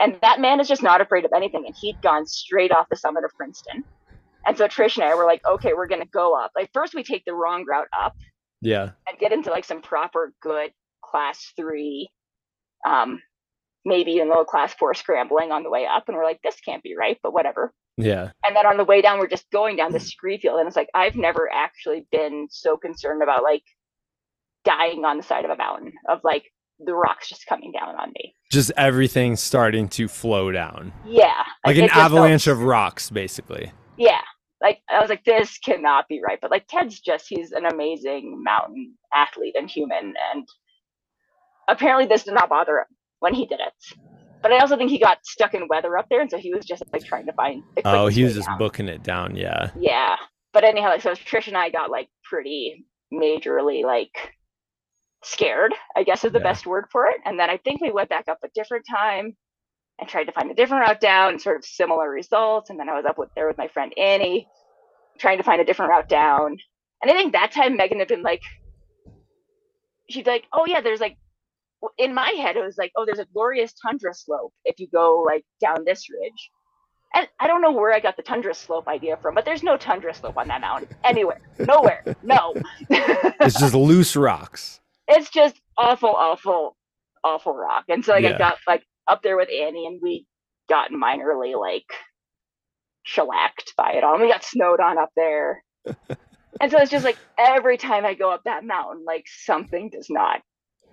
And 0.00 0.16
that 0.22 0.40
man 0.40 0.60
is 0.60 0.68
just 0.68 0.82
not 0.82 1.00
afraid 1.00 1.24
of 1.24 1.32
anything. 1.34 1.64
And 1.66 1.74
he'd 1.80 2.00
gone 2.02 2.26
straight 2.26 2.72
off 2.72 2.88
the 2.88 2.96
summit 2.96 3.24
of 3.24 3.34
Princeton. 3.36 3.84
And 4.46 4.56
so 4.56 4.66
Trish 4.66 4.96
and 4.96 5.04
I 5.04 5.14
were 5.14 5.26
like, 5.26 5.42
okay, 5.46 5.72
we're 5.74 5.88
going 5.88 6.02
to 6.02 6.08
go 6.08 6.38
up. 6.38 6.52
Like, 6.54 6.70
first 6.72 6.94
we 6.94 7.02
take 7.02 7.24
the 7.24 7.34
wrong 7.34 7.64
route 7.68 7.88
up. 7.98 8.14
Yeah. 8.60 8.90
And 9.08 9.18
get 9.18 9.32
into 9.32 9.50
like 9.50 9.64
some 9.64 9.82
proper 9.82 10.32
good 10.40 10.72
class 11.04 11.52
three, 11.56 12.08
um, 12.86 13.20
maybe 13.84 14.12
even 14.12 14.28
low 14.28 14.44
class 14.44 14.74
four 14.74 14.94
scrambling 14.94 15.52
on 15.52 15.62
the 15.62 15.70
way 15.70 15.86
up. 15.86 16.04
And 16.08 16.16
we're 16.16 16.24
like, 16.24 16.40
this 16.42 16.60
can't 16.60 16.82
be 16.82 16.96
right, 16.96 17.18
but 17.22 17.32
whatever. 17.32 17.72
Yeah. 17.96 18.30
And 18.44 18.54
then 18.54 18.66
on 18.66 18.76
the 18.76 18.84
way 18.84 19.02
down, 19.02 19.18
we're 19.18 19.28
just 19.28 19.50
going 19.50 19.76
down 19.76 19.92
the 19.92 20.00
scree 20.00 20.38
field. 20.38 20.58
And 20.58 20.68
it's 20.68 20.76
like, 20.76 20.90
I've 20.94 21.16
never 21.16 21.50
actually 21.52 22.06
been 22.12 22.46
so 22.50 22.76
concerned 22.76 23.22
about 23.22 23.42
like 23.42 23.64
dying 24.64 25.04
on 25.04 25.16
the 25.16 25.22
side 25.22 25.44
of 25.44 25.50
a 25.50 25.56
mountain 25.56 25.92
of 26.08 26.20
like 26.24 26.44
the 26.78 26.94
rocks 26.94 27.28
just 27.28 27.46
coming 27.46 27.72
down 27.72 27.96
on 27.96 28.10
me. 28.14 28.34
Just 28.50 28.70
everything 28.76 29.36
starting 29.36 29.88
to 29.90 30.08
flow 30.08 30.52
down. 30.52 30.92
Yeah. 31.06 31.42
Like, 31.66 31.76
like 31.76 31.90
an 31.90 31.90
avalanche 31.90 32.44
felt, 32.44 32.58
of 32.58 32.64
rocks, 32.64 33.10
basically. 33.10 33.72
Yeah. 33.96 34.20
Like 34.60 34.80
I 34.88 35.00
was 35.00 35.08
like, 35.08 35.24
this 35.24 35.58
cannot 35.58 36.08
be 36.08 36.20
right. 36.26 36.38
But 36.40 36.50
like 36.50 36.66
Ted's 36.68 37.00
just 37.00 37.26
he's 37.28 37.52
an 37.52 37.66
amazing 37.66 38.42
mountain 38.44 38.94
athlete 39.14 39.54
and 39.56 39.70
human. 39.70 40.14
And 40.32 40.48
apparently 41.68 42.06
this 42.06 42.24
did 42.24 42.34
not 42.34 42.48
bother 42.48 42.78
him 42.78 42.86
when 43.20 43.34
he 43.34 43.46
did 43.46 43.60
it. 43.60 43.98
But 44.40 44.52
I 44.52 44.58
also 44.58 44.76
think 44.76 44.90
he 44.90 45.00
got 45.00 45.18
stuck 45.24 45.54
in 45.54 45.66
weather 45.68 45.98
up 45.98 46.06
there, 46.08 46.20
and 46.20 46.30
so 46.30 46.38
he 46.38 46.54
was 46.54 46.64
just 46.64 46.84
like 46.92 47.04
trying 47.04 47.26
to 47.26 47.32
find. 47.32 47.62
Oh, 47.84 48.06
he 48.06 48.22
was 48.22 48.34
just 48.34 48.46
down. 48.46 48.58
booking 48.58 48.88
it 48.88 49.02
down, 49.02 49.34
yeah. 49.34 49.70
Yeah, 49.76 50.14
but 50.52 50.62
anyhow, 50.62 50.90
like, 50.90 51.02
so 51.02 51.12
Trish 51.12 51.48
and 51.48 51.56
I 51.56 51.70
got 51.70 51.90
like 51.90 52.08
pretty 52.22 52.86
majorly 53.12 53.82
like 53.82 54.12
scared, 55.22 55.74
I 55.96 56.04
guess 56.04 56.24
is 56.24 56.32
the 56.32 56.38
yeah. 56.38 56.44
best 56.44 56.66
word 56.66 56.86
for 56.90 57.06
it. 57.06 57.16
And 57.24 57.38
then 57.38 57.50
I 57.50 57.56
think 57.58 57.80
we 57.80 57.90
went 57.90 58.08
back 58.08 58.28
up 58.28 58.38
a 58.44 58.48
different 58.54 58.84
time 58.88 59.36
and 59.98 60.08
tried 60.08 60.24
to 60.24 60.32
find 60.32 60.50
a 60.50 60.54
different 60.54 60.86
route 60.86 61.00
down, 61.00 61.38
sort 61.38 61.56
of 61.56 61.64
similar 61.64 62.08
results. 62.08 62.70
And 62.70 62.78
then 62.78 62.88
I 62.88 62.94
was 62.94 63.04
up 63.04 63.18
with 63.18 63.30
there 63.34 63.48
with 63.48 63.58
my 63.58 63.68
friend 63.68 63.92
Annie, 63.96 64.48
trying 65.18 65.38
to 65.38 65.44
find 65.44 65.60
a 65.60 65.64
different 65.64 65.90
route 65.90 66.08
down. 66.08 66.56
And 67.02 67.10
I 67.10 67.14
think 67.14 67.32
that 67.32 67.52
time 67.52 67.76
Megan 67.76 67.98
had 67.98 68.08
been 68.08 68.22
like 68.22 68.42
she'd 70.10 70.24
be 70.24 70.30
like, 70.30 70.46
"Oh 70.52 70.64
yeah, 70.66 70.80
there's 70.80 71.00
like." 71.00 71.16
In 71.96 72.12
my 72.12 72.30
head, 72.30 72.56
it 72.56 72.64
was 72.64 72.76
like, 72.76 72.90
"Oh, 72.96 73.04
there's 73.04 73.20
a 73.20 73.26
glorious 73.32 73.72
tundra 73.72 74.12
slope 74.12 74.52
if 74.64 74.80
you 74.80 74.88
go 74.92 75.22
like 75.24 75.44
down 75.60 75.84
this 75.84 76.10
ridge." 76.10 76.50
And 77.14 77.28
I 77.38 77.46
don't 77.46 77.62
know 77.62 77.70
where 77.72 77.92
I 77.92 78.00
got 78.00 78.16
the 78.16 78.22
tundra 78.22 78.52
slope 78.52 78.88
idea 78.88 79.16
from, 79.16 79.34
but 79.34 79.44
there's 79.44 79.62
no 79.62 79.76
tundra 79.76 80.12
slope 80.12 80.36
on 80.36 80.48
that 80.48 80.60
mountain 80.60 80.94
anywhere, 81.04 81.40
nowhere, 81.58 82.02
no. 82.22 82.54
it's 82.90 83.58
just 83.58 83.74
loose 83.74 84.14
rocks. 84.16 84.80
It's 85.08 85.30
just 85.30 85.60
awful, 85.76 86.10
awful, 86.10 86.76
awful 87.24 87.54
rock. 87.54 87.84
And 87.88 88.04
so 88.04 88.12
like 88.12 88.24
Yeah. 88.24 88.34
I 88.34 88.38
got 88.38 88.58
like 88.66 88.84
up 89.06 89.22
there 89.22 89.36
with 89.36 89.48
Annie, 89.48 89.86
and 89.86 90.00
we 90.02 90.26
got 90.68 90.90
minorly 90.90 91.58
like 91.58 91.86
shellacked 93.02 93.74
by 93.76 93.92
it 93.92 94.04
all. 94.04 94.14
And 94.14 94.22
we 94.22 94.28
got 94.30 94.44
snowed 94.44 94.80
on 94.80 94.98
up 94.98 95.10
there. 95.16 95.62
and 96.60 96.70
so 96.70 96.78
it's 96.78 96.90
just 96.90 97.04
like 97.04 97.18
every 97.38 97.78
time 97.78 98.04
I 98.04 98.14
go 98.14 98.30
up 98.30 98.42
that 98.44 98.64
mountain, 98.64 99.04
like 99.06 99.24
something 99.26 99.90
does 99.90 100.08
not 100.10 100.40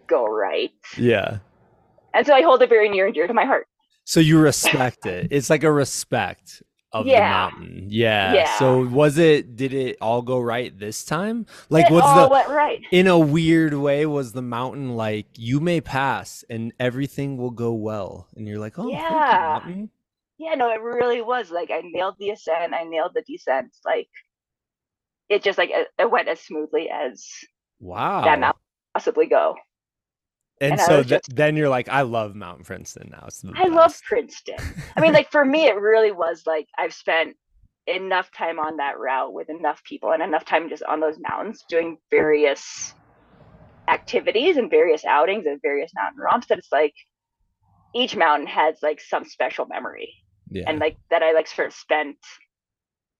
go 0.08 0.26
right. 0.26 0.72
Yeah. 0.98 1.40
And 2.14 2.26
so 2.26 2.34
I 2.34 2.42
hold 2.42 2.62
it 2.62 2.70
very 2.70 2.90
near 2.90 3.06
and 3.06 3.14
dear 3.14 3.28
to 3.28 3.34
my 3.34 3.46
heart. 3.46 3.68
So 4.06 4.20
you 4.20 4.40
respect 4.40 5.06
it. 5.06 5.28
It's 5.32 5.50
like 5.50 5.64
a 5.64 5.72
respect 5.72 6.62
of 6.96 7.06
Yeah. 7.06 7.20
the 7.20 7.58
mountain. 7.58 7.86
Yeah. 7.90 8.34
Yeah. 8.34 8.58
So 8.58 8.86
was 8.86 9.18
it 9.18 9.56
did 9.56 9.74
it 9.74 9.98
all 10.02 10.22
go 10.22 10.40
right 10.40 10.78
this 10.78 11.04
time? 11.04 11.46
Like 11.70 11.88
it 11.88 11.94
was 11.94 12.04
all 12.04 12.28
the 12.28 12.32
went 12.32 12.50
right. 12.50 12.82
in 12.92 13.08
a 13.08 13.20
weird 13.20 13.74
way 13.74 14.06
was 14.06 14.32
the 14.32 14.42
mountain 14.42 14.96
like 14.96 15.28
you 15.38 15.60
may 15.60 15.82
pass 15.82 16.44
and 16.50 16.74
everything 16.80 17.38
will 17.38 17.52
go 17.52 17.74
well 17.74 18.28
and 18.36 18.48
you're 18.48 18.60
like 18.60 18.80
oh 18.80 18.84
thank 18.84 18.94
you, 18.94 18.98
Yeah. 19.00 19.60
mountain." 19.64 19.90
Yeah, 20.38 20.56
no, 20.56 20.70
it 20.72 20.82
really 20.82 21.22
was. 21.22 21.52
Like 21.52 21.70
I 21.72 21.82
nailed 21.84 22.16
the 22.20 22.32
ascent, 22.32 22.74
I 22.74 22.84
nailed 22.84 23.14
the 23.14 23.22
descent. 23.24 23.76
Like 23.86 24.10
it 25.30 25.44
just 25.44 25.58
like 25.58 25.70
it, 25.72 25.88
it 26.00 26.10
went 26.10 26.30
as 26.30 26.40
smoothly 26.40 26.90
as 26.90 27.26
wow 27.80 28.24
that 28.24 28.40
mountain 28.40 28.62
could 28.94 29.00
possibly 29.00 29.26
go. 29.28 29.56
And, 30.62 30.74
and 30.74 30.82
so 30.82 31.04
th- 31.04 31.08
just- 31.08 31.36
then 31.36 31.56
you're 31.56 31.70
like 31.70 31.90
i 31.90 32.02
love 32.02 32.36
mountain 32.36 32.64
princeton 32.64 33.10
now 33.12 33.28
I 33.56 33.68
love. 33.68 33.96
Princeton. 34.08 34.56
I 34.96 35.02
mean, 35.02 35.14
like 35.20 35.32
for 35.32 35.44
me, 35.44 35.66
it 35.66 35.76
really 35.76 36.12
was 36.12 36.44
like 36.46 36.68
I've 36.78 36.94
spent 36.94 37.36
enough 37.88 38.32
time 38.32 38.60
on 38.60 38.78
that 38.78 38.98
route 38.98 39.34
with 39.34 39.50
enough 39.50 39.84
people 39.84 40.12
and 40.12 40.24
enough 40.24 40.46
time 40.46 40.70
just 40.70 40.84
on 40.84 41.00
those 41.00 41.18
mountains 41.20 41.64
doing 41.70 41.98
various 42.10 42.96
activities 43.88 44.58
and 44.58 44.72
various 44.72 45.06
outings 45.06 45.46
and 45.46 45.62
various 45.62 45.92
mountain 45.94 46.20
romps 46.20 46.48
that 46.48 46.58
it's 46.58 46.72
like 46.72 46.94
each 47.94 48.16
mountain 48.16 48.48
has 48.48 48.78
like 48.82 49.00
some 49.00 49.24
special 49.24 49.68
memory 49.68 50.12
yeah 50.50 50.64
and 50.68 50.80
like 50.80 50.98
that 51.12 51.22
I 51.22 51.34
like 51.34 51.48
sort 51.48 51.68
of 51.68 51.74
spent 51.74 52.18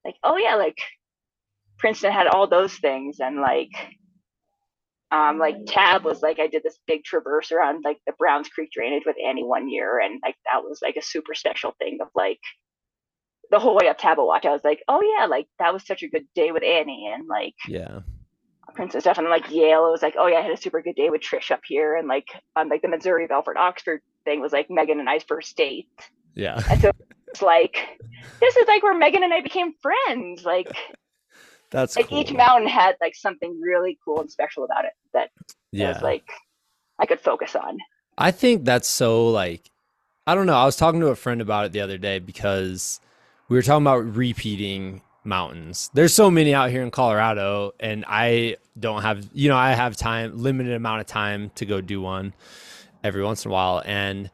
like 0.04 0.16
oh 0.24 0.38
yeah 0.38 0.56
like 0.56 0.78
Princeton 1.78 2.12
had 2.12 2.26
all 2.26 2.48
those 2.48 2.74
things 2.74 3.20
and 3.20 3.42
like 3.42 3.70
um 5.12 5.38
like 5.38 5.56
tab 5.68 6.04
was 6.04 6.22
like 6.22 6.40
I 6.40 6.48
did 6.48 6.64
this 6.64 6.80
big 6.88 7.04
traverse 7.04 7.52
around 7.52 7.84
like 7.84 7.98
the 8.06 8.14
Browns 8.18 8.50
Creek 8.50 8.72
drainage 8.72 9.04
with 9.06 9.18
Annie 9.24 9.44
one 9.44 9.70
year 9.70 10.00
and 10.00 10.20
like 10.24 10.36
that 10.52 10.64
was 10.64 10.80
like 10.82 10.96
a 10.96 11.02
super 11.02 11.34
special 11.34 11.76
thing 11.80 12.00
of 12.02 12.08
like 12.16 12.40
the 13.52 13.60
whole 13.60 13.76
way 13.76 13.88
up 13.88 14.00
Tabeguache 14.00 14.46
I 14.46 14.52
was 14.52 14.64
like 14.64 14.84
oh 14.88 15.02
yeah 15.02 15.28
like 15.28 15.48
that 15.60 15.74
was 15.74 15.86
such 15.86 16.04
a 16.04 16.10
good 16.10 16.26
day 16.34 16.52
with 16.52 16.64
Annie 16.64 17.12
and 17.14 17.28
like 17.28 17.56
yeah. 17.68 18.00
Princess 18.74 19.04
stuff 19.04 19.20
and 19.20 19.30
like 19.30 19.52
Yale 19.52 19.88
it 19.88 19.92
was 19.92 20.02
like 20.02 20.16
oh 20.18 20.28
yeah 20.28 20.40
I 20.40 20.42
had 20.42 20.52
a 20.52 20.58
super 20.58 20.82
good 20.82 20.96
day 20.96 21.10
with 21.10 21.22
Trish 21.22 21.52
up 21.52 21.62
here 21.66 21.96
and 21.96 22.08
like 22.08 22.28
on 22.56 22.68
like 22.68 22.82
the 22.82 22.88
Missouri 22.90 23.28
Belford 23.28 23.58
Oxford 23.58 24.02
thing 24.26 24.42
was 24.42 24.52
like 24.52 24.70
Megan 24.70 25.00
and 25.00 25.10
I's 25.10 25.24
first 25.24 25.56
date. 25.56 25.88
Yeah. 26.34 26.60
And 26.70 26.82
so 26.82 26.92
it's 27.28 27.42
like 27.42 27.78
this 28.42 28.56
is 28.58 28.68
like 28.68 28.84
where 28.84 28.98
Megan 28.98 29.24
and 29.24 29.34
I 29.34 29.42
became 29.42 29.74
friends. 29.82 30.44
Like 30.44 30.76
that's 31.76 31.96
like 31.96 32.10
cool. 32.10 32.20
each 32.20 32.34
mountain 32.34 32.68
had 32.68 32.96
like 33.02 33.16
something 33.16 33.60
really 33.62 34.00
cool 34.04 34.22
and 34.22 34.32
special 34.32 34.64
about 34.64 34.86
it 34.86 34.92
that 35.14 35.30
yeah 35.72 35.90
was 35.90 36.02
like 36.02 36.30
I 36.98 37.06
could 37.06 37.20
focus 37.20 37.56
on. 37.56 37.78
I 38.18 38.32
think 38.32 38.64
that's 38.64 38.88
so 38.88 39.30
like 39.30 39.70
I 40.28 40.34
don't 40.34 40.46
know. 40.46 40.56
I 40.56 40.66
was 40.66 40.78
talking 40.78 41.02
to 41.02 41.08
a 41.08 41.16
friend 41.16 41.42
about 41.42 41.66
it 41.66 41.72
the 41.72 41.82
other 41.82 41.98
day 41.98 42.20
because 42.20 43.00
we 43.50 43.56
were 43.56 43.62
talking 43.62 43.84
about 43.84 44.16
repeating 44.16 45.02
mountains. 45.24 45.90
There's 45.94 46.14
so 46.14 46.32
many 46.32 46.54
out 46.54 46.72
here 46.72 46.82
in 46.82 46.92
Colorado 46.92 47.74
and 47.80 48.06
I 48.08 48.58
don't 48.80 49.02
have 49.02 49.28
you 49.34 49.50
know, 49.50 49.58
I 49.58 49.74
have 49.74 49.98
time 49.98 50.38
limited 50.38 50.74
amount 50.74 51.02
of 51.02 51.08
time 51.08 51.52
to 51.56 51.66
go 51.66 51.82
do 51.82 52.02
one 52.02 52.34
every 53.04 53.24
once 53.24 53.46
in 53.46 53.52
a 53.52 53.54
while 53.54 53.84
and 53.86 54.32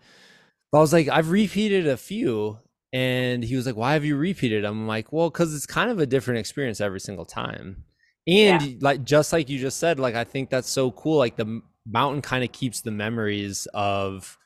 I 0.73 0.77
was 0.77 0.93
like 0.93 1.09
I've 1.09 1.31
repeated 1.31 1.87
a 1.87 1.97
few 1.97 2.59
and 2.93 3.43
he 3.43 3.55
was 3.55 3.65
like 3.65 3.75
why 3.75 3.93
have 3.93 4.05
you 4.05 4.15
repeated? 4.15 4.65
I'm 4.65 4.87
like, 4.87 5.11
well, 5.11 5.31
cuz 5.31 5.53
it's 5.53 5.65
kind 5.65 5.91
of 5.91 5.99
a 5.99 6.05
different 6.05 6.39
experience 6.39 6.81
every 6.81 6.99
single 6.99 7.25
time. 7.25 7.83
And 8.27 8.81
like 8.81 9.03
just 9.03 9.33
like 9.33 9.49
you 9.49 9.59
just 9.59 9.79
said, 9.79 9.99
like 9.99 10.15
I 10.15 10.23
think 10.23 10.49
that's 10.49 10.69
so 10.69 10.91
cool 10.91 11.17
like 11.17 11.37
the 11.37 11.61
mountain 11.85 12.21
kind 12.21 12.43
of 12.43 12.51
keeps 12.51 12.81
the 12.81 12.91
memories 12.91 13.67
of 13.73 14.37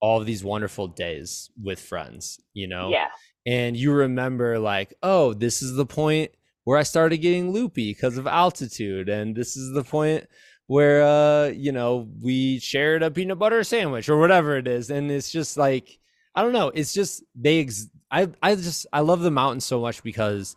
all 0.00 0.20
of 0.20 0.26
these 0.26 0.44
wonderful 0.44 0.86
days 0.88 1.50
with 1.62 1.80
friends, 1.80 2.38
you 2.52 2.68
know? 2.68 2.90
Yeah. 2.90 3.06
And 3.46 3.76
you 3.76 3.92
remember, 3.92 4.58
like, 4.58 4.94
oh, 5.02 5.34
this 5.34 5.62
is 5.62 5.76
the 5.76 5.86
point 5.86 6.30
where 6.64 6.78
I 6.78 6.82
started 6.82 7.18
getting 7.18 7.52
loopy 7.52 7.90
because 7.90 8.18
of 8.18 8.26
altitude. 8.26 9.08
And 9.08 9.34
this 9.34 9.56
is 9.56 9.72
the 9.72 9.84
point 9.84 10.26
where, 10.66 11.02
uh, 11.02 11.46
you 11.48 11.72
know, 11.72 12.08
we 12.22 12.58
shared 12.58 13.02
a 13.02 13.10
peanut 13.10 13.38
butter 13.38 13.64
sandwich 13.64 14.08
or 14.08 14.18
whatever 14.18 14.56
it 14.56 14.68
is. 14.68 14.90
And 14.90 15.10
it's 15.10 15.30
just 15.30 15.56
like, 15.56 15.98
I 16.34 16.42
don't 16.42 16.52
know. 16.52 16.68
It's 16.68 16.92
just, 16.92 17.22
they, 17.34 17.60
ex- 17.60 17.88
I, 18.10 18.28
I 18.42 18.54
just, 18.54 18.86
I 18.92 19.00
love 19.00 19.20
the 19.20 19.30
mountains 19.30 19.64
so 19.64 19.80
much 19.80 20.02
because 20.02 20.56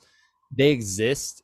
they 0.55 0.71
exist 0.71 1.43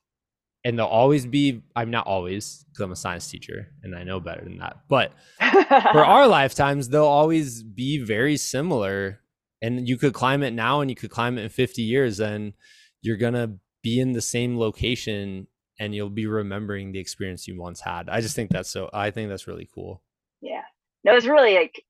and 0.64 0.78
they'll 0.80 0.86
always 0.86 1.26
be, 1.26 1.62
I'm 1.76 1.92
not 1.92 2.08
always 2.08 2.66
because 2.70 2.84
I'm 2.84 2.92
a 2.92 2.96
science 2.96 3.30
teacher 3.30 3.68
and 3.84 3.96
I 3.96 4.04
know 4.04 4.20
better 4.20 4.44
than 4.44 4.58
that. 4.60 4.78
But 4.88 5.12
for 5.40 6.06
our 6.06 6.28
lifetimes, 6.28 6.90
they'll 6.90 7.04
always 7.04 7.64
be 7.64 8.00
very 8.00 8.38
similar. 8.38 9.20
And 9.62 9.88
you 9.88 9.98
could 9.98 10.14
climb 10.14 10.42
it 10.44 10.52
now 10.52 10.82
and 10.82 10.90
you 10.90 10.96
could 10.96 11.10
climb 11.12 11.38
it 11.38 11.44
in 11.44 11.50
50 11.50 11.82
years, 11.82 12.20
and 12.20 12.54
you're 13.02 13.18
going 13.18 13.34
to 13.34 13.52
be 13.82 14.00
in 14.00 14.12
the 14.14 14.22
same 14.22 14.58
location 14.58 15.48
and 15.80 15.94
you'll 15.96 16.10
be 16.10 16.28
remembering 16.28 16.92
the 16.92 17.00
experience 17.00 17.48
you 17.48 17.60
once 17.60 17.82
had. 17.82 18.10
I 18.10 18.22
just 18.22 18.36
think 18.36 18.50
that's 18.52 18.70
so, 18.70 18.90
I 18.94 19.12
think 19.12 19.30
that's 19.30 19.48
really 19.48 19.68
cool. 19.74 20.02
yeah. 20.42 20.62
No, 21.06 21.16
it's 21.16 21.26
really 21.26 21.56
like 21.56 21.84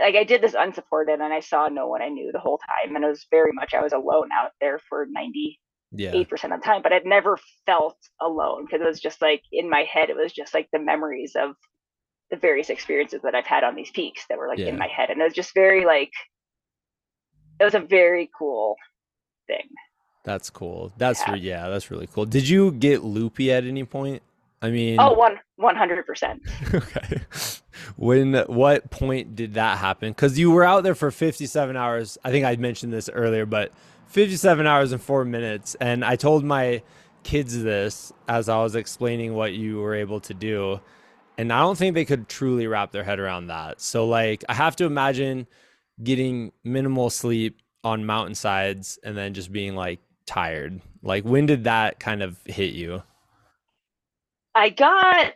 like 0.00 0.14
I 0.14 0.24
did 0.24 0.42
this 0.42 0.54
unsupported 0.58 1.20
and 1.20 1.32
I 1.32 1.40
saw 1.40 1.68
no 1.68 1.86
one 1.88 2.02
I 2.02 2.08
knew 2.08 2.30
the 2.32 2.38
whole 2.40 2.58
time 2.58 2.94
and 2.96 3.04
it 3.04 3.08
was 3.08 3.26
very 3.30 3.52
much 3.52 3.74
I 3.74 3.82
was 3.82 3.92
alone 3.92 4.30
out 4.32 4.52
there 4.60 4.78
for 4.88 5.06
98% 5.06 5.56
Yeah. 5.92 6.10
of 6.12 6.28
the 6.30 6.60
time, 6.64 6.82
but 6.82 6.92
I'd 6.92 7.04
never 7.06 7.38
felt 7.66 7.96
alone 8.20 8.64
because 8.64 8.80
it 8.80 8.86
was 8.86 9.00
just 9.00 9.20
like 9.20 9.42
in 9.52 9.68
my 9.68 9.82
head 9.82 10.10
it 10.10 10.16
was 10.16 10.32
just 10.32 10.54
like 10.54 10.68
the 10.72 10.78
memories 10.78 11.34
of 11.36 11.54
the 12.30 12.36
various 12.36 12.70
experiences 12.70 13.20
that 13.24 13.34
I've 13.34 13.46
had 13.46 13.62
on 13.64 13.74
these 13.74 13.90
peaks 13.90 14.24
that 14.28 14.38
were 14.38 14.48
like 14.48 14.58
Yeah. 14.58 14.68
in 14.68 14.78
my 14.78 14.88
head 14.88 15.10
and 15.10 15.20
it 15.20 15.24
was 15.24 15.34
just 15.34 15.52
very 15.54 15.84
like 15.84 16.12
it 17.60 17.64
was 17.64 17.74
a 17.74 17.80
very 17.80 18.30
cool 18.36 18.76
thing. 19.46 19.68
That's 20.24 20.50
cool. 20.50 20.92
That's, 20.96 21.20
Yeah. 21.26 21.32
re- 21.34 21.38
yeah, 21.40 21.68
that's 21.68 21.90
really 21.90 22.06
cool. 22.06 22.24
Did 22.26 22.48
you 22.48 22.70
get 22.72 23.02
loopy 23.04 23.52
at 23.52 23.64
any 23.64 23.84
point? 23.84 24.22
I 24.62 24.70
mean, 24.70 24.96
Oh, 24.98 25.12
one 25.12 25.38
one 25.56 25.76
hundred 25.76 26.06
percent. 26.06 26.40
okay. 26.74 27.20
When 27.96 28.34
what 28.46 28.90
point 28.90 29.34
did 29.34 29.54
that 29.54 29.78
happen? 29.78 30.10
Because 30.10 30.38
you 30.38 30.50
were 30.50 30.64
out 30.64 30.84
there 30.84 30.94
for 30.94 31.10
57 31.10 31.76
hours. 31.76 32.16
I 32.24 32.30
think 32.30 32.46
I 32.46 32.54
mentioned 32.56 32.92
this 32.92 33.10
earlier, 33.12 33.44
but 33.44 33.72
57 34.06 34.66
hours 34.66 34.92
and 34.92 35.02
four 35.02 35.24
minutes. 35.24 35.74
And 35.80 36.04
I 36.04 36.16
told 36.16 36.44
my 36.44 36.82
kids 37.24 37.60
this 37.62 38.12
as 38.28 38.48
I 38.48 38.62
was 38.62 38.76
explaining 38.76 39.34
what 39.34 39.52
you 39.52 39.78
were 39.80 39.94
able 39.94 40.20
to 40.20 40.34
do. 40.34 40.80
And 41.38 41.52
I 41.52 41.60
don't 41.60 41.76
think 41.76 41.94
they 41.94 42.04
could 42.04 42.28
truly 42.28 42.66
wrap 42.66 42.92
their 42.92 43.04
head 43.04 43.18
around 43.18 43.48
that. 43.48 43.80
So, 43.80 44.06
like, 44.06 44.44
I 44.48 44.54
have 44.54 44.76
to 44.76 44.84
imagine 44.84 45.46
getting 46.02 46.52
minimal 46.62 47.10
sleep 47.10 47.58
on 47.84 48.06
mountainsides 48.06 48.98
and 49.02 49.16
then 49.16 49.34
just 49.34 49.50
being 49.50 49.74
like 49.74 50.00
tired. 50.26 50.80
Like, 51.02 51.24
when 51.24 51.46
did 51.46 51.64
that 51.64 51.98
kind 51.98 52.22
of 52.22 52.38
hit 52.44 52.74
you? 52.74 53.02
I 54.54 54.70
got 54.70 55.32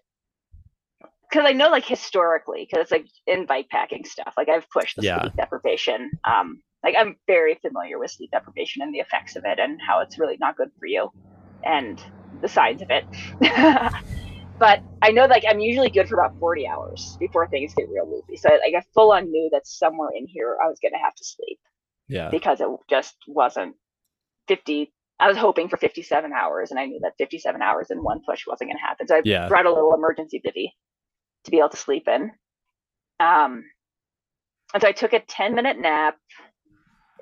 because 1.28 1.44
I 1.48 1.52
know 1.52 1.68
like 1.70 1.84
historically 1.84 2.66
because 2.68 2.82
it's 2.82 2.90
like 2.90 3.06
in 3.26 3.46
bike 3.46 3.68
packing 3.68 4.04
stuff. 4.04 4.34
Like 4.36 4.48
I've 4.48 4.68
pushed 4.70 4.96
the 4.96 5.02
Yeah. 5.02 5.20
sleep 5.20 5.34
deprivation. 5.36 6.12
Um, 6.24 6.62
like 6.84 6.94
I'm 6.98 7.16
very 7.26 7.56
familiar 7.56 7.98
with 7.98 8.10
sleep 8.12 8.30
deprivation 8.30 8.82
and 8.82 8.94
the 8.94 8.98
effects 9.00 9.36
of 9.36 9.44
it 9.44 9.58
and 9.58 9.80
how 9.86 10.00
it's 10.00 10.18
really 10.18 10.36
not 10.38 10.56
good 10.56 10.70
for 10.78 10.86
you 10.86 11.10
and 11.64 12.00
the 12.42 12.48
signs 12.48 12.80
of 12.82 12.88
it. 12.90 13.04
but 14.58 14.80
I 15.02 15.10
know 15.10 15.26
like 15.26 15.44
I'm 15.48 15.60
usually 15.60 15.90
good 15.90 16.08
for 16.08 16.14
about 16.18 16.38
40 16.38 16.68
hours 16.68 17.16
before 17.18 17.48
things 17.48 17.74
get 17.76 17.88
real 17.92 18.08
loopy. 18.08 18.36
So 18.36 18.48
like 18.50 18.74
I 18.76 18.82
full 18.94 19.12
on 19.12 19.30
knew 19.30 19.48
that 19.52 19.66
somewhere 19.66 20.10
in 20.14 20.26
here 20.28 20.56
I 20.62 20.68
was 20.68 20.78
gonna 20.80 21.02
have 21.02 21.14
to 21.16 21.24
sleep 21.24 21.58
Yeah. 22.08 22.30
because 22.30 22.60
it 22.60 22.68
just 22.88 23.16
wasn't 23.26 23.74
50 24.48 24.92
i 25.20 25.28
was 25.28 25.36
hoping 25.36 25.68
for 25.68 25.76
57 25.76 26.32
hours 26.32 26.70
and 26.70 26.80
i 26.80 26.86
knew 26.86 27.00
that 27.02 27.14
57 27.18 27.60
hours 27.62 27.90
in 27.90 28.02
one 28.02 28.20
push 28.28 28.46
wasn't 28.46 28.70
going 28.70 28.78
to 28.78 28.82
happen. 28.86 29.06
So 29.06 29.16
i 29.16 29.22
Yeah. 29.24 29.48
brought 29.48 29.66
a 29.66 29.72
little 29.72 29.94
emergency 29.94 30.42
bivy 30.44 30.68
to 31.44 31.50
be 31.50 31.58
able 31.58 31.70
to 31.70 31.76
sleep 31.76 32.08
in. 32.08 32.30
Um 33.20 33.64
and 34.74 34.82
so 34.82 34.88
i 34.88 34.92
took 34.92 35.12
a 35.12 35.20
10 35.20 35.54
minute 35.54 35.78
nap. 35.78 36.16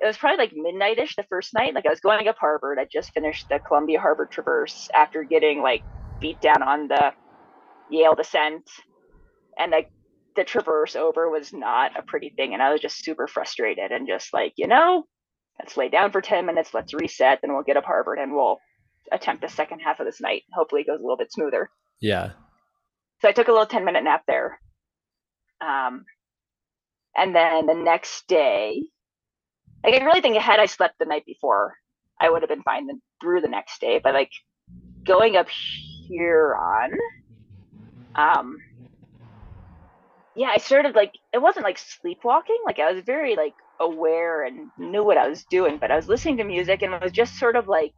It 0.01 0.05
was 0.05 0.17
probably 0.17 0.37
like 0.37 0.51
midnight-ish 0.53 1.15
the 1.15 1.23
first 1.29 1.53
night. 1.53 1.73
Like 1.73 1.85
i 1.85 1.89
was 1.89 2.01
going 2.01 2.27
up 2.27 2.37
harvard. 2.39 2.79
I 2.79 2.85
just 2.91 3.11
finished 3.13 3.47
the 3.49 3.59
columbia 3.65 3.99
harvard 3.99 4.31
traverse 4.31 4.87
after 4.95 5.23
getting 5.23 5.61
like 5.61 5.83
beat 6.19 6.41
down 6.41 6.63
on 6.63 6.87
the 6.87 7.13
yale 7.89 8.15
descent. 8.15 8.69
And 9.57 9.71
like 9.71 9.89
the 10.35 10.43
traverse 10.43 10.95
over 10.95 11.29
was 11.29 11.53
not 11.53 11.97
a 11.97 12.03
pretty 12.05 12.33
thing, 12.35 12.53
and 12.53 12.61
I 12.61 12.71
was 12.71 12.81
just 12.81 13.03
super 13.03 13.27
frustrated 13.27 13.91
and 13.91 14.07
just 14.07 14.33
like, 14.33 14.53
you 14.57 14.67
know, 14.67 15.05
let's 15.59 15.77
lay 15.77 15.89
down 15.89 16.11
for 16.11 16.21
ten 16.21 16.45
minutes, 16.45 16.73
let's 16.73 16.93
reset, 16.93 17.39
then 17.41 17.53
we'll 17.53 17.63
get 17.63 17.77
up 17.77 17.85
Harvard 17.85 18.19
and 18.19 18.33
we'll 18.33 18.59
attempt 19.11 19.41
the 19.41 19.49
second 19.49 19.79
half 19.79 19.99
of 19.99 20.05
this 20.05 20.21
night. 20.21 20.43
Hopefully, 20.53 20.81
it 20.81 20.87
goes 20.87 20.99
a 20.99 21.03
little 21.03 21.17
bit 21.17 21.31
smoother. 21.31 21.69
Yeah. 22.01 22.31
So 23.21 23.29
I 23.29 23.31
took 23.31 23.47
a 23.47 23.51
little 23.51 23.65
ten 23.65 23.85
minute 23.85 24.03
nap 24.03 24.23
there. 24.27 24.59
Um, 25.61 26.05
and 27.15 27.33
then 27.33 27.65
the 27.65 27.73
next 27.73 28.27
day, 28.27 28.81
like 29.83 29.93
I 29.93 30.03
really 30.03 30.21
think 30.21 30.37
had 30.37 30.59
I 30.59 30.65
slept 30.65 30.99
the 30.99 31.05
night 31.05 31.25
before, 31.25 31.75
I 32.19 32.29
would 32.29 32.41
have 32.41 32.49
been 32.49 32.63
fine 32.63 32.87
through 33.21 33.41
the 33.41 33.47
next 33.47 33.79
day. 33.79 33.99
But 34.03 34.13
like 34.13 34.31
going 35.05 35.37
up 35.37 35.47
Huron, 36.07 36.91
um, 38.15 38.57
yeah, 40.35 40.51
I 40.53 40.57
started 40.57 40.95
like 40.95 41.13
it 41.33 41.41
wasn't 41.41 41.65
like 41.65 41.77
sleepwalking. 41.77 42.57
Like 42.65 42.79
I 42.79 42.91
was 42.91 43.03
very 43.05 43.35
like 43.35 43.53
aware 43.79 44.43
and 44.43 44.69
knew 44.77 45.03
what 45.03 45.17
I 45.17 45.27
was 45.27 45.43
doing, 45.45 45.77
but 45.79 45.91
I 45.91 45.95
was 45.95 46.07
listening 46.07 46.37
to 46.37 46.43
music 46.43 46.81
and 46.81 46.93
I 46.93 47.03
was 47.03 47.11
just 47.11 47.37
sort 47.37 47.55
of 47.55 47.67
like 47.67 47.93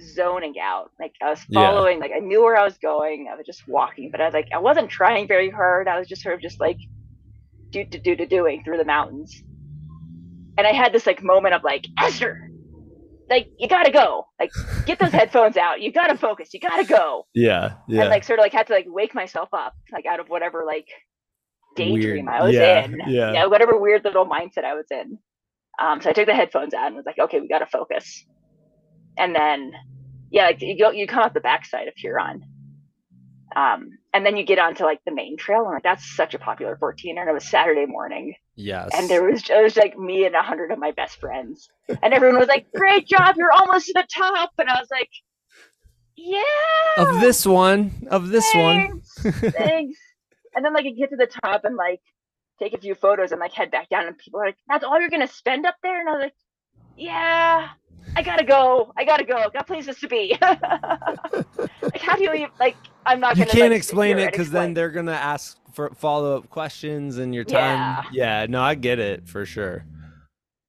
zoning 0.00 0.54
out. 0.62 0.90
Like 1.00 1.14
I 1.22 1.30
was 1.30 1.42
following, 1.52 1.98
yeah. 1.98 2.02
like 2.02 2.12
I 2.16 2.20
knew 2.20 2.42
where 2.42 2.56
I 2.56 2.64
was 2.64 2.78
going. 2.78 3.28
I 3.32 3.36
was 3.36 3.46
just 3.46 3.66
walking, 3.66 4.10
but 4.10 4.20
I 4.20 4.26
was 4.26 4.34
like 4.34 4.48
I 4.54 4.58
wasn't 4.58 4.90
trying 4.90 5.28
very 5.28 5.50
hard. 5.50 5.88
I 5.88 5.98
was 5.98 6.08
just 6.08 6.22
sort 6.22 6.34
of 6.34 6.40
just 6.40 6.60
like 6.60 6.78
do 7.70 7.84
do 7.84 7.98
do 7.98 8.16
do 8.16 8.26
doing 8.26 8.62
through 8.64 8.78
the 8.78 8.84
mountains. 8.84 9.42
And 10.56 10.66
I 10.66 10.72
had 10.72 10.92
this 10.92 11.06
like 11.06 11.22
moment 11.22 11.54
of 11.54 11.62
like 11.62 11.86
Eszter, 12.00 12.48
like 13.30 13.50
you 13.58 13.68
gotta 13.68 13.90
go 13.90 14.26
like 14.40 14.50
get 14.86 14.98
those 14.98 15.12
headphones 15.20 15.56
out 15.56 15.80
you 15.80 15.92
gotta 15.92 16.16
focus 16.16 16.52
you 16.52 16.60
gotta 16.60 16.84
go 16.84 17.26
yeah 17.34 17.74
yeah 17.86 18.02
and 18.02 18.10
like 18.10 18.24
sort 18.24 18.38
of 18.38 18.42
like 18.42 18.52
had 18.52 18.66
to 18.66 18.72
like 18.72 18.86
wake 18.88 19.14
myself 19.14 19.48
up 19.52 19.74
like 19.92 20.06
out 20.06 20.20
of 20.20 20.28
whatever 20.28 20.64
like 20.66 20.88
daydream 21.78 22.26
weird. 22.26 22.28
i 22.28 22.44
was 22.44 22.54
yeah, 22.54 22.84
in 22.84 23.00
yeah. 23.06 23.46
whatever 23.46 23.78
weird 23.78 24.04
little 24.04 24.26
mindset 24.26 24.64
i 24.64 24.74
was 24.74 24.86
in 24.90 25.18
um 25.80 26.00
so 26.00 26.10
i 26.10 26.12
took 26.12 26.26
the 26.26 26.34
headphones 26.34 26.74
out 26.74 26.86
and 26.86 26.96
was 26.96 27.06
like 27.06 27.18
okay 27.18 27.40
we 27.40 27.48
gotta 27.48 27.66
focus 27.66 28.24
and 29.16 29.34
then 29.34 29.72
yeah 30.30 30.46
like 30.46 30.60
you 30.60 30.78
go 30.78 30.90
you 30.90 31.06
come 31.06 31.22
up 31.22 31.34
the 31.34 31.40
backside 31.40 31.88
of 31.88 31.94
huron 31.96 32.42
um 33.56 33.90
and 34.12 34.26
then 34.26 34.36
you 34.36 34.44
get 34.44 34.58
onto 34.58 34.84
like 34.84 35.00
the 35.06 35.14
main 35.14 35.36
trail 35.36 35.64
and 35.64 35.72
like 35.74 35.82
that's 35.82 36.14
such 36.16 36.34
a 36.34 36.38
popular 36.38 36.76
14 36.76 37.18
and 37.18 37.28
it 37.28 37.32
was 37.32 37.48
saturday 37.48 37.86
morning 37.86 38.34
Yes. 38.60 38.90
And 38.92 39.08
there 39.08 39.22
was 39.22 39.40
just 39.40 39.76
like 39.76 39.96
me 39.96 40.26
and 40.26 40.34
a 40.34 40.42
hundred 40.42 40.72
of 40.72 40.80
my 40.80 40.90
best 40.90 41.20
friends. 41.20 41.70
And 42.02 42.12
everyone 42.12 42.40
was 42.40 42.48
like, 42.48 42.66
Great 42.74 43.06
job, 43.06 43.36
you're 43.38 43.52
almost 43.52 43.86
to 43.86 43.92
the 43.94 44.06
top. 44.12 44.50
And 44.58 44.68
I 44.68 44.80
was 44.80 44.88
like, 44.90 45.08
Yeah. 46.16 46.42
Of 46.96 47.20
this 47.20 47.46
one. 47.46 48.08
Of 48.10 48.30
this 48.30 48.44
thanks, 48.52 49.24
one. 49.24 49.32
thanks. 49.52 49.98
And 50.58 50.64
then 50.64 50.74
like 50.74 50.84
you 50.84 50.96
get 50.96 51.10
to 51.10 51.16
the 51.16 51.28
top 51.28 51.64
and 51.64 51.76
like 51.76 52.00
take 52.58 52.74
a 52.74 52.78
few 52.78 52.96
photos 52.96 53.30
and 53.30 53.38
like 53.38 53.52
head 53.52 53.70
back 53.70 53.88
down 53.90 54.08
and 54.08 54.18
people 54.18 54.40
are 54.40 54.46
like, 54.46 54.56
That's 54.68 54.82
all 54.82 55.00
you're 55.00 55.08
gonna 55.08 55.28
spend 55.28 55.64
up 55.64 55.76
there? 55.84 56.00
And 56.00 56.08
I 56.08 56.12
was 56.12 56.22
like, 56.22 56.34
Yeah. 56.96 57.68
I 58.16 58.22
gotta 58.22 58.42
go. 58.42 58.92
I 58.96 59.04
gotta 59.04 59.22
go. 59.22 59.48
Got 59.50 59.68
places 59.68 60.00
to 60.00 60.08
be. 60.08 60.36
like, 60.42 62.00
how 62.00 62.16
do 62.16 62.24
you 62.24 62.32
even, 62.34 62.50
like? 62.58 62.76
I'm 63.06 63.20
not. 63.20 63.36
You 63.36 63.44
gonna, 63.44 63.54
You 63.54 63.60
can't 63.60 63.70
like, 63.70 63.78
explain 63.78 64.18
it 64.18 64.32
because 64.32 64.50
then 64.50 64.74
they're 64.74 64.90
gonna 64.90 65.12
ask 65.12 65.58
for 65.72 65.90
follow 65.94 66.36
up 66.36 66.50
questions 66.50 67.18
and 67.18 67.32
your 67.32 67.44
time. 67.44 68.04
Yeah. 68.10 68.40
yeah. 68.40 68.46
No, 68.48 68.60
I 68.60 68.74
get 68.74 68.98
it 68.98 69.28
for 69.28 69.46
sure. 69.46 69.84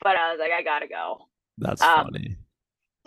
But 0.03 0.17
I 0.17 0.31
was 0.31 0.39
like, 0.39 0.51
I 0.51 0.61
gotta 0.61 0.87
go. 0.87 1.25
That's 1.57 1.81
um, 1.81 2.03
funny. 2.11 2.37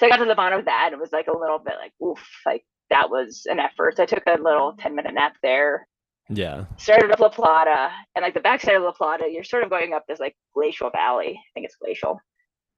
So 0.00 0.06
I 0.06 0.08
got 0.08 0.16
to 0.16 0.24
the 0.24 0.34
bottom 0.34 0.58
of 0.58 0.64
that 0.64 0.90
it 0.92 0.98
was 0.98 1.12
like 1.12 1.28
a 1.28 1.38
little 1.38 1.60
bit 1.60 1.74
like, 1.80 1.92
oof, 2.02 2.26
like 2.44 2.64
that 2.90 3.08
was 3.08 3.46
an 3.48 3.60
effort. 3.60 3.96
So 3.96 4.02
I 4.02 4.06
took 4.06 4.24
a 4.26 4.42
little 4.42 4.74
10 4.80 4.96
minute 4.96 5.14
nap 5.14 5.36
there. 5.44 5.86
Yeah. 6.28 6.64
Started 6.78 7.10
up 7.10 7.20
La 7.20 7.28
Plata 7.28 7.90
and 8.14 8.22
like 8.22 8.34
the 8.34 8.40
backside 8.40 8.74
of 8.74 8.82
La 8.82 8.92
Plata, 8.92 9.28
you're 9.30 9.44
sort 9.44 9.64
of 9.64 9.70
going 9.70 9.92
up 9.92 10.04
this 10.06 10.20
like 10.20 10.36
glacial 10.54 10.90
valley. 10.90 11.38
I 11.38 11.50
think 11.54 11.66
it's 11.66 11.76
glacial. 11.76 12.20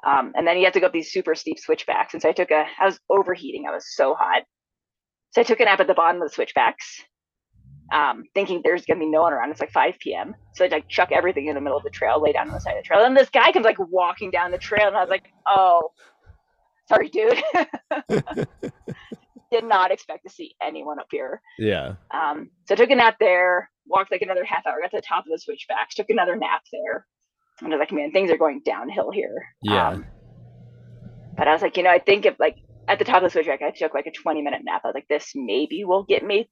Um, 0.07 0.33
and 0.37 0.47
then 0.47 0.59
you 0.59 0.65
have 0.65 0.75
to 0.75 0.81
go 0.81 0.87
up 0.87 0.93
these 0.93 1.13
super 1.13 1.35
steep 1.35 1.59
switchbacks. 1.59 2.13
And 2.13 2.23
so 2.23 2.29
I 2.29 2.33
took 2.33 2.51
a, 2.51 2.67
I 2.81 2.87
was 2.87 2.99
overheating. 3.09 3.67
I 3.67 3.73
was 3.73 3.87
so 3.95 4.15
hot. 4.15 4.43
So 5.31 5.41
I 5.41 5.45
took 5.45 5.61
a 5.61 5.65
nap 5.65 5.81
at 5.81 5.87
the 5.87 5.95
bottom 5.95 6.21
of 6.21 6.29
the 6.29 6.35
switchbacks, 6.35 7.03
um, 7.93 8.25
thinking 8.35 8.61
there's 8.63 8.85
going 8.85 8.99
to 8.99 9.05
be 9.05 9.11
no 9.11 9.23
one 9.23 9.33
around. 9.33 9.51
It's 9.51 9.61
like 9.61 9.73
5 9.73 9.95
p.m. 9.99 10.35
So 10.55 10.65
I 10.65 10.69
like 10.69 10.89
chuck 10.89 11.11
everything 11.11 11.47
in 11.47 11.55
the 11.55 11.61
middle 11.61 11.79
of 11.79 11.85
the 11.85 11.91
trail, 11.91 12.23
lay 12.23 12.33
down 12.33 12.49
on 12.49 12.55
the 12.55 12.61
side 12.61 12.77
of 12.77 12.85
the 12.85 12.87
trail. 12.87 13.05
And 13.05 13.17
this 13.17 13.31
guy 13.31 13.51
comes 13.51 13.65
like 13.65 13.79
walking 13.79 14.31
down 14.31 14.51
the 14.51 14.59
trail. 14.59 14.87
And 14.87 14.97
I 14.97 15.01
was 15.01 15.11
like, 15.11 15.33
oh, 15.49 15.91
sorry, 16.87 17.09
dude. 17.09 17.43
Did 19.55 19.69
not 19.69 19.93
expect 19.93 20.25
to 20.25 20.31
see 20.31 20.57
anyone 20.61 20.99
up 20.99 21.07
here. 21.13 21.41
Yeah. 21.61 21.95
Um, 22.13 22.51
so 22.67 22.75
I 22.75 22.77
took 22.77 22.91
a 22.91 22.97
nap 22.97 23.19
there, 23.21 23.71
walked 23.87 24.11
like 24.11 24.23
another 24.23 24.43
half 24.45 24.67
hour, 24.67 24.81
got 24.81 24.91
to 24.91 24.97
the 24.97 25.03
top 25.03 25.27
of 25.27 25.31
the 25.31 25.39
switchbacks, 25.39 25.95
took 25.95 26.11
another 26.11 26.35
nap 26.35 26.63
there. 26.73 27.07
And 27.61 27.73
I 27.73 27.77
was 27.77 27.81
like, 27.81 27.93
man, 27.93 28.11
things 28.11 28.33
are 28.33 28.37
going 28.37 28.63
downhill 28.65 29.13
here. 29.13 29.47
Yeah. 29.63 29.91
Um, 29.91 30.07
but 31.37 31.47
I 31.47 31.53
was 31.53 31.63
like, 31.63 31.77
you 31.77 31.85
know, 31.85 31.91
I 31.91 32.01
think 32.01 32.27
if 32.27 32.35
like 32.41 32.57
at 32.89 32.99
the 32.99 33.05
top 33.05 33.19
of 33.19 33.23
the 33.23 33.31
switchback, 33.31 33.63
I 33.63 33.71
took 33.71 33.95
like 33.95 34.07
a 34.07 34.11
20 34.11 34.43
minute 34.43 34.63
nap. 34.65 34.81
I 34.83 34.89
was 34.89 34.95
like, 34.95 35.07
this 35.09 35.31
maybe 35.37 35.85
will 35.85 36.03
get 36.03 36.25
me. 36.25 36.51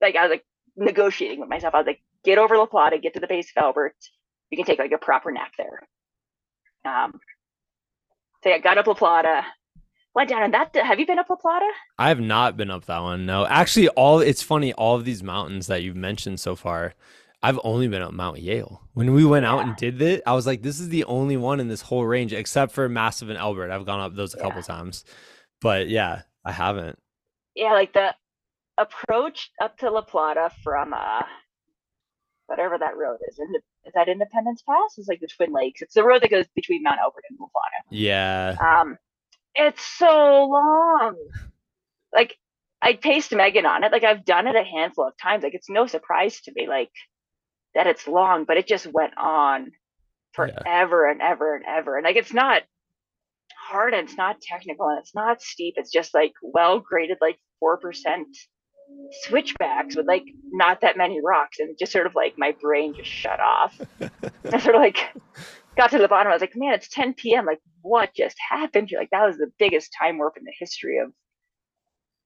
Like, 0.00 0.14
I 0.14 0.22
was 0.22 0.30
like 0.30 0.44
negotiating 0.76 1.40
with 1.40 1.48
myself. 1.48 1.74
I 1.74 1.78
was 1.78 1.88
like, 1.88 2.00
get 2.24 2.38
over 2.38 2.56
La 2.56 2.66
Plata, 2.66 2.98
get 2.98 3.14
to 3.14 3.20
the 3.20 3.26
base 3.26 3.50
of 3.56 3.64
Albert. 3.64 3.96
You 4.50 4.56
can 4.56 4.64
take 4.64 4.78
like 4.78 4.92
a 4.92 4.98
proper 4.98 5.32
nap 5.32 5.50
there. 5.58 5.80
Um, 6.84 7.18
so 8.44 8.50
I 8.52 8.60
got 8.60 8.78
up 8.78 8.86
La 8.86 8.94
Plata, 8.94 9.42
went 10.18 10.28
down 10.28 10.42
and 10.42 10.52
that. 10.52 10.74
Have 10.74 10.98
you 10.98 11.06
been 11.06 11.20
up 11.20 11.30
La 11.30 11.36
Plata? 11.36 11.70
I 11.96 12.08
have 12.08 12.20
not 12.20 12.56
been 12.56 12.70
up 12.70 12.86
that 12.86 12.98
one. 12.98 13.24
No, 13.24 13.46
actually, 13.46 13.88
all 13.90 14.18
it's 14.18 14.42
funny. 14.42 14.72
All 14.72 14.96
of 14.96 15.04
these 15.04 15.22
mountains 15.22 15.68
that 15.68 15.82
you've 15.82 15.96
mentioned 15.96 16.40
so 16.40 16.56
far, 16.56 16.94
I've 17.40 17.60
only 17.62 17.86
been 17.86 18.02
up 18.02 18.12
Mount 18.12 18.40
Yale. 18.40 18.82
When 18.94 19.14
we 19.14 19.24
went 19.24 19.44
yeah. 19.44 19.52
out 19.52 19.60
and 19.60 19.76
did 19.76 20.02
it, 20.02 20.22
I 20.26 20.34
was 20.34 20.44
like, 20.44 20.62
this 20.62 20.80
is 20.80 20.88
the 20.88 21.04
only 21.04 21.36
one 21.36 21.60
in 21.60 21.68
this 21.68 21.82
whole 21.82 22.04
range, 22.04 22.32
except 22.32 22.72
for 22.72 22.88
Massive 22.88 23.30
and 23.30 23.38
Elbert. 23.38 23.70
I've 23.70 23.86
gone 23.86 24.00
up 24.00 24.16
those 24.16 24.34
a 24.34 24.38
yeah. 24.38 24.42
couple 24.42 24.62
times, 24.62 25.04
but 25.60 25.88
yeah, 25.88 26.22
I 26.44 26.50
haven't. 26.50 26.98
Yeah, 27.54 27.72
like 27.72 27.92
the 27.92 28.14
approach 28.76 29.50
up 29.62 29.78
to 29.78 29.90
La 29.90 30.02
Plata 30.02 30.50
from 30.62 30.94
uh 30.94 31.22
whatever 32.46 32.76
that 32.78 32.96
road 32.96 33.18
is. 33.28 33.38
Is 33.38 33.92
that 33.94 34.08
Independence 34.08 34.62
Pass? 34.62 34.98
It's 34.98 35.08
like 35.08 35.20
the 35.20 35.28
Twin 35.28 35.52
Lakes. 35.52 35.82
It's 35.82 35.94
the 35.94 36.04
road 36.04 36.22
that 36.22 36.30
goes 36.30 36.46
between 36.54 36.82
Mount 36.82 36.98
Elbert 37.00 37.24
and 37.30 37.38
La 37.40 37.46
Plata. 37.46 37.76
Yeah. 37.90 38.56
Um, 38.60 38.98
it's 39.58 39.84
so 39.84 40.48
long. 40.50 41.16
Like 42.14 42.36
I 42.80 42.94
paced 42.94 43.32
Megan 43.32 43.66
on 43.66 43.84
it. 43.84 43.92
Like 43.92 44.04
I've 44.04 44.24
done 44.24 44.46
it 44.46 44.56
a 44.56 44.64
handful 44.64 45.06
of 45.06 45.14
times. 45.20 45.42
Like 45.42 45.54
it's 45.54 45.68
no 45.68 45.86
surprise 45.86 46.40
to 46.42 46.52
me. 46.54 46.68
Like 46.68 46.90
that 47.74 47.86
it's 47.86 48.06
long, 48.06 48.44
but 48.44 48.56
it 48.56 48.66
just 48.66 48.86
went 48.86 49.12
on 49.18 49.72
forever 50.32 51.06
yeah. 51.06 51.12
and 51.12 51.22
ever 51.22 51.56
and 51.56 51.64
ever. 51.66 51.96
And 51.96 52.04
like 52.04 52.16
it's 52.16 52.32
not 52.32 52.62
hard 53.68 53.94
and 53.94 54.08
it's 54.08 54.16
not 54.16 54.40
technical 54.40 54.88
and 54.88 54.98
it's 54.98 55.14
not 55.14 55.42
steep. 55.42 55.74
It's 55.76 55.90
just 55.90 56.14
like 56.14 56.32
well 56.42 56.80
graded, 56.80 57.18
like 57.20 57.38
four 57.60 57.78
percent 57.78 58.28
switchbacks 59.22 59.96
with 59.96 60.06
like 60.06 60.24
not 60.50 60.80
that 60.80 60.96
many 60.96 61.20
rocks, 61.22 61.58
and 61.58 61.76
just 61.78 61.92
sort 61.92 62.06
of 62.06 62.14
like 62.14 62.34
my 62.38 62.54
brain 62.60 62.94
just 62.94 63.10
shut 63.10 63.40
off. 63.40 63.80
I 64.00 64.58
sort 64.58 64.76
of 64.76 64.80
like 64.80 64.98
got 65.78 65.90
to 65.92 65.98
the 65.98 66.08
bottom. 66.08 66.30
I 66.30 66.34
was 66.34 66.42
like, 66.42 66.56
man, 66.56 66.74
it's 66.74 66.88
10 66.88 67.14
p.m. 67.14 67.46
Like 67.46 67.60
what 67.82 68.14
just 68.14 68.36
happened? 68.50 68.90
You're 68.90 69.00
like 69.00 69.10
that 69.10 69.26
was 69.26 69.38
the 69.38 69.50
biggest 69.58 69.94
time 69.98 70.18
warp 70.18 70.36
in 70.36 70.44
the 70.44 70.52
history 70.58 70.98
of 70.98 71.12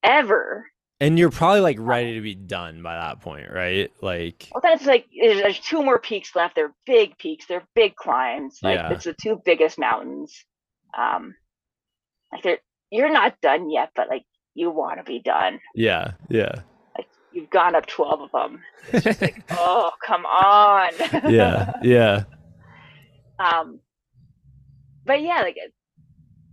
ever. 0.02 0.66
And 1.00 1.18
you're 1.18 1.30
probably 1.30 1.60
like 1.60 1.78
ready 1.80 2.14
to 2.14 2.20
be 2.20 2.34
done 2.34 2.82
by 2.82 2.94
that 2.94 3.20
point, 3.20 3.50
right? 3.52 3.90
Like, 4.00 4.48
well, 4.52 4.60
then 4.62 4.74
it's 4.74 4.86
like 4.86 5.06
there's 5.20 5.58
two 5.58 5.82
more 5.82 5.98
peaks 5.98 6.34
left. 6.34 6.54
They're 6.54 6.74
big 6.86 7.18
peaks. 7.18 7.46
They're 7.46 7.66
big 7.74 7.96
climbs. 7.96 8.60
Like 8.62 8.78
yeah. 8.78 8.92
it's 8.92 9.04
the 9.04 9.14
two 9.14 9.40
biggest 9.44 9.78
mountains. 9.78 10.44
Um, 10.96 11.34
like 12.32 12.42
they're 12.42 12.58
you're 12.90 13.12
not 13.12 13.40
done 13.40 13.68
yet, 13.70 13.90
but 13.96 14.08
like 14.08 14.24
you 14.54 14.70
want 14.70 14.98
to 14.98 15.04
be 15.04 15.18
done. 15.18 15.58
Yeah, 15.74 16.12
yeah. 16.28 16.54
Like 16.96 17.08
you've 17.32 17.50
gone 17.50 17.74
up 17.74 17.86
twelve 17.86 18.20
of 18.20 18.30
them. 18.30 18.60
It's 18.92 19.04
just 19.04 19.22
like, 19.22 19.42
oh, 19.50 19.90
come 20.06 20.24
on. 20.24 20.92
yeah, 21.32 21.72
yeah. 21.82 22.24
Um, 23.42 23.80
but 25.04 25.22
yeah, 25.22 25.42
like 25.42 25.56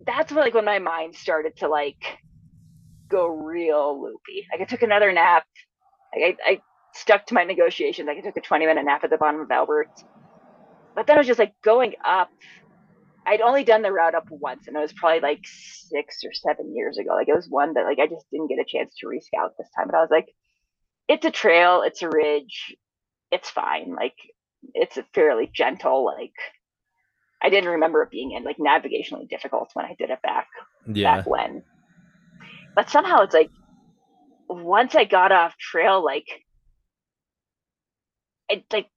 that's 0.05 0.31
what 0.31 0.41
like 0.41 0.53
when 0.53 0.65
my 0.65 0.79
mind 0.79 1.15
started 1.15 1.57
to 1.57 1.67
like 1.67 2.19
go 3.09 3.27
real 3.27 4.01
loopy. 4.01 4.47
Like 4.51 4.61
I 4.61 4.65
took 4.65 4.81
another 4.81 5.11
nap. 5.11 5.45
Like 6.15 6.39
I, 6.45 6.51
I 6.51 6.61
stuck 6.93 7.27
to 7.27 7.33
my 7.33 7.43
negotiations. 7.43 8.07
Like 8.07 8.17
I 8.17 8.21
took 8.21 8.37
a 8.37 8.41
20 8.41 8.65
minute 8.65 8.85
nap 8.85 9.03
at 9.03 9.09
the 9.09 9.17
bottom 9.17 9.41
of 9.41 9.51
Elbert. 9.51 9.89
But 10.95 11.07
then 11.07 11.17
I 11.17 11.19
was 11.19 11.27
just 11.27 11.39
like 11.39 11.53
going 11.63 11.93
up. 12.05 12.29
I'd 13.25 13.41
only 13.41 13.63
done 13.63 13.83
the 13.83 13.91
route 13.91 14.15
up 14.15 14.27
once 14.31 14.67
and 14.67 14.75
it 14.75 14.79
was 14.79 14.93
probably 14.93 15.19
like 15.19 15.41
six 15.43 16.23
or 16.23 16.33
seven 16.33 16.75
years 16.75 16.97
ago. 16.97 17.11
Like 17.13 17.27
it 17.27 17.35
was 17.35 17.47
one 17.47 17.73
that 17.73 17.85
like 17.85 17.99
I 17.99 18.07
just 18.07 18.25
didn't 18.31 18.47
get 18.47 18.59
a 18.59 18.65
chance 18.65 18.95
to 18.99 19.07
rescout 19.07 19.51
this 19.57 19.69
time. 19.77 19.87
But 19.87 19.97
I 19.97 20.01
was 20.01 20.09
like, 20.09 20.29
it's 21.07 21.25
a 21.25 21.31
trail, 21.31 21.83
it's 21.85 22.01
a 22.01 22.09
ridge, 22.09 22.75
it's 23.31 23.49
fine. 23.49 23.93
Like 23.95 24.15
it's 24.73 24.97
a 24.97 25.05
fairly 25.13 25.49
gentle, 25.53 26.05
like 26.05 26.33
I 27.41 27.49
didn't 27.49 27.69
remember 27.69 28.03
it 28.03 28.11
being 28.11 28.31
in 28.31 28.43
like 28.43 28.57
navigationally 28.57 29.27
difficult 29.29 29.69
when 29.73 29.85
I 29.85 29.95
did 29.97 30.09
it 30.09 30.21
back 30.21 30.47
yeah. 30.87 31.17
back 31.17 31.27
when 31.27 31.63
but 32.75 32.89
somehow 32.89 33.21
it's 33.21 33.33
like 33.33 33.49
once 34.49 34.95
I 34.95 35.05
got 35.05 35.31
off 35.31 35.57
trail, 35.57 36.03
like 36.03 36.27
it 38.49 38.65
like 38.71 38.87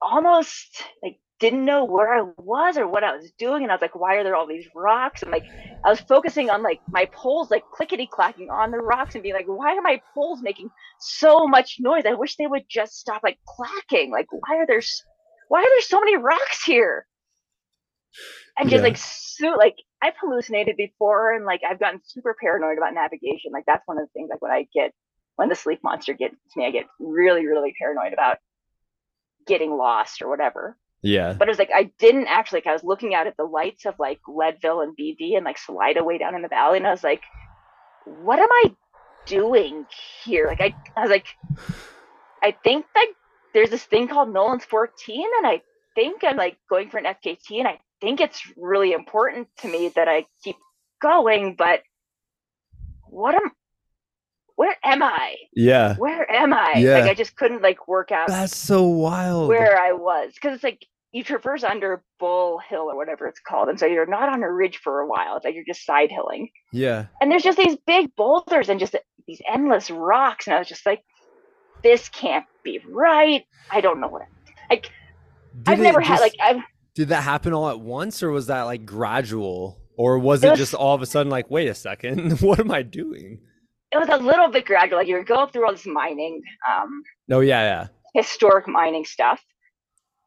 almost 0.00 0.84
like 1.02 1.18
didn't 1.40 1.64
know 1.64 1.84
where 1.84 2.12
I 2.12 2.22
was 2.36 2.76
or 2.76 2.86
what 2.86 3.04
I 3.04 3.14
was 3.16 3.30
doing. 3.38 3.62
And 3.62 3.70
I 3.70 3.74
was 3.74 3.82
like, 3.82 3.94
why 3.94 4.16
are 4.16 4.24
there 4.24 4.34
all 4.34 4.46
these 4.46 4.66
rocks? 4.74 5.22
And 5.22 5.30
like, 5.30 5.44
I 5.84 5.88
was 5.88 6.00
focusing 6.00 6.50
on 6.50 6.62
like 6.62 6.80
my 6.88 7.06
poles, 7.12 7.50
like 7.50 7.64
clickety 7.72 8.08
clacking 8.10 8.50
on 8.50 8.70
the 8.72 8.78
rocks 8.78 9.14
and 9.14 9.22
being 9.22 9.34
like, 9.34 9.46
why 9.46 9.76
are 9.76 9.82
my 9.82 10.00
poles 10.14 10.40
making 10.42 10.68
so 10.98 11.46
much 11.46 11.76
noise? 11.78 12.04
I 12.06 12.14
wish 12.14 12.36
they 12.36 12.46
would 12.46 12.64
just 12.68 12.98
stop 12.98 13.22
like 13.22 13.38
clacking. 13.46 14.10
Like, 14.10 14.26
why 14.30 14.56
are 14.56 14.66
there, 14.66 14.82
why 15.48 15.60
are 15.60 15.70
there 15.70 15.80
so 15.82 16.00
many 16.00 16.16
rocks 16.16 16.64
here? 16.64 17.06
And 18.58 18.68
just 18.68 18.80
yeah. 18.80 18.88
like, 18.88 18.96
so 18.96 19.48
like, 19.56 19.76
I've 20.02 20.14
hallucinated 20.20 20.76
before 20.76 21.34
and 21.34 21.44
like, 21.44 21.60
I've 21.68 21.78
gotten 21.78 22.00
super 22.04 22.34
paranoid 22.40 22.78
about 22.78 22.94
navigation. 22.94 23.52
Like, 23.52 23.64
that's 23.66 23.86
one 23.86 23.98
of 23.98 24.06
the 24.06 24.12
things 24.12 24.30
like 24.30 24.42
when 24.42 24.50
I 24.50 24.66
get, 24.74 24.92
when 25.36 25.48
the 25.48 25.54
sleep 25.54 25.80
monster 25.84 26.12
gets 26.12 26.34
me, 26.56 26.66
I 26.66 26.70
get 26.70 26.86
really, 26.98 27.46
really 27.46 27.74
paranoid 27.78 28.12
about 28.12 28.38
getting 29.46 29.76
lost 29.76 30.22
or 30.22 30.28
whatever. 30.28 30.76
Yeah. 31.02 31.32
But 31.32 31.48
it 31.48 31.50
was 31.50 31.58
like 31.58 31.70
I 31.74 31.90
didn't 31.98 32.26
actually. 32.26 32.58
Like, 32.58 32.66
I 32.66 32.72
was 32.72 32.84
looking 32.84 33.14
out 33.14 33.26
at 33.26 33.36
the 33.36 33.44
lights 33.44 33.86
of 33.86 33.94
like 33.98 34.20
Leadville 34.28 34.80
and 34.80 34.96
BV 34.96 35.36
and 35.36 35.44
like 35.44 35.58
Salida 35.58 36.02
way 36.04 36.18
down 36.18 36.34
in 36.34 36.42
the 36.42 36.48
valley, 36.48 36.78
and 36.78 36.86
I 36.86 36.90
was 36.90 37.04
like, 37.04 37.22
"What 38.04 38.38
am 38.38 38.48
I 38.50 38.74
doing 39.26 39.86
here?" 40.24 40.46
Like 40.46 40.60
I, 40.60 40.74
I 40.96 41.02
was 41.02 41.10
like, 41.10 41.26
I 42.42 42.56
think 42.64 42.86
like 42.96 43.10
there's 43.54 43.70
this 43.70 43.84
thing 43.84 44.08
called 44.08 44.32
Nolan's 44.32 44.64
14, 44.64 45.24
and 45.38 45.46
I 45.46 45.62
think 45.94 46.24
I'm 46.24 46.36
like 46.36 46.56
going 46.68 46.90
for 46.90 46.98
an 46.98 47.04
FKT, 47.04 47.58
and 47.58 47.68
I 47.68 47.78
think 48.00 48.20
it's 48.20 48.42
really 48.56 48.92
important 48.92 49.48
to 49.58 49.68
me 49.68 49.90
that 49.96 50.08
I 50.08 50.26
keep 50.42 50.56
going. 51.00 51.54
But 51.56 51.82
what 53.06 53.34
am 53.34 53.52
where 54.58 54.76
am 54.82 55.04
I? 55.04 55.36
Yeah. 55.54 55.94
Where 55.96 56.28
am 56.30 56.52
I? 56.52 56.74
Yeah. 56.78 56.98
Like 56.98 57.10
I 57.10 57.14
just 57.14 57.36
couldn't 57.36 57.62
like 57.62 57.86
work 57.86 58.10
out. 58.10 58.26
That's 58.26 58.56
so 58.56 58.82
wild. 58.82 59.48
Where 59.48 59.78
I 59.78 59.92
was, 59.92 60.32
because 60.34 60.56
it's 60.56 60.64
like 60.64 60.84
you 61.12 61.22
traverse 61.22 61.62
under 61.62 62.02
Bull 62.18 62.58
Hill 62.58 62.90
or 62.90 62.96
whatever 62.96 63.28
it's 63.28 63.38
called, 63.38 63.68
and 63.68 63.78
so 63.78 63.86
you're 63.86 64.04
not 64.04 64.28
on 64.28 64.42
a 64.42 64.52
ridge 64.52 64.78
for 64.78 64.98
a 64.98 65.06
while. 65.06 65.36
It's 65.36 65.44
like 65.44 65.54
you're 65.54 65.64
just 65.64 65.86
side 65.86 66.10
hilling. 66.10 66.48
Yeah. 66.72 67.06
And 67.20 67.30
there's 67.30 67.44
just 67.44 67.56
these 67.56 67.76
big 67.86 68.14
boulders 68.16 68.68
and 68.68 68.80
just 68.80 68.96
these 69.28 69.40
endless 69.48 69.92
rocks, 69.92 70.48
and 70.48 70.56
I 70.56 70.58
was 70.58 70.68
just 70.68 70.84
like, 70.84 71.04
this 71.84 72.08
can't 72.08 72.46
be 72.64 72.80
right. 72.88 73.44
I 73.70 73.80
don't 73.80 74.00
know 74.00 74.08
what. 74.08 74.26
Like, 74.68 74.90
I've 75.68 75.78
never 75.78 76.00
just, 76.00 76.10
had 76.10 76.20
like 76.20 76.34
I've. 76.42 76.62
Did 76.98 77.10
that 77.10 77.22
happen 77.22 77.52
all 77.52 77.70
at 77.70 77.78
once, 77.78 78.24
or 78.24 78.32
was 78.32 78.48
that 78.48 78.62
like 78.62 78.84
gradual, 78.84 79.78
or 79.96 80.18
was 80.18 80.42
it, 80.42 80.48
it 80.48 80.50
was, 80.50 80.58
just 80.58 80.74
all 80.74 80.96
of 80.96 81.00
a 81.00 81.06
sudden 81.06 81.30
like, 81.30 81.48
wait 81.48 81.68
a 81.68 81.74
second, 81.74 82.40
what 82.40 82.58
am 82.58 82.72
I 82.72 82.82
doing? 82.82 83.38
it 83.92 83.98
was 83.98 84.08
a 84.08 84.16
little 84.16 84.48
bit 84.48 84.66
gradual. 84.66 84.98
Like 84.98 85.06
you're 85.06 85.22
going 85.22 85.48
through 85.48 85.64
all 85.64 85.70
this 85.70 85.86
mining. 85.86 86.42
Um, 86.68 87.04
oh 87.30 87.38
yeah, 87.38 87.62
yeah. 87.62 87.86
Historic 88.20 88.66
mining 88.66 89.04
stuff, 89.04 89.40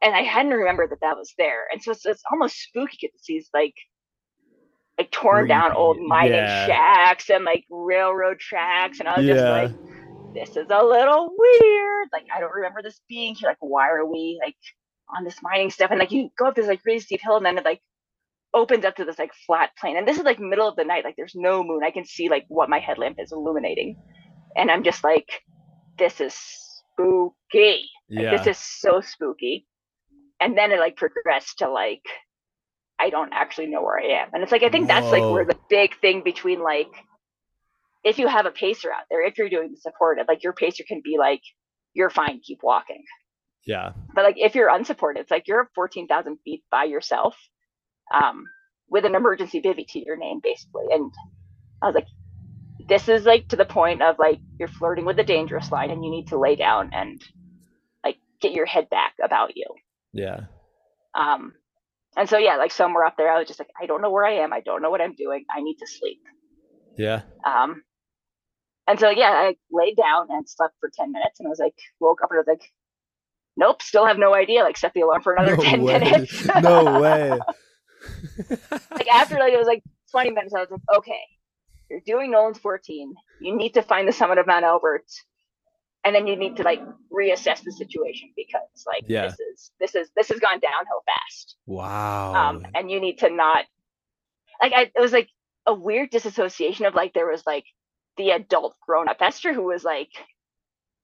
and 0.00 0.14
I 0.14 0.22
hadn't 0.22 0.52
remembered 0.52 0.88
that 0.92 1.02
that 1.02 1.18
was 1.18 1.34
there, 1.36 1.66
and 1.70 1.82
so 1.82 1.90
it's, 1.90 2.06
it's 2.06 2.22
almost 2.32 2.56
spooky 2.56 3.08
to 3.08 3.18
see 3.18 3.34
these 3.34 3.50
like 3.52 3.74
like 4.96 5.10
torn 5.10 5.46
down 5.46 5.72
old 5.72 5.98
mining 6.00 6.36
yeah. 6.36 6.66
shacks 6.66 7.28
and 7.28 7.44
like 7.44 7.66
railroad 7.68 8.38
tracks, 8.38 8.98
and 8.98 9.10
I 9.10 9.18
was 9.18 9.26
yeah. 9.26 9.34
just 9.34 9.46
like, 9.46 10.34
this 10.34 10.56
is 10.56 10.70
a 10.70 10.82
little 10.82 11.34
weird. 11.36 12.08
Like 12.14 12.24
I 12.34 12.40
don't 12.40 12.54
remember 12.54 12.80
this 12.80 13.02
being 13.10 13.34
here. 13.34 13.50
Like 13.50 13.58
why 13.60 13.90
are 13.90 14.06
we 14.06 14.40
like 14.42 14.56
on 15.16 15.24
this 15.24 15.36
mining 15.42 15.70
stuff? 15.70 15.90
And 15.90 16.00
like 16.00 16.12
you 16.12 16.30
go 16.38 16.46
up 16.46 16.54
this 16.54 16.66
like 16.66 16.84
really 16.84 17.00
steep 17.00 17.20
hill, 17.22 17.36
and 17.36 17.46
then 17.46 17.58
it 17.58 17.64
like 17.64 17.80
opens 18.54 18.84
up 18.84 18.96
to 18.96 19.04
this 19.04 19.18
like 19.18 19.32
flat 19.46 19.70
plane 19.78 19.96
and 19.96 20.06
this 20.06 20.18
is 20.18 20.24
like 20.24 20.38
middle 20.38 20.68
of 20.68 20.76
the 20.76 20.84
night 20.84 21.04
like 21.04 21.16
there's 21.16 21.34
no 21.34 21.64
moon 21.64 21.82
i 21.82 21.90
can 21.90 22.04
see 22.04 22.28
like 22.28 22.44
what 22.48 22.68
my 22.68 22.78
headlamp 22.78 23.18
is 23.18 23.32
illuminating 23.32 23.96
and 24.56 24.70
i'm 24.70 24.84
just 24.84 25.02
like 25.02 25.42
this 25.98 26.20
is 26.20 26.34
spooky 26.34 27.88
yeah. 28.08 28.32
Like, 28.32 28.44
this 28.44 28.56
is 28.56 28.58
so 28.58 29.00
spooky 29.00 29.66
and 30.40 30.56
then 30.56 30.70
it 30.70 30.78
like 30.78 30.96
progressed 30.96 31.58
to 31.58 31.70
like 31.70 32.02
i 33.00 33.08
don't 33.08 33.32
actually 33.32 33.68
know 33.68 33.82
where 33.82 33.98
i 33.98 34.22
am 34.22 34.28
and 34.34 34.42
it's 34.42 34.52
like 34.52 34.62
i 34.62 34.68
think 34.68 34.88
Whoa. 34.88 35.00
that's 35.00 35.12
like 35.12 35.22
where 35.22 35.46
the 35.46 35.58
big 35.70 35.98
thing 36.00 36.22
between 36.22 36.62
like 36.62 36.92
if 38.04 38.18
you 38.18 38.28
have 38.28 38.46
a 38.46 38.50
pacer 38.50 38.92
out 38.92 39.04
there 39.10 39.24
if 39.24 39.38
you're 39.38 39.48
doing 39.48 39.70
the 39.70 39.80
supported 39.80 40.26
like 40.28 40.42
your 40.42 40.52
pacer 40.52 40.84
can 40.86 41.00
be 41.02 41.16
like 41.18 41.40
you're 41.94 42.10
fine 42.10 42.40
keep 42.42 42.58
walking 42.62 43.02
yeah 43.66 43.92
but 44.14 44.24
like 44.24 44.36
if 44.38 44.54
you're 44.54 44.68
unsupported 44.68 45.22
it's 45.22 45.30
like 45.30 45.46
you're 45.48 45.68
14000 45.74 46.38
feet 46.44 46.62
by 46.70 46.84
yourself 46.84 47.36
um, 48.12 48.44
with 48.88 49.04
an 49.04 49.14
emergency 49.14 49.60
bivy 49.60 49.86
to 49.88 50.04
your 50.04 50.16
name, 50.16 50.40
basically. 50.42 50.84
And 50.90 51.10
I 51.80 51.86
was 51.86 51.94
like, 51.94 52.06
this 52.88 53.08
is 53.08 53.24
like 53.24 53.48
to 53.48 53.56
the 53.56 53.64
point 53.64 54.02
of 54.02 54.18
like 54.18 54.38
you're 54.58 54.68
flirting 54.68 55.04
with 55.04 55.16
the 55.16 55.24
dangerous 55.24 55.72
line 55.72 55.90
and 55.90 56.04
you 56.04 56.10
need 56.10 56.28
to 56.28 56.38
lay 56.38 56.56
down 56.56 56.90
and 56.92 57.22
like 58.04 58.18
get 58.40 58.52
your 58.52 58.66
head 58.66 58.90
back 58.90 59.14
about 59.22 59.56
you. 59.56 59.64
Yeah. 60.12 60.40
Um, 61.14 61.54
and 62.16 62.28
so 62.28 62.36
yeah, 62.36 62.56
like 62.56 62.70
somewhere 62.70 63.06
up 63.06 63.16
there, 63.16 63.32
I 63.32 63.38
was 63.38 63.48
just 63.48 63.58
like, 63.58 63.70
I 63.80 63.86
don't 63.86 64.02
know 64.02 64.10
where 64.10 64.26
I 64.26 64.42
am. 64.42 64.52
I 64.52 64.60
don't 64.60 64.82
know 64.82 64.90
what 64.90 65.00
I'm 65.00 65.14
doing. 65.14 65.44
I 65.54 65.62
need 65.62 65.76
to 65.76 65.86
sleep. 65.86 66.20
Yeah. 66.98 67.22
Um, 67.46 67.82
and 68.86 69.00
so 69.00 69.08
yeah, 69.08 69.30
I 69.30 69.56
laid 69.70 69.96
down 69.96 70.26
and 70.28 70.46
slept 70.46 70.74
for 70.80 70.90
10 70.94 71.12
minutes 71.12 71.40
and 71.40 71.46
I 71.46 71.50
was 71.50 71.60
like, 71.60 71.74
woke 71.98 72.22
up 72.22 72.30
and 72.30 72.36
I 72.36 72.40
was 72.40 72.46
like, 72.46 72.70
nope, 73.56 73.82
still 73.82 74.06
have 74.06 74.18
no 74.18 74.34
idea. 74.34 74.62
Like 74.62 74.76
set 74.76 74.94
the 74.94 75.00
alarm 75.02 75.22
for 75.22 75.34
another 75.34 75.56
no 75.56 75.62
10 75.62 75.82
way. 75.82 75.98
minutes. 75.98 76.48
no 76.62 77.00
way. 77.00 77.30
like 78.90 79.08
after 79.08 79.36
like 79.36 79.52
it 79.52 79.58
was 79.58 79.66
like 79.66 79.82
20 80.10 80.30
minutes, 80.30 80.54
I 80.54 80.60
was 80.60 80.70
like, 80.70 80.80
okay, 80.98 81.20
you're 81.90 82.00
doing 82.04 82.30
Nolan's 82.30 82.58
14. 82.58 83.14
You 83.40 83.56
need 83.56 83.74
to 83.74 83.82
find 83.82 84.06
the 84.06 84.12
summit 84.12 84.38
of 84.38 84.46
Mount 84.46 84.64
Elbert, 84.64 85.04
and 86.04 86.14
then 86.14 86.26
you 86.26 86.36
need 86.36 86.56
to 86.56 86.62
like 86.62 86.80
reassess 87.12 87.62
the 87.62 87.72
situation 87.72 88.30
because 88.36 88.84
like 88.86 89.04
yeah. 89.06 89.26
this 89.26 89.40
is 89.40 89.70
this 89.80 89.94
is 89.94 90.10
this 90.16 90.28
has 90.28 90.40
gone 90.40 90.60
downhill 90.60 91.02
fast. 91.06 91.56
Wow. 91.66 92.34
Um, 92.34 92.66
and 92.74 92.90
you 92.90 93.00
need 93.00 93.18
to 93.18 93.30
not 93.30 93.64
like 94.62 94.72
I, 94.72 94.82
it 94.94 95.00
was 95.00 95.12
like 95.12 95.28
a 95.66 95.74
weird 95.74 96.10
disassociation 96.10 96.86
of 96.86 96.94
like 96.94 97.14
there 97.14 97.28
was 97.28 97.42
like 97.46 97.64
the 98.16 98.30
adult 98.30 98.76
grown 98.86 99.08
up 99.08 99.18
Eszter 99.20 99.54
who 99.54 99.62
was 99.62 99.84
like, 99.84 100.10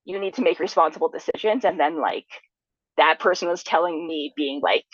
you 0.09 0.19
need 0.19 0.35
to 0.35 0.43
make 0.43 0.59
responsible 0.59 1.09
decisions, 1.09 1.65
and 1.65 1.79
then 1.79 2.01
like 2.01 2.27
that 2.97 3.21
person 3.21 3.49
was 3.49 3.63
telling 3.63 4.07
me 4.09 4.33
being 4.37 4.61
like 4.63 4.85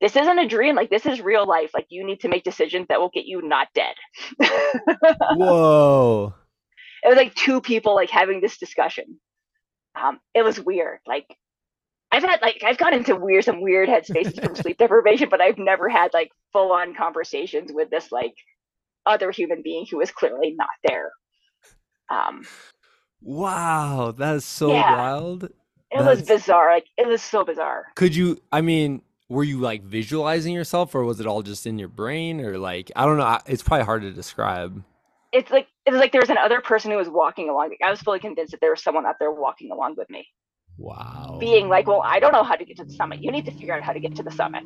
this 0.00 0.16
isn't 0.16 0.38
a 0.38 0.48
dream. 0.48 0.74
Like 0.74 0.90
this 0.90 1.06
is 1.06 1.20
real 1.20 1.46
life. 1.46 1.70
Like 1.72 1.86
you 1.88 2.04
need 2.04 2.20
to 2.20 2.28
make 2.28 2.42
decisions 2.42 2.86
that 2.88 3.00
will 3.00 3.10
get 3.14 3.24
you 3.24 3.40
not 3.40 3.68
dead. 3.72 3.94
Whoa. 5.36 6.34
It 7.04 7.08
was 7.08 7.16
like 7.16 7.34
two 7.34 7.60
people 7.60 7.94
like 7.94 8.10
having 8.10 8.40
this 8.40 8.58
discussion. 8.58 9.20
Um, 9.94 10.18
it 10.34 10.42
was 10.42 10.58
weird. 10.58 10.98
Like 11.06 11.26
I've 12.10 12.24
had 12.24 12.42
like 12.42 12.62
I've 12.64 12.78
gotten 12.78 13.00
into 13.00 13.14
weird 13.14 13.44
some 13.44 13.60
weird 13.60 13.88
headspaces 13.88 14.44
from 14.44 14.56
sleep 14.56 14.78
deprivation, 14.78 15.28
but 15.30 15.40
I've 15.40 15.58
never 15.58 15.88
had 15.88 16.12
like 16.12 16.32
full 16.52 16.72
on 16.72 16.94
conversations 16.94 17.70
with 17.72 17.88
this 17.90 18.10
like 18.10 18.34
other 19.06 19.30
human 19.30 19.62
being 19.62 19.86
who 19.88 19.98
was 19.98 20.10
clearly 20.10 20.54
not 20.56 20.68
there. 20.84 21.12
Um 22.10 22.42
Wow, 23.22 24.12
that 24.16 24.36
is 24.36 24.44
so 24.44 24.72
yeah, 24.72 24.96
wild. 24.96 25.44
It 25.44 25.52
That's... 25.92 26.20
was 26.20 26.28
bizarre. 26.28 26.72
Like 26.72 26.86
it 26.96 27.06
was 27.06 27.22
so 27.22 27.44
bizarre. 27.44 27.86
Could 27.94 28.16
you 28.16 28.40
I 28.50 28.60
mean 28.60 29.02
were 29.32 29.44
you 29.44 29.58
like 29.58 29.82
visualizing 29.82 30.52
yourself 30.52 30.94
or 30.94 31.04
was 31.04 31.18
it 31.18 31.26
all 31.26 31.42
just 31.42 31.66
in 31.66 31.78
your 31.78 31.88
brain 31.88 32.38
or 32.40 32.58
like 32.58 32.92
i 32.94 33.06
don't 33.06 33.16
know 33.16 33.38
it's 33.46 33.62
probably 33.62 33.84
hard 33.84 34.02
to 34.02 34.12
describe 34.12 34.82
it's 35.32 35.50
like 35.50 35.68
it 35.86 35.90
was 35.90 35.98
like 35.98 36.12
there 36.12 36.20
was 36.20 36.28
another 36.28 36.60
person 36.60 36.90
who 36.90 36.98
was 36.98 37.08
walking 37.08 37.48
along 37.48 37.74
i 37.82 37.90
was 37.90 38.02
fully 38.02 38.18
convinced 38.18 38.50
that 38.50 38.60
there 38.60 38.70
was 38.70 38.82
someone 38.82 39.06
out 39.06 39.18
there 39.18 39.30
walking 39.30 39.70
along 39.70 39.94
with 39.96 40.10
me 40.10 40.28
wow. 40.78 41.36
being 41.40 41.68
like 41.68 41.86
well 41.86 42.02
i 42.04 42.18
don't 42.18 42.32
know 42.32 42.42
how 42.42 42.56
to 42.56 42.64
get 42.64 42.76
to 42.76 42.84
the 42.84 42.92
summit. 42.92 43.22
You 43.22 43.30
need 43.30 43.44
to 43.46 43.50
figure 43.52 43.74
out 43.74 43.82
how 43.82 43.92
to 43.92 44.00
get 44.00 44.14
to 44.16 44.22
the 44.22 44.30
summit. 44.30 44.64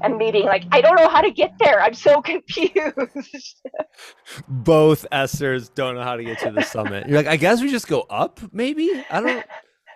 And 0.00 0.16
me 0.16 0.30
being 0.30 0.46
like 0.46 0.64
i 0.72 0.80
don't 0.80 0.96
know 0.96 1.08
how 1.08 1.20
to 1.20 1.30
get 1.30 1.54
there. 1.58 1.80
I'm 1.80 1.94
so 1.94 2.22
confused. 2.32 3.62
Both 4.48 5.06
Eszters 5.12 5.74
don't 5.74 5.94
know 5.94 6.02
how 6.02 6.16
to 6.16 6.24
get 6.24 6.38
to 6.40 6.50
the 6.50 6.62
summit. 6.62 7.08
You're 7.08 7.18
like 7.18 7.26
i 7.26 7.36
guess 7.36 7.60
we 7.60 7.70
just 7.70 7.88
go 7.88 8.02
up 8.02 8.40
maybe? 8.52 9.04
I 9.10 9.20
don't 9.20 9.46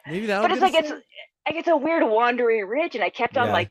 maybe 0.06 0.26
that 0.26 0.42
but 0.42 0.50
it's 0.50 0.60
like 0.60 0.74
it's 0.74 0.90
like 0.90 1.56
it's 1.56 1.68
a 1.68 1.76
weird 1.76 2.02
wandering 2.04 2.66
ridge 2.66 2.96
and 2.96 3.04
i 3.04 3.08
kept 3.08 3.36
on 3.36 3.46
yeah. 3.46 3.52
like 3.52 3.70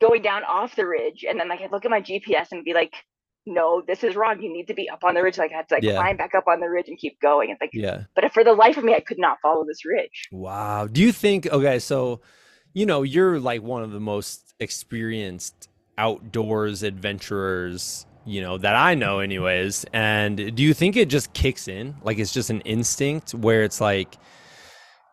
going 0.00 0.22
down 0.22 0.44
off 0.44 0.76
the 0.76 0.86
ridge 0.86 1.24
and 1.28 1.38
then 1.38 1.48
like 1.48 1.60
I'd 1.60 1.72
look 1.72 1.84
at 1.84 1.90
my 1.90 2.00
GPS 2.00 2.52
and 2.52 2.64
be 2.64 2.74
like, 2.74 2.94
no, 3.48 3.82
this 3.86 4.04
is 4.04 4.14
wrong. 4.14 4.40
You 4.40 4.52
need 4.52 4.68
to 4.68 4.74
be 4.74 4.88
up 4.88 5.04
on 5.04 5.14
the 5.14 5.22
ridge. 5.22 5.38
Like 5.38 5.52
I 5.52 5.56
had 5.56 5.68
to 5.70 5.74
like 5.74 5.82
yeah. 5.82 5.94
climb 5.94 6.16
back 6.16 6.34
up 6.34 6.46
on 6.46 6.60
the 6.60 6.68
ridge 6.68 6.88
and 6.88 6.98
keep 6.98 7.20
going. 7.20 7.50
It's 7.50 7.60
like, 7.60 7.70
yeah. 7.72 8.04
But 8.14 8.32
for 8.32 8.44
the 8.44 8.52
life 8.52 8.76
of 8.76 8.84
me, 8.84 8.94
I 8.94 9.00
could 9.00 9.18
not 9.18 9.38
follow 9.40 9.64
this 9.64 9.84
ridge. 9.84 10.28
Wow. 10.30 10.86
Do 10.86 11.00
you 11.00 11.12
think? 11.12 11.46
Okay, 11.46 11.78
so 11.78 12.20
you 12.74 12.86
know 12.86 13.02
you're 13.02 13.40
like 13.40 13.62
one 13.62 13.82
of 13.82 13.90
the 13.90 14.00
most 14.00 14.54
experienced 14.60 15.68
outdoors 15.96 16.82
adventurers 16.82 18.06
you 18.24 18.40
know 18.40 18.58
that 18.58 18.76
I 18.76 18.94
know 18.94 19.18
anyways 19.18 19.84
and 19.92 20.54
do 20.54 20.62
you 20.62 20.74
think 20.74 20.96
it 20.96 21.08
just 21.08 21.32
kicks 21.32 21.66
in 21.66 21.96
like 22.02 22.18
it's 22.18 22.32
just 22.32 22.50
an 22.50 22.60
instinct 22.60 23.34
where 23.34 23.64
it's 23.64 23.80
like 23.80 24.16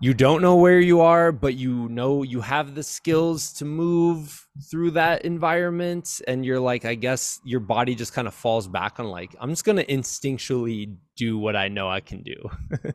you 0.02 0.14
don't 0.14 0.42
know 0.42 0.56
where 0.56 0.80
you 0.80 1.02
are, 1.02 1.32
but 1.32 1.56
you 1.56 1.88
know 1.90 2.24
you 2.24 2.42
have 2.42 2.76
the 2.76 2.84
skills 2.84 3.54
to 3.54 3.66
move 3.66 4.46
through 4.70 4.92
that 4.92 5.24
environment. 5.24 6.22
And 6.28 6.46
you're 6.46 6.60
like, 6.60 6.86
I 6.86 6.96
guess 6.96 7.40
your 7.44 7.60
body 7.60 7.96
just 7.96 8.14
kind 8.14 8.28
of 8.28 8.34
falls 8.34 8.68
back 8.68 9.00
on 9.00 9.08
like, 9.08 9.36
I'm 9.40 9.50
just 9.50 9.64
going 9.64 9.78
to 9.78 9.86
instinctually 9.86 10.96
do 11.16 11.38
what 11.38 11.56
I 11.56 11.70
know 11.70 11.90
I 11.90 12.02
can 12.02 12.24
do. 12.24 12.36
and 12.72 12.94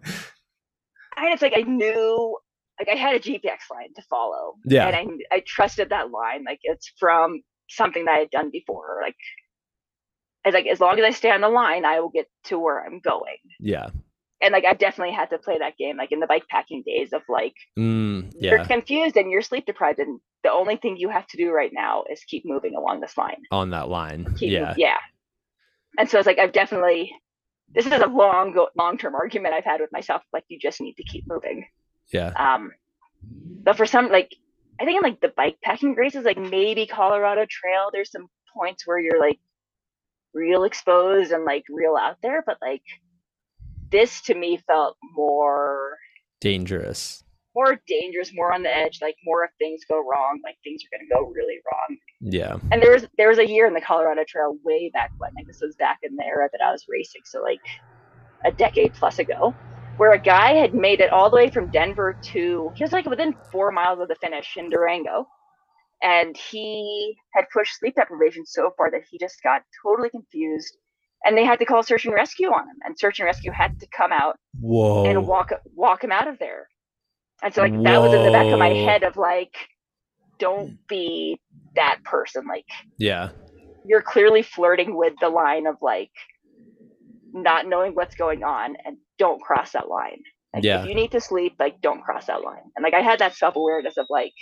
it's 1.32 1.42
like 1.42 1.54
I 1.56 1.62
knew 1.62 2.36
like 2.78 2.88
I 2.88 2.98
had 2.98 3.14
a 3.14 3.20
GPX 3.20 3.70
line 3.70 3.92
to 3.96 4.02
follow. 4.08 4.54
Yeah. 4.64 4.88
And 4.88 5.22
I 5.30 5.36
I 5.36 5.42
trusted 5.46 5.90
that 5.90 6.10
line. 6.10 6.44
Like 6.44 6.60
it's 6.62 6.92
from 6.98 7.42
something 7.68 8.04
that 8.06 8.12
I 8.12 8.18
had 8.20 8.30
done 8.30 8.50
before. 8.50 9.00
Like 9.02 9.16
as 10.44 10.54
like 10.54 10.66
as 10.66 10.80
long 10.80 10.98
as 10.98 11.04
I 11.04 11.10
stay 11.10 11.30
on 11.30 11.40
the 11.40 11.48
line, 11.48 11.84
I 11.84 12.00
will 12.00 12.08
get 12.08 12.26
to 12.44 12.58
where 12.58 12.84
I'm 12.84 13.00
going. 13.00 13.36
Yeah. 13.58 13.90
And 14.42 14.52
like 14.52 14.64
I've 14.64 14.78
definitely 14.78 15.14
had 15.14 15.30
to 15.30 15.38
play 15.38 15.58
that 15.58 15.76
game 15.76 15.96
like 15.96 16.12
in 16.12 16.20
the 16.20 16.26
bike 16.26 16.48
packing 16.48 16.82
days 16.86 17.12
of 17.12 17.22
like 17.28 17.54
Mm, 17.78 18.32
you're 18.40 18.64
confused 18.64 19.16
and 19.16 19.30
you're 19.30 19.42
sleep 19.42 19.66
deprived 19.66 19.98
and 19.98 20.20
the 20.42 20.50
only 20.50 20.76
thing 20.76 20.96
you 20.96 21.10
have 21.10 21.26
to 21.28 21.36
do 21.36 21.50
right 21.50 21.70
now 21.72 22.04
is 22.10 22.24
keep 22.24 22.44
moving 22.46 22.74
along 22.74 23.00
this 23.00 23.18
line. 23.18 23.42
On 23.50 23.70
that 23.70 23.88
line. 23.88 24.34
Keep 24.38 24.52
Yeah. 24.52 24.74
yeah. 24.76 24.98
And 25.98 26.08
so 26.08 26.18
it's 26.18 26.26
like 26.26 26.38
I've 26.38 26.52
definitely 26.52 27.12
this 27.74 27.86
is 27.86 27.92
a 27.92 28.06
long 28.06 28.54
long 28.76 28.98
term 28.98 29.14
argument 29.14 29.54
I've 29.54 29.64
had 29.64 29.80
with 29.80 29.92
myself. 29.92 30.22
Like 30.32 30.44
you 30.48 30.58
just 30.58 30.80
need 30.80 30.94
to 30.94 31.04
keep 31.04 31.24
moving. 31.26 31.66
Yeah. 32.12 32.32
Um, 32.36 32.72
but 33.62 33.76
for 33.76 33.86
some, 33.86 34.10
like 34.10 34.34
I 34.80 34.84
think 34.84 34.96
in 34.96 35.02
like 35.02 35.20
the 35.20 35.32
bike 35.36 35.58
packing 35.62 35.94
races, 35.94 36.24
like 36.24 36.38
maybe 36.38 36.86
Colorado 36.86 37.46
Trail, 37.48 37.90
there's 37.92 38.10
some 38.10 38.28
points 38.56 38.86
where 38.86 38.98
you're 38.98 39.20
like 39.20 39.38
real 40.32 40.64
exposed 40.64 41.32
and 41.32 41.44
like 41.44 41.64
real 41.68 41.96
out 41.96 42.16
there. 42.22 42.42
But 42.44 42.56
like 42.62 42.82
this 43.90 44.20
to 44.22 44.34
me 44.34 44.58
felt 44.66 44.96
more 45.14 45.96
Dangerous. 46.40 47.22
more 47.54 47.80
dangerous, 47.86 48.30
more 48.34 48.52
on 48.52 48.62
the 48.62 48.74
edge. 48.74 49.00
Like 49.02 49.16
more 49.24 49.44
if 49.44 49.50
things 49.58 49.82
go 49.88 49.96
wrong, 49.98 50.40
like 50.44 50.56
things 50.64 50.82
are 50.84 50.96
gonna 50.96 51.08
go 51.12 51.30
really 51.30 51.58
wrong. 51.70 51.98
Yeah. 52.20 52.58
And 52.72 52.82
there 52.82 52.92
was 52.92 53.06
there 53.18 53.28
was 53.28 53.38
a 53.38 53.46
year 53.48 53.66
in 53.66 53.74
the 53.74 53.80
Colorado 53.80 54.24
Trail 54.26 54.56
way 54.64 54.90
back 54.92 55.10
when, 55.18 55.32
like 55.34 55.46
this 55.46 55.60
was 55.60 55.74
back 55.76 55.98
in 56.02 56.16
the 56.16 56.24
era 56.24 56.48
that 56.52 56.60
I 56.64 56.70
was 56.70 56.84
racing, 56.88 57.22
so 57.24 57.42
like 57.42 57.60
a 58.44 58.52
decade 58.52 58.94
plus 58.94 59.18
ago, 59.18 59.54
where 59.98 60.12
a 60.12 60.18
guy 60.18 60.54
had 60.54 60.74
made 60.74 61.00
it 61.00 61.12
all 61.12 61.28
the 61.28 61.36
way 61.36 61.50
from 61.50 61.70
Denver 61.70 62.16
to 62.32 62.70
he 62.74 62.84
was 62.84 62.92
like 62.92 63.06
within 63.06 63.34
four 63.52 63.70
miles 63.70 64.00
of 64.00 64.08
the 64.08 64.14
finish 64.14 64.56
in 64.56 64.70
Durango. 64.70 65.26
And 66.02 66.34
he 66.34 67.14
had 67.34 67.44
pushed 67.52 67.78
sleep 67.78 67.94
deprivation 67.96 68.46
so 68.46 68.70
far 68.74 68.90
that 68.90 69.02
he 69.10 69.18
just 69.18 69.42
got 69.42 69.60
totally 69.82 70.08
confused. 70.08 70.78
And 71.24 71.36
they 71.36 71.44
had 71.44 71.58
to 71.58 71.64
call 71.66 71.82
search 71.82 72.06
and 72.06 72.14
rescue 72.14 72.48
on 72.48 72.62
him. 72.62 72.76
And 72.84 72.98
search 72.98 73.18
and 73.18 73.26
rescue 73.26 73.52
had 73.52 73.78
to 73.80 73.86
come 73.94 74.12
out 74.12 74.36
Whoa. 74.58 75.04
and 75.04 75.26
walk 75.26 75.52
walk 75.74 76.02
him 76.02 76.12
out 76.12 76.28
of 76.28 76.38
there. 76.38 76.68
And 77.42 77.54
so 77.54 77.62
like 77.62 77.72
that 77.82 78.00
was 78.00 78.12
in 78.14 78.24
the 78.24 78.32
back 78.32 78.46
of 78.46 78.58
my 78.58 78.68
head 78.68 79.02
of 79.02 79.16
like, 79.16 79.54
don't 80.38 80.78
be 80.88 81.40
that 81.76 82.02
person. 82.04 82.44
Like 82.46 82.66
yeah. 82.98 83.30
you're 83.84 84.02
clearly 84.02 84.42
flirting 84.42 84.96
with 84.96 85.14
the 85.20 85.28
line 85.28 85.66
of 85.66 85.76
like 85.82 86.10
not 87.32 87.66
knowing 87.66 87.94
what's 87.94 88.14
going 88.14 88.42
on 88.42 88.76
and 88.84 88.96
don't 89.18 89.40
cross 89.40 89.72
that 89.72 89.88
line. 89.88 90.22
Like 90.54 90.64
Yeah. 90.64 90.82
if 90.82 90.88
you 90.88 90.94
need 90.94 91.12
to 91.12 91.20
sleep, 91.20 91.56
like 91.58 91.80
don't 91.80 92.02
cross 92.02 92.26
that 92.26 92.42
line. 92.42 92.62
And 92.76 92.82
like 92.82 92.94
I 92.94 93.00
had 93.00 93.20
that 93.20 93.34
self 93.34 93.56
awareness 93.56 93.96
of 93.96 94.06
like, 94.10 94.32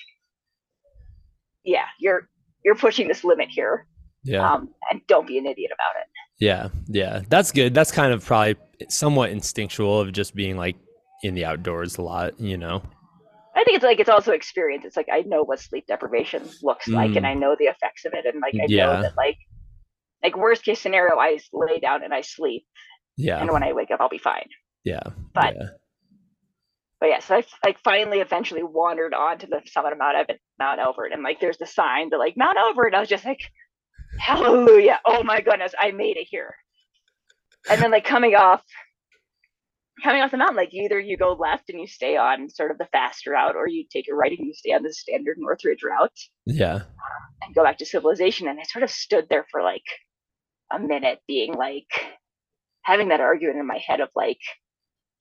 yeah, 1.65 1.87
you're 2.01 2.29
you're 2.65 2.77
pushing 2.77 3.09
this 3.09 3.25
limit 3.25 3.49
here. 3.51 3.87
Yeah. 4.25 4.49
Um, 4.53 4.71
and 4.91 5.01
don't 5.07 5.27
be 5.27 5.39
an 5.39 5.47
idiot 5.47 5.71
about 5.73 6.01
it. 6.01 6.09
Yeah, 6.39 6.69
yeah, 6.87 7.23
that's 7.29 7.51
good. 7.51 7.75
That's 7.75 7.91
kind 7.91 8.13
of 8.13 8.25
probably 8.25 8.57
somewhat 8.89 9.31
instinctual 9.31 10.01
of 10.01 10.13
just 10.13 10.35
being 10.35 10.57
like 10.57 10.77
in 11.23 11.35
the 11.35 11.45
outdoors 11.45 11.99
a 11.99 12.03
lot, 12.03 12.39
you 12.41 12.57
know. 12.57 12.83
I 13.57 13.65
think 13.65 13.77
it's 13.77 13.85
like 13.85 13.99
it's 13.99 14.09
also 14.09 14.33
experience. 14.33 14.85
It's 14.85 14.97
like 14.97 15.09
I 15.13 15.23
know 15.23 15.43
what 15.43 15.59
sleep 15.59 15.87
deprivation 15.89 16.49
looks 16.63 16.93
like, 16.93 17.17
and 17.17 17.25
Mm. 17.25 17.29
I 17.29 17.35
know 17.35 17.57
the 17.59 17.65
effects 17.67 18.05
of 18.05 18.15
it, 18.15 18.25
and 18.25 18.41
like 18.41 18.55
I 18.63 18.67
Yeah. 18.69 18.87
know 18.87 19.03
that 19.03 19.17
like 19.17 19.39
like 20.23 20.37
worst 20.37 20.65
case 20.65 20.81
scenario, 20.81 21.17
I 21.19 21.39
lay 21.53 21.81
down 21.81 22.05
and 22.05 22.15
I 22.15 22.21
sleep, 22.21 22.67
Yeah, 23.17 23.41
and 23.41 23.51
when 23.53 23.63
I 23.65 23.73
wake 23.73 23.91
up, 23.91 24.01
I'll 24.01 24.09
be 24.09 24.19
fine. 24.19 24.49
yeah, 24.85 25.03
But 25.35 25.55
yeah, 25.57 25.69
but 27.01 27.07
yeah, 27.07 27.19
so 27.21 27.37
I 27.37 27.45
like 27.65 27.79
finally 27.81 28.21
eventually 28.21 28.63
wandered 28.63 29.15
onto 29.15 29.47
the 29.49 29.61
summit 29.67 29.93
of 29.93 29.99
Mount 29.99 30.17
Evan, 30.17 30.37
Mount 30.59 30.81
Elbert, 30.81 31.13
and 31.13 31.23
like 31.23 31.41
there's 31.41 31.59
the 31.59 31.67
sign 31.67 32.11
that 32.11 32.19
like 32.19 32.37
Mount 32.37 32.59
Elbert. 32.59 32.95
I 32.95 33.01
was 33.01 33.09
just 33.09 33.25
like, 33.25 33.41
hallelujah! 34.19 35.01
Oh 35.05 35.23
my 35.23 35.41
goodness, 35.41 35.75
I 35.79 35.91
made 35.93 36.17
it 36.17 36.27
here. 36.29 36.55
And 37.71 37.83
then 37.83 37.91
like 37.91 38.05
coming 38.05 38.35
off, 38.35 38.63
coming 40.03 40.23
off 40.23 40.31
the 40.31 40.37
mountain, 40.37 40.57
like 40.57 40.73
either 40.73 40.99
you 40.99 41.17
go 41.17 41.33
left 41.33 41.71
and 41.71 41.81
you 41.81 41.87
stay 41.87 42.17
on 42.17 42.49
sort 42.49 42.71
of 42.71 42.79
the 42.79 42.89
fast 42.93 43.27
route, 43.27 43.57
or 43.57 43.69
you 43.69 43.85
take 43.93 44.07
a 44.11 44.15
right 44.15 44.37
and 44.37 44.47
you 44.47 44.55
stay 44.55 44.73
on 44.73 44.83
the 44.83 44.93
standard 44.93 45.37
Northridge 45.39 45.83
route 45.83 46.19
yeah, 46.47 46.83
and 47.43 47.55
go 47.55 47.63
back 47.65 47.79
to 47.79 47.87
civilization. 47.87 48.49
And 48.49 48.59
I 48.59 48.63
sort 48.65 48.85
of 48.85 48.91
stood 48.91 49.27
there 49.29 49.47
for 49.51 49.63
like 49.63 49.85
a 50.73 50.79
minute, 50.79 51.21
being 51.27 51.55
like 51.55 51.89
having 52.83 53.09
that 53.09 53.21
argument 53.21 53.59
in 53.59 53.67
my 53.67 53.81
head 53.87 54.01
of 54.01 54.09
like, 54.17 54.41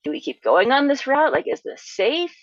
do 0.04 0.12
we 0.12 0.22
keep 0.22 0.41
going 0.41 0.72
on 0.72 0.88
this 0.88 1.08
route? 1.08 1.34
Like, 1.34 1.48
is 1.48 1.62
this 1.62 1.82
safe? 1.84 2.36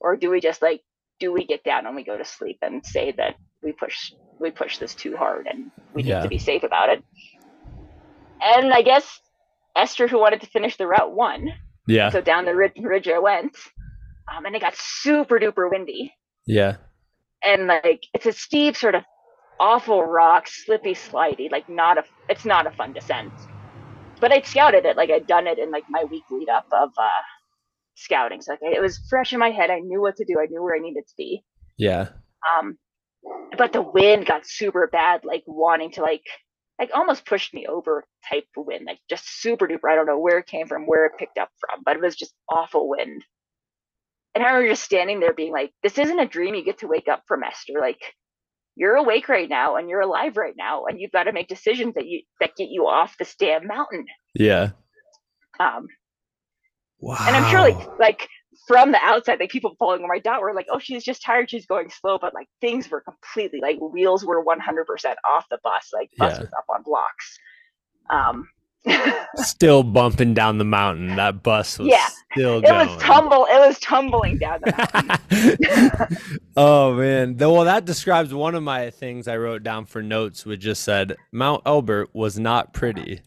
Or 0.00 0.16
do 0.16 0.30
we 0.30 0.40
just 0.40 0.62
like, 0.62 0.80
do 1.20 1.32
we 1.32 1.44
get 1.46 1.64
down 1.64 1.86
and 1.86 1.96
we 1.96 2.04
go 2.04 2.16
to 2.16 2.24
sleep 2.24 2.58
and 2.62 2.84
say 2.84 3.12
that 3.16 3.34
we 3.62 3.72
push 3.72 4.12
we 4.40 4.50
push 4.50 4.78
this 4.78 4.94
too 4.94 5.16
hard 5.16 5.46
and 5.50 5.70
we 5.94 6.02
need 6.02 6.10
to 6.22 6.28
be 6.28 6.38
safe 6.38 6.62
about 6.62 6.90
it? 6.90 7.02
And 8.42 8.72
I 8.72 8.82
guess 8.82 9.20
Eszter, 9.76 10.08
who 10.08 10.18
wanted 10.18 10.40
to 10.42 10.46
finish 10.46 10.76
the 10.76 10.86
route, 10.86 11.12
won. 11.12 11.48
yeah, 11.86 12.10
So 12.10 12.20
down 12.20 12.44
the 12.44 12.54
ridge, 12.54 12.72
ridge 12.80 13.08
I 13.08 13.18
went, 13.18 13.56
um, 14.32 14.44
and 14.46 14.54
it 14.54 14.60
got 14.60 14.74
super 14.76 15.38
duper 15.38 15.70
windy. 15.70 16.12
Yeah, 16.46 16.76
and 17.44 17.66
like 17.66 18.04
it's 18.14 18.26
a 18.26 18.32
steep 18.32 18.76
sort 18.76 18.94
of 18.94 19.02
awful 19.60 20.04
rock 20.04 20.46
slippy 20.46 20.94
slidey 20.94 21.50
like 21.50 21.68
not 21.68 21.98
a 21.98 22.04
it's 22.28 22.44
not 22.44 22.66
a 22.66 22.70
fun 22.70 22.92
descent. 22.92 23.32
But 24.20 24.32
i'd 24.32 24.46
scouted 24.46 24.84
it 24.84 24.96
like 24.96 25.10
i'd 25.10 25.26
done 25.26 25.46
it 25.46 25.58
in 25.58 25.70
like 25.70 25.84
my 25.88 26.04
week 26.04 26.24
lead 26.30 26.48
up 26.48 26.66
of 26.72 26.90
uh 26.98 27.08
scouting. 27.98 28.40
So 28.40 28.52
like 28.52 28.60
it 28.62 28.80
was 28.80 28.98
fresh 29.10 29.32
in 29.32 29.38
my 29.38 29.50
head. 29.50 29.70
I 29.70 29.80
knew 29.80 30.00
what 30.00 30.16
to 30.16 30.24
do. 30.24 30.38
I 30.40 30.46
knew 30.46 30.62
where 30.62 30.76
i 30.76 30.80
needed 30.80 31.04
to 31.06 31.14
be. 31.16 31.44
Yeah, 31.76 32.08
um 32.58 32.78
but 33.56 33.72
the 33.72 33.82
wind 33.82 34.26
got 34.26 34.46
super 34.46 34.88
bad 34.90 35.24
like 35.24 35.42
wanting 35.46 35.90
to 35.92 36.02
like 36.02 36.22
like 36.78 36.90
almost 36.94 37.26
pushed 37.26 37.52
me 37.52 37.66
over 37.66 38.04
type 38.28 38.44
of 38.56 38.66
wind 38.66 38.84
like 38.86 38.98
just 39.10 39.40
super 39.40 39.66
duper. 39.66 39.90
I 39.90 39.96
don't 39.96 40.06
know 40.06 40.18
where 40.18 40.38
it 40.38 40.46
came 40.46 40.66
from 40.68 40.86
where 40.86 41.06
it 41.06 41.18
picked 41.18 41.38
up 41.38 41.50
from 41.58 41.82
but 41.84 41.96
it 41.96 42.02
was 42.02 42.16
just 42.16 42.34
awful 42.48 42.88
wind. 42.88 43.24
And 44.34 44.44
i 44.44 44.48
remember 44.48 44.68
just 44.68 44.84
standing 44.84 45.18
there 45.20 45.34
being 45.34 45.52
like 45.52 45.72
this 45.82 45.98
isn't 45.98 46.20
a 46.20 46.26
dream. 46.26 46.54
You 46.54 46.64
get 46.64 46.78
to 46.78 46.86
wake 46.88 47.08
up 47.08 47.22
from 47.26 47.42
Eszter. 47.42 47.80
Like 47.80 48.00
you're 48.76 48.94
awake 48.94 49.28
right 49.28 49.48
now 49.48 49.74
and 49.76 49.88
you're 49.88 50.00
alive 50.00 50.36
right 50.36 50.54
now 50.56 50.84
and 50.86 51.00
you've 51.00 51.10
got 51.10 51.24
to 51.24 51.32
make 51.32 51.48
decisions 51.48 51.94
that 51.94 52.06
you 52.06 52.22
that 52.40 52.54
get 52.56 52.68
you 52.70 52.86
off 52.86 53.16
this 53.18 53.34
damn 53.36 53.66
mountain. 53.66 54.06
Yeah. 54.34 54.70
um 55.58 55.88
Wow. 57.00 57.16
and 57.20 57.36
i'm 57.36 57.50
sure 57.50 57.60
like 57.60 57.88
like 57.98 58.28
from 58.66 58.92
the 58.92 58.98
outside 59.02 59.38
like 59.40 59.50
people 59.50 59.74
following 59.78 60.06
my 60.06 60.18
dot 60.18 60.40
were 60.42 60.52
like 60.54 60.66
oh 60.70 60.78
she's 60.78 61.04
just 61.04 61.22
tired 61.22 61.48
she's 61.50 61.66
going 61.66 61.88
slow 61.90 62.18
but 62.18 62.34
like 62.34 62.48
things 62.60 62.90
were 62.90 63.00
completely 63.00 63.60
like 63.60 63.78
wheels 63.80 64.24
were 64.24 64.44
100% 64.44 65.14
off 65.30 65.46
the 65.50 65.58
bus 65.62 65.90
like 65.92 66.10
bus 66.18 66.32
Yeah. 66.34 66.40
was 66.40 66.50
up 66.56 66.64
on 66.68 66.82
blocks 66.82 67.38
um 68.10 68.48
still 69.36 69.82
bumping 69.82 70.34
down 70.34 70.56
the 70.58 70.64
mountain. 70.64 71.16
That 71.16 71.42
bus 71.42 71.78
was 71.80 71.88
Yeah. 71.88 72.06
still 72.32 72.58
it 72.58 72.64
going. 72.64 72.88
was 72.88 73.02
tumble 73.02 73.46
it 73.50 73.58
was 73.58 73.78
tumbling 73.80 74.38
down 74.38 74.60
the 74.64 75.18
mountain 75.30 76.08
oh 76.56 76.94
man. 76.94 77.36
Well, 77.36 77.64
that 77.64 77.84
describes 77.84 78.32
one 78.32 78.54
of 78.54 78.62
my 78.62 78.90
things 78.90 79.26
I 79.28 79.36
wrote 79.36 79.62
down 79.64 79.84
for 79.86 80.02
notes, 80.02 80.46
which 80.46 80.60
just 80.60 80.84
said 80.84 81.16
Mount 81.32 81.62
Elbert 81.66 82.10
was 82.14 82.38
not 82.38 82.72
pretty. 82.72 83.20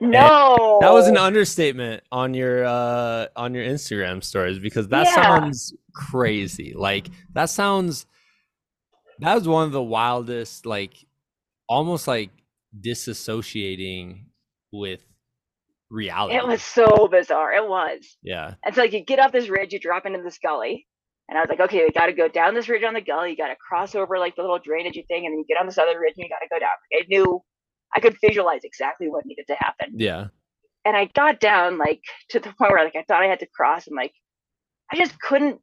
No 0.00 0.78
That 0.80 0.92
was 0.92 1.06
an 1.08 1.16
understatement 1.16 2.02
on 2.10 2.34
your 2.34 2.64
uh 2.64 3.26
on 3.36 3.54
your 3.54 3.64
Instagram 3.64 4.22
stories 4.24 4.58
because 4.58 4.88
that 4.88 5.06
Yeah. 5.06 5.14
sounds 5.14 5.74
crazy. 5.94 6.72
Like 6.74 7.08
that 7.34 7.50
sounds 7.50 8.06
that 9.18 9.34
was 9.34 9.46
one 9.46 9.64
of 9.66 9.72
the 9.72 9.82
wildest 9.82 10.64
like 10.66 10.94
almost 11.68 12.08
like 12.08 12.30
disassociating 12.80 14.24
with 14.72 15.02
reality. 15.90 16.36
it 16.36 16.46
was 16.46 16.62
so 16.62 17.08
bizarre 17.08 17.52
it 17.52 17.68
was 17.68 18.16
yeah. 18.22 18.54
And 18.64 18.74
so 18.74 18.82
like 18.82 18.92
you 18.92 19.00
get 19.04 19.18
off 19.18 19.32
this 19.32 19.48
ridge, 19.48 19.72
you 19.72 19.80
drop 19.80 20.06
into 20.06 20.22
this 20.22 20.38
gully. 20.38 20.86
And 21.28 21.38
I 21.38 21.42
was 21.42 21.48
like, 21.50 21.60
okay, 21.60 21.84
we 21.84 21.90
gotta 21.92 22.12
go 22.12 22.26
down 22.28 22.54
this 22.54 22.68
ridge 22.68 22.82
on 22.82 22.94
the 22.94 23.00
gully, 23.00 23.30
you 23.30 23.36
gotta 23.36 23.56
cross 23.56 23.94
over 23.94 24.18
like 24.18 24.34
the 24.36 24.42
little 24.42 24.58
drainage 24.58 24.94
thing, 25.06 25.26
and 25.26 25.32
then 25.32 25.38
you 25.38 25.44
get 25.46 25.58
on 25.60 25.66
this 25.66 25.78
other 25.78 25.98
ridge 25.98 26.14
and 26.16 26.24
you 26.24 26.28
gotta 26.28 26.48
go 26.50 26.58
down. 26.58 26.70
I 26.92 27.04
knew 27.08 27.40
I 27.94 28.00
could 28.00 28.16
visualize 28.20 28.64
exactly 28.64 29.08
what 29.08 29.26
needed 29.26 29.46
to 29.48 29.54
happen. 29.54 29.94
Yeah. 29.96 30.28
And 30.84 30.96
I 30.96 31.06
got 31.06 31.40
down 31.40 31.78
like 31.78 32.02
to 32.30 32.40
the 32.40 32.52
point 32.58 32.72
where 32.72 32.84
like 32.84 32.96
I 32.96 33.02
thought 33.02 33.22
I 33.22 33.26
had 33.26 33.40
to 33.40 33.46
cross 33.46 33.86
and 33.86 33.96
like 33.96 34.12
I 34.92 34.96
just 34.96 35.18
couldn't 35.20 35.60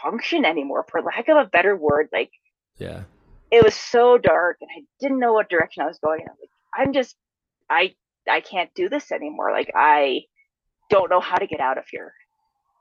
function 0.00 0.44
anymore, 0.44 0.84
for 0.88 1.02
lack 1.02 1.28
of 1.28 1.36
a 1.36 1.44
better 1.48 1.76
word. 1.76 2.08
Like 2.12 2.30
Yeah. 2.78 3.02
it 3.50 3.64
was 3.64 3.74
so 3.74 4.18
dark 4.18 4.58
and 4.60 4.70
I 4.76 4.82
didn't 5.00 5.18
know 5.20 5.32
what 5.32 5.48
direction 5.50 5.82
I 5.82 5.86
was 5.86 5.98
going. 5.98 6.20
I 6.20 6.30
was 6.30 6.38
like, 6.40 6.50
I'm 6.86 6.92
just 6.92 7.16
I 7.70 7.94
I 8.28 8.40
can't 8.40 8.70
do 8.74 8.88
this 8.88 9.10
anymore. 9.12 9.50
Like 9.52 9.70
I 9.74 10.22
don't 10.90 11.10
know 11.10 11.20
how 11.20 11.36
to 11.36 11.46
get 11.46 11.60
out 11.60 11.78
of 11.78 11.84
here. 11.90 12.12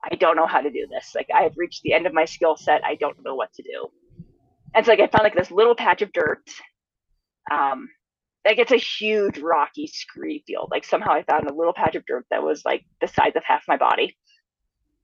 I 0.09 0.15
don't 0.15 0.35
know 0.35 0.45
how 0.47 0.61
to 0.61 0.69
do 0.69 0.87
this. 0.89 1.13
Like 1.15 1.27
I've 1.33 1.57
reached 1.57 1.81
the 1.83 1.93
end 1.93 2.05
of 2.05 2.13
my 2.13 2.25
skill 2.25 2.55
set. 2.55 2.85
I 2.85 2.95
don't 2.95 3.17
know 3.23 3.35
what 3.35 3.51
to 3.53 3.63
do. 3.63 3.87
And 4.75 4.85
so 4.85 4.91
like 4.91 4.99
I 4.99 5.07
found 5.07 5.23
like 5.23 5.35
this 5.35 5.51
little 5.51 5.75
patch 5.75 6.01
of 6.01 6.13
dirt. 6.13 6.43
Um 7.51 7.89
like 8.47 8.59
it's 8.59 8.71
a 8.71 8.77
huge 8.77 9.39
rocky 9.39 9.87
scree 9.87 10.43
field. 10.47 10.69
Like 10.71 10.85
somehow 10.85 11.11
I 11.11 11.23
found 11.23 11.49
a 11.49 11.53
little 11.53 11.73
patch 11.73 11.95
of 11.95 12.05
dirt 12.05 12.25
that 12.31 12.43
was 12.43 12.63
like 12.63 12.85
the 13.01 13.07
size 13.07 13.33
of 13.35 13.43
half 13.43 13.63
my 13.67 13.77
body. 13.77 14.17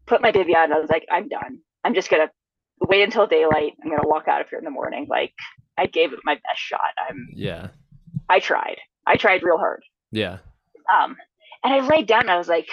Put 0.05 0.21
my 0.21 0.31
bivy 0.31 0.55
on 0.55 0.65
and 0.65 0.73
I 0.73 0.79
was 0.79 0.89
like, 0.89 1.05
I'm 1.11 1.27
done. 1.27 1.59
I'm 1.83 1.93
just 1.93 2.09
gonna 2.09 2.31
wait 2.79 3.03
until 3.03 3.27
daylight. 3.27 3.73
I'm 3.83 3.89
gonna 3.89 4.07
walk 4.07 4.27
out 4.27 4.41
of 4.41 4.49
here 4.49 4.59
in 4.59 4.65
the 4.65 4.71
morning. 4.71 5.07
Like 5.09 5.33
I 5.77 5.87
gave 5.87 6.13
it 6.13 6.19
my 6.23 6.35
best 6.35 6.59
shot. 6.59 6.79
I'm 7.09 7.27
Yeah. 7.33 7.67
I 8.29 8.39
tried. 8.39 8.77
I 9.05 9.17
tried 9.17 9.43
real 9.43 9.57
hard. 9.57 9.83
Yeah. 10.11 10.37
Um, 10.93 11.17
and 11.63 11.73
I 11.73 11.85
laid 11.85 12.07
down. 12.07 12.21
And 12.21 12.31
I 12.31 12.37
was 12.37 12.47
like, 12.47 12.69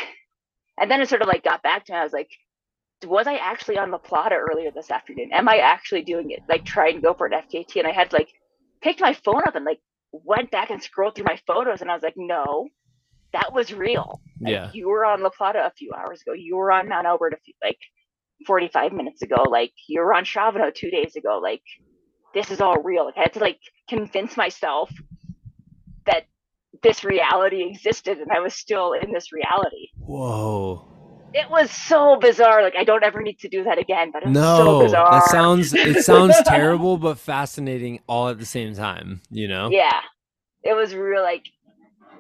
and 0.79 0.91
then 0.91 1.01
it 1.01 1.09
sort 1.09 1.23
of 1.23 1.29
like 1.29 1.43
got 1.43 1.63
back 1.63 1.87
to 1.87 1.93
me. 1.93 1.99
I 1.99 2.05
was 2.05 2.13
like, 2.13 2.31
was 3.05 3.27
I 3.27 3.37
actually 3.37 3.79
on 3.79 3.91
La 3.91 3.99
Plata 3.99 4.37
earlier 4.37 4.71
this 4.71 4.91
afternoon? 4.91 5.31
Am 5.33 5.49
I 5.49 5.57
actually 5.59 6.03
doing 6.03 6.31
it? 6.31 6.41
Like 6.49 6.65
trying 6.65 6.97
to 6.97 7.01
go 7.01 7.15
for 7.15 7.27
an 7.27 7.33
FKT? 7.33 7.77
And 7.77 7.89
I 7.89 7.93
had 7.93 8.13
like 8.13 8.29
picked 8.83 9.01
my 9.01 9.15
phone 9.15 9.43
up 9.47 9.57
and 9.57 9.65
like 9.65 9.81
went 10.13 10.51
back 10.51 10.71
and 10.71 10.83
scrolled 10.83 11.15
through 11.15 11.25
my 11.27 11.39
photos, 11.47 11.81
and 11.81 11.91
I 11.91 11.95
was 11.95 12.03
like, 12.03 12.15
no, 12.17 12.69
that 13.33 13.53
was 13.53 13.73
real. 13.73 14.21
Like, 14.41 14.53
Yeah. 14.53 14.71
you 14.73 14.89
were 14.89 15.05
on 15.05 15.23
La 15.23 15.31
Plata 15.31 15.65
a 15.65 15.71
few 15.71 15.93
hours 15.97 16.23
ago. 16.23 16.33
You 16.33 16.57
were 16.57 16.73
on 16.73 16.89
Mount 16.89 17.07
Elbert 17.07 17.33
a 17.35 17.37
few, 17.45 17.55
like 17.63 17.79
45 18.47 18.93
minutes 18.93 19.23
ago. 19.23 19.43
Like 19.49 19.73
you 19.89 20.01
were 20.01 20.15
on 20.15 20.25
Shavano 20.25 20.75
two 20.75 20.91
days 20.91 21.15
ago. 21.17 21.39
Like 21.43 21.63
this 22.35 22.51
is 22.51 22.61
all 22.61 22.83
real. 22.83 23.05
Like 23.05 23.19
I 23.19 23.21
had 23.23 23.35
to 23.35 23.39
like 23.41 23.61
convince 23.89 24.37
myself 24.37 24.91
that 26.07 26.25
this 26.83 27.05
reality 27.05 27.63
existed 27.63 28.19
and 28.19 28.33
I 28.33 28.41
was 28.41 28.55
still 28.55 28.93
in 28.95 29.13
this 29.13 29.33
reality. 29.33 29.89
Whoa. 29.99 30.87
It 31.33 31.49
was 31.51 31.71
so 31.71 32.17
bizarre. 32.21 32.63
Like 32.63 32.75
I 32.77 32.85
don't 32.85 33.03
ever 33.05 33.23
need 33.23 33.39
to 33.41 33.49
do 33.49 33.65
that 33.65 33.79
again, 33.79 34.11
but 34.13 34.23
it 34.23 34.29
was 34.29 34.37
so 34.37 34.65
No, 34.65 34.81
bizarre. 34.83 35.11
that 35.13 35.25
sounds 35.31 35.73
it 35.75 36.03
sounds 36.05 36.35
terrible 36.45 36.97
but 36.99 37.19
fascinating 37.19 38.01
all 38.09 38.29
at 38.29 38.39
the 38.39 38.47
same 38.47 38.75
time, 38.75 39.21
you 39.31 39.49
know? 39.49 39.69
Yeah. 39.71 40.01
It 40.63 40.75
was 40.75 40.95
real 40.95 41.23
like 41.23 41.45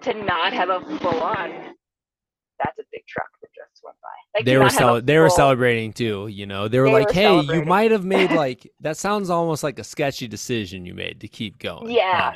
to 0.02 0.14
not 0.14 0.52
have 0.52 0.70
a 0.70 0.80
full 0.98 1.20
on 1.20 1.50
that's 2.62 2.78
a 2.78 2.82
big 2.92 3.02
truck 3.06 3.28
that 3.40 3.48
just 3.54 3.82
went 3.82 3.96
by. 4.02 4.38
Like 4.38 4.44
they 4.44 4.58
were 4.58 4.68
cel- 4.70 5.00
they 5.00 5.18
were 5.18 5.30
celebrating 5.30 5.92
too, 5.94 6.26
you 6.28 6.44
know. 6.46 6.68
They 6.68 6.78
were 6.78 6.86
They 6.86 6.92
like, 6.92 7.08
were 7.08 7.12
"Hey, 7.14 7.40
you 7.40 7.64
might 7.64 7.90
have 7.90 8.04
made 8.04 8.30
like 8.44 8.70
that 8.80 8.96
sounds 8.98 9.30
almost 9.30 9.62
like 9.64 9.78
a 9.78 9.84
sketchy 9.84 10.28
decision 10.28 10.84
you 10.86 10.94
made 10.94 11.20
to 11.22 11.28
keep 11.28 11.58
going." 11.58 11.90
Yeah. 11.90 12.34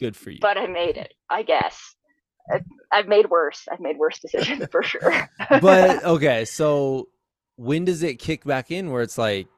Good 0.00 0.16
for 0.16 0.30
you. 0.30 0.38
but 0.40 0.56
I 0.56 0.66
made 0.68 0.96
it, 0.96 1.12
I 1.28 1.42
guess. 1.42 1.94
I- 2.50 2.60
I've 2.90 3.08
made 3.08 3.28
worse. 3.30 3.66
I've 3.70 3.80
made 3.80 3.98
worse 3.98 4.18
decisions 4.18 4.66
for 4.70 4.82
sure. 4.82 5.28
but 5.60 6.02
okay, 6.04 6.44
so 6.44 7.08
when 7.56 7.84
does 7.84 8.02
it 8.02 8.18
kick 8.18 8.44
back 8.44 8.70
in 8.70 8.90
where 8.90 9.02
it's 9.02 9.18
like 9.18 9.48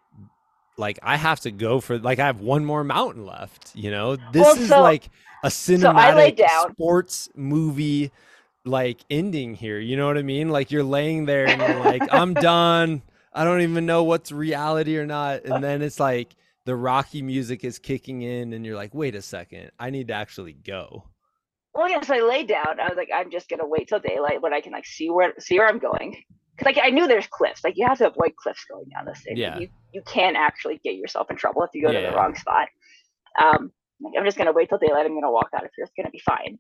like 0.77 0.99
I 1.03 1.17
have 1.17 1.41
to 1.41 1.51
go 1.51 1.81
for 1.81 1.99
like 1.99 2.19
I 2.19 2.27
have 2.27 2.41
one 2.41 2.65
more 2.65 2.85
mountain 2.85 3.27
left, 3.27 3.73
you 3.75 3.91
know? 3.91 4.17
This 4.17 4.57
Well, 4.57 4.57
is 4.57 4.71
like 4.71 5.11
a 5.43 5.49
cinematic 5.49 6.37
down. 6.37 6.73
sports 6.73 7.29
movie 7.35 8.11
like 8.65 9.01
ending 9.11 9.55
here, 9.55 9.79
you 9.79 9.97
know 9.97 10.07
what 10.07 10.19
I 10.19 10.23
mean? 10.23 10.49
Like 10.51 10.71
you're 10.71 10.85
laying 10.85 11.27
there 11.27 11.47
and 11.49 11.61
you're 11.61 11.77
like 11.77 12.03
I'm 12.13 12.35
done. 12.41 13.03
I 13.33 13.45
don't 13.45 13.61
even 13.61 13.87
know 13.87 14.05
what's 14.05 14.33
reality 14.33 14.97
or 14.99 15.07
not 15.07 15.45
and 15.45 15.63
then 15.63 15.83
it's 15.83 16.01
like 16.01 16.35
the 16.65 16.77
rocky 16.77 17.23
music 17.23 17.65
is 17.65 17.79
kicking 17.79 18.23
in 18.23 18.53
and 18.53 18.65
you're 18.67 18.77
like, 18.77 18.95
"Wait 18.95 19.15
a 19.15 19.23
second. 19.23 19.71
I 19.79 19.91
need 19.91 20.09
to 20.09 20.15
actually 20.15 20.53
go." 20.53 21.05
Well, 21.75 21.89
yes, 21.89 22.11
I 22.11 22.21
laid 22.21 22.49
down. 22.49 22.81
I 22.81 22.89
was 22.89 22.97
like, 22.97 23.11
I'm 23.15 23.31
just 23.31 23.49
gonna 23.49 23.67
wait 23.67 23.89
till 23.89 24.01
daylight 24.01 24.43
when 24.43 24.53
I 24.53 24.61
can 24.61 24.73
like 24.73 24.87
see 24.87 25.11
where 25.11 25.35
see 25.39 25.59
where 25.59 25.69
I'm 25.69 25.79
going. 25.79 26.17
Cause 26.59 26.67
like 26.67 26.79
I 26.83 26.91
knew 26.91 27.07
there's 27.07 27.27
cliffs. 27.27 27.65
Like 27.65 27.75
you 27.77 27.87
have 27.87 27.99
to 27.99 28.09
avoid 28.09 28.37
cliffs 28.37 28.65
going 28.71 28.87
down 28.95 29.07
this 29.07 29.21
thing. 29.23 29.37
Yeah. 29.37 29.59
you 29.59 29.69
you 29.93 30.03
can 30.07 30.37
actually 30.37 30.81
get 30.85 30.95
yourself 30.97 31.31
in 31.31 31.37
trouble 31.37 31.63
if 31.63 31.71
you 31.75 31.83
go 31.83 31.93
to 31.93 32.01
Yeah. 32.01 32.11
the 32.11 32.17
wrong 32.17 32.35
spot. 32.35 32.69
Um, 33.41 33.73
like, 34.01 34.15
I'm 34.19 34.25
just 34.25 34.37
gonna 34.37 34.53
wait 34.53 34.69
till 34.69 34.79
daylight. 34.79 35.07
I'm 35.07 35.15
gonna 35.15 35.31
walk 35.33 35.49
out 35.55 35.65
of 35.65 35.71
here. 35.77 35.85
It's 35.85 35.93
gonna 35.97 36.11
be 36.11 36.19
fine. 36.21 36.59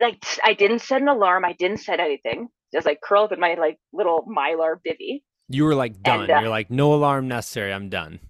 Like 0.00 0.24
I 0.44 0.54
didn't 0.54 0.80
set 0.80 1.02
an 1.02 1.08
alarm. 1.08 1.44
I 1.44 1.52
didn't 1.54 1.78
set 1.78 2.00
anything. 2.00 2.48
Just 2.72 2.86
like 2.86 3.00
curl 3.02 3.24
up 3.24 3.32
in 3.32 3.40
my 3.40 3.54
like 3.54 3.78
little 3.92 4.24
mylar 4.28 4.76
bivy. 4.86 5.22
You 5.48 5.64
were 5.64 5.74
like 5.74 6.00
done. 6.02 6.22
And, 6.22 6.30
uh, 6.30 6.40
you're 6.40 6.48
like, 6.50 6.70
"No 6.70 6.94
alarm 6.94 7.26
necessary. 7.26 7.72
I'm 7.72 7.88
done." 7.88 8.20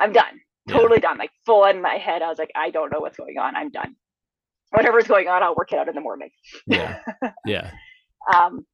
I'm 0.00 0.12
done. 0.12 0.40
Yeah. 0.66 0.74
Totally 0.74 1.00
done. 1.00 1.18
Like 1.18 1.30
full 1.44 1.64
in 1.66 1.82
my 1.82 1.96
head. 1.96 2.22
I 2.22 2.28
was 2.28 2.38
like, 2.38 2.50
I 2.56 2.70
don't 2.70 2.90
know 2.92 3.00
what's 3.00 3.16
going 3.18 3.36
on. 3.38 3.54
I'm 3.54 3.70
done. 3.70 3.94
Whatever's 4.72 5.06
going 5.06 5.28
on, 5.28 5.42
I'll 5.42 5.54
work 5.54 5.72
it 5.72 5.78
out 5.78 5.88
in 5.88 5.94
the 5.94 6.00
morning. 6.00 6.30
Yeah. 6.66 6.98
Yeah. 7.46 7.70
Um, 8.34 8.66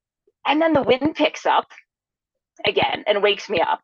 and 0.47 0.61
then 0.61 0.73
the 0.75 0.83
wind 0.83 1.15
picks 1.15 1.47
up 1.47 1.67
again 2.67 3.05
and 3.07 3.23
wakes 3.23 3.49
me 3.49 3.61
up. 3.61 3.81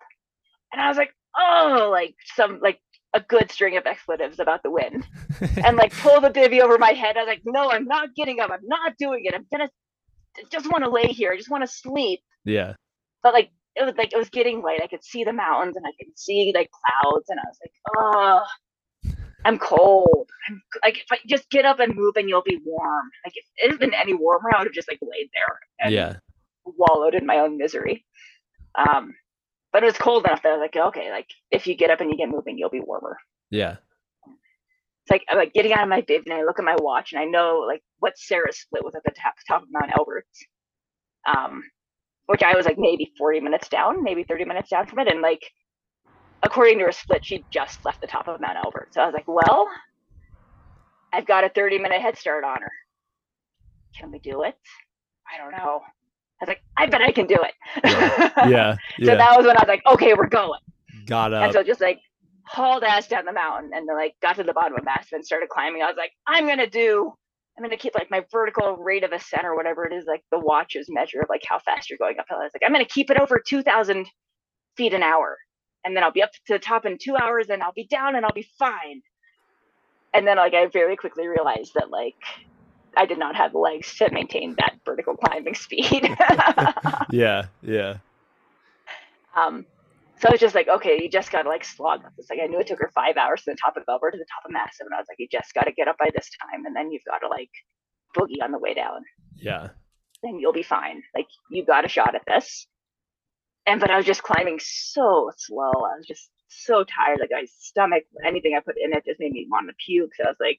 And 0.72 0.80
I 0.82 0.88
was 0.88 0.96
like, 0.96 1.10
oh, 1.38 1.88
like 1.92 2.14
some 2.34 2.60
like 2.62 2.80
a 3.14 3.20
good 3.20 3.50
string 3.50 3.76
of 3.76 3.86
expletives 3.86 4.40
about 4.40 4.62
the 4.62 4.70
wind. 4.70 5.06
And 5.64 5.76
like 5.76 5.92
pull 5.98 6.20
the 6.20 6.30
bivy 6.30 6.60
over 6.60 6.78
my 6.78 6.92
head. 6.92 7.16
I 7.16 7.20
was 7.22 7.28
like, 7.28 7.42
no, 7.44 7.70
I'm 7.70 7.86
not 7.86 8.14
getting 8.14 8.40
up. 8.40 8.50
I'm 8.50 8.66
not 8.66 8.96
doing 8.98 9.22
it. 9.24 9.34
I'm 9.34 9.46
gonna 9.52 9.70
just 10.50 10.70
want 10.70 10.84
to 10.84 10.90
lay 10.90 11.06
here. 11.08 11.32
I 11.32 11.36
just 11.36 11.50
want 11.50 11.62
to 11.64 11.68
sleep. 11.68 12.20
yeah. 12.44 12.74
But 13.22 13.34
like 13.34 13.50
it 13.76 13.84
was 13.84 13.94
like 13.96 14.12
it 14.12 14.18
was 14.18 14.28
getting 14.30 14.62
light. 14.62 14.80
I 14.82 14.86
could 14.86 15.04
see 15.04 15.24
the 15.24 15.32
mountains 15.32 15.76
and 15.76 15.86
I 15.86 15.92
could 15.98 16.16
see 16.18 16.52
like 16.54 16.70
clouds, 16.70 17.26
and 17.28 17.40
I 17.40 17.44
was 17.48 17.58
like, 17.62 17.72
oh, 17.98 18.42
I'm 19.44 19.58
cold. 19.58 20.30
I'm 20.48 20.62
like 20.82 20.98
if 20.98 21.06
I 21.12 21.18
just 21.26 21.50
get 21.50 21.64
up 21.64 21.80
and 21.80 21.94
move 21.94 22.16
and 22.16 22.28
you'll 22.28 22.42
be 22.42 22.60
warm. 22.64 23.10
Like 23.24 23.34
if 23.36 23.44
it 23.56 23.70
had 23.70 23.78
been 23.80 23.94
any 23.94 24.14
warmer, 24.14 24.50
I 24.52 24.58
would 24.58 24.66
have 24.68 24.74
just 24.74 24.88
like 24.88 25.00
laid 25.02 25.28
there 25.34 25.58
and 25.80 25.92
Yeah. 25.92 26.16
wallowed 26.64 27.14
in 27.14 27.26
my 27.26 27.38
own 27.38 27.58
misery. 27.58 28.04
Um, 28.76 29.14
but 29.72 29.82
it 29.82 29.86
was 29.86 29.98
cold 29.98 30.24
enough 30.24 30.42
that 30.42 30.50
I 30.50 30.56
was 30.56 30.60
like, 30.60 30.76
okay, 30.76 31.10
like 31.10 31.28
if 31.50 31.66
you 31.66 31.76
get 31.76 31.90
up 31.90 32.00
and 32.00 32.10
you 32.10 32.16
get 32.16 32.28
moving, 32.28 32.56
you'll 32.58 32.70
be 32.70 32.80
warmer. 32.80 33.18
Yeah. 33.50 33.76
It's 34.26 35.10
like 35.10 35.24
I'm 35.28 35.36
like 35.36 35.52
getting 35.52 35.72
out 35.72 35.82
of 35.82 35.88
my 35.90 36.00
bib 36.00 36.22
and 36.26 36.34
I 36.34 36.44
look 36.44 36.58
at 36.58 36.64
my 36.64 36.76
watch 36.80 37.12
and 37.12 37.20
I 37.20 37.26
know 37.26 37.64
like 37.66 37.82
what 37.98 38.16
Sarah 38.16 38.52
split 38.52 38.84
was 38.84 38.94
at 38.94 39.02
the 39.04 39.10
top 39.10 39.34
top 39.46 39.62
of 39.62 39.68
Mount 39.70 39.92
Elbert. 39.94 40.26
Um, 41.26 41.62
which 42.26 42.42
I 42.42 42.56
was 42.56 42.64
like 42.64 42.78
maybe 42.78 43.12
40 43.18 43.40
minutes 43.40 43.68
down, 43.68 44.02
maybe 44.02 44.24
30 44.24 44.46
minutes 44.46 44.70
down 44.70 44.86
from 44.86 44.98
it. 45.00 45.08
And 45.08 45.20
like 45.20 45.42
according 46.44 46.78
to 46.78 46.84
her 46.84 46.92
split, 46.92 47.24
she 47.24 47.44
just 47.52 47.78
left 47.84 48.00
the 48.00 48.06
top 48.06 48.28
of 48.28 48.40
Mount 48.40 48.56
Elbert. 48.56 48.88
So 48.92 49.00
I 49.00 49.06
was 49.06 49.14
like, 49.14 49.26
well, 49.26 49.68
I've 51.12 51.26
got 51.26 51.44
a 51.44 51.48
30 51.48 51.78
minute 51.78 52.00
head 52.00 52.18
start 52.18 52.44
on 52.44 52.60
her. 52.60 52.72
Can 53.98 54.10
we 54.10 54.18
do 54.18 54.42
it? 54.42 54.54
I 55.32 55.38
don't 55.42 55.52
know. 55.52 55.80
I 56.40 56.44
was 56.44 56.48
like, 56.48 56.60
I 56.76 56.86
bet 56.86 57.00
I 57.00 57.12
can 57.12 57.26
do 57.26 57.42
it. 57.42 57.54
Yeah. 58.50 58.76
So 59.04 59.12
Yeah. 59.12 59.16
that 59.16 59.36
was 59.36 59.46
when 59.46 59.56
I 59.56 59.60
was 59.60 59.68
like, 59.68 59.82
okay, 59.86 60.14
we're 60.14 60.28
going. 60.28 60.60
Got 61.06 61.32
up. 61.32 61.44
And 61.44 61.52
so 61.52 61.62
just 61.62 61.80
like 61.80 62.00
hauled 62.46 62.84
ass 62.84 63.08
down 63.08 63.24
the 63.24 63.32
mountain 63.32 63.70
and 63.74 63.88
then 63.88 63.96
like 63.96 64.14
got 64.20 64.36
to 64.36 64.42
the 64.42 64.52
bottom 64.52 64.76
of 64.76 64.84
Massive 64.84 65.12
and 65.16 65.24
started 65.24 65.48
climbing. 65.48 65.82
I 65.82 65.86
was 65.86 65.96
like, 65.96 66.12
I'm 66.26 66.46
gonna 66.46 66.68
do 66.68 67.12
I'm 67.56 67.62
gonna 67.64 67.76
keep 67.76 67.94
like 67.94 68.10
my 68.10 68.24
vertical 68.32 68.76
rate 68.76 69.04
of 69.04 69.12
ascent 69.12 69.44
or 69.44 69.56
whatever 69.56 69.86
it 69.86 69.92
is, 69.92 70.04
like 70.06 70.22
the 70.30 70.38
watch's 70.38 70.86
measure 70.88 71.20
of 71.20 71.28
like 71.28 71.42
how 71.46 71.58
fast 71.60 71.88
you're 71.88 71.98
going 71.98 72.18
uphill. 72.18 72.38
I 72.38 72.44
was 72.44 72.52
like, 72.54 72.62
I'm 72.66 72.72
gonna 72.72 72.84
keep 72.84 73.10
it 73.10 73.18
over 73.18 73.42
two 73.44 73.62
thousand 73.62 74.06
feet 74.76 74.92
an 74.92 75.02
hour. 75.02 75.38
And 75.84 75.94
then 75.96 76.02
I'll 76.02 76.12
be 76.12 76.22
up 76.22 76.32
to 76.32 76.54
the 76.54 76.58
top 76.58 76.86
in 76.86 76.96
two 76.98 77.16
hours 77.16 77.48
and 77.50 77.62
I'll 77.62 77.72
be 77.72 77.86
down 77.86 78.16
and 78.16 78.24
I'll 78.24 78.32
be 78.32 78.48
fine. 78.58 79.02
And 80.14 80.26
then 80.26 80.36
like 80.36 80.54
I 80.54 80.66
very 80.66 80.96
quickly 80.96 81.26
realized 81.28 81.72
that 81.74 81.90
like 81.90 82.14
I 82.96 83.06
did 83.06 83.18
not 83.18 83.36
have 83.36 83.52
the 83.52 83.58
legs 83.58 83.94
to 83.96 84.10
maintain 84.10 84.54
that 84.58 84.74
vertical 84.84 85.16
climbing 85.16 85.54
speed. 85.54 86.08
yeah. 87.10 87.46
Yeah. 87.62 87.96
Um, 89.36 89.66
so 90.20 90.28
I 90.28 90.32
was 90.32 90.40
just 90.40 90.54
like, 90.54 90.68
okay, 90.68 91.00
you 91.02 91.10
just 91.10 91.32
gotta 91.32 91.48
like 91.48 91.64
slog 91.64 92.04
up. 92.04 92.12
this. 92.16 92.30
Like 92.30 92.38
I 92.42 92.46
knew 92.46 92.60
it 92.60 92.66
took 92.68 92.78
her 92.78 92.90
five 92.94 93.16
hours 93.16 93.42
from 93.42 93.54
the 93.54 93.58
top 93.62 93.76
of 93.76 93.84
Belver 93.84 94.10
to 94.10 94.16
the 94.16 94.24
top 94.32 94.44
of 94.46 94.52
Massive, 94.52 94.86
and 94.86 94.94
I 94.94 94.98
was 94.98 95.06
like, 95.08 95.18
you 95.18 95.26
just 95.30 95.52
gotta 95.54 95.72
get 95.72 95.88
up 95.88 95.98
by 95.98 96.08
this 96.14 96.30
time, 96.40 96.64
and 96.64 96.74
then 96.74 96.90
you've 96.92 97.04
got 97.04 97.18
to 97.18 97.28
like 97.28 97.50
boogie 98.16 98.42
on 98.42 98.52
the 98.52 98.58
way 98.58 98.74
down, 98.74 99.02
Yeah. 99.34 99.70
then 100.22 100.38
you'll 100.38 100.52
be 100.52 100.62
fine. 100.62 101.02
Like 101.16 101.26
you 101.50 101.64
got 101.66 101.84
a 101.84 101.88
shot 101.88 102.14
at 102.14 102.22
this. 102.28 102.66
And 103.66 103.80
but 103.80 103.90
I 103.90 103.96
was 103.96 104.06
just 104.06 104.22
climbing 104.22 104.60
so 104.62 105.30
slow. 105.36 105.70
I 105.70 105.96
was 105.96 106.06
just 106.06 106.30
so 106.48 106.84
tired. 106.84 107.18
Like 107.20 107.30
my 107.32 107.46
stomach, 107.58 108.04
anything 108.24 108.54
I 108.56 108.60
put 108.60 108.76
in 108.82 108.92
it 108.92 109.04
just 109.04 109.20
made 109.20 109.32
me 109.32 109.46
want 109.50 109.68
to 109.68 109.74
puke. 109.84 110.10
So 110.16 110.24
I 110.24 110.28
was 110.28 110.36
like, 110.40 110.58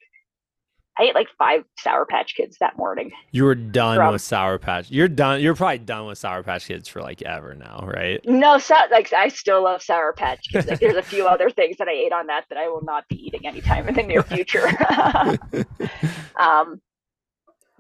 I 0.98 1.04
ate 1.04 1.16
like 1.16 1.28
five 1.38 1.64
Sour 1.78 2.06
Patch 2.06 2.36
Kids 2.36 2.58
that 2.62 2.78
morning. 2.78 3.12
You 3.32 3.44
were 3.44 3.56
done 3.56 3.98
From- 3.98 4.14
with 4.14 4.22
Sour 4.22 4.58
Patch. 4.60 4.90
You're 4.90 5.10
done. 5.10 5.42
You're 5.42 5.56
probably 5.56 5.80
done 5.80 6.08
with 6.08 6.18
Sour 6.18 6.42
Patch 6.44 6.68
Kids 6.68 6.88
for 6.88 7.02
like 7.02 7.22
ever 7.22 7.54
now, 7.54 7.84
right? 7.86 8.22
No, 8.26 8.58
so, 8.58 8.76
like 8.92 9.12
I 9.12 9.28
still 9.28 9.64
love 9.64 9.82
Sour 9.82 10.14
Patch 10.14 10.48
Kids. 10.52 10.68
Like 10.68 10.80
there's 10.80 10.96
a 10.96 11.04
few 11.04 11.28
other 11.28 11.50
things 11.50 11.78
that 11.78 11.90
I 11.90 11.92
ate 11.92 12.14
on 12.14 12.28
that 12.28 12.46
that 12.50 12.58
I 12.58 12.70
will 12.70 12.84
not 12.84 13.08
be 13.10 13.28
eating 13.28 13.46
anytime 13.46 13.90
in 13.90 13.96
the 13.96 14.04
near 14.04 14.24
future. 14.24 14.68
um, 16.40 16.82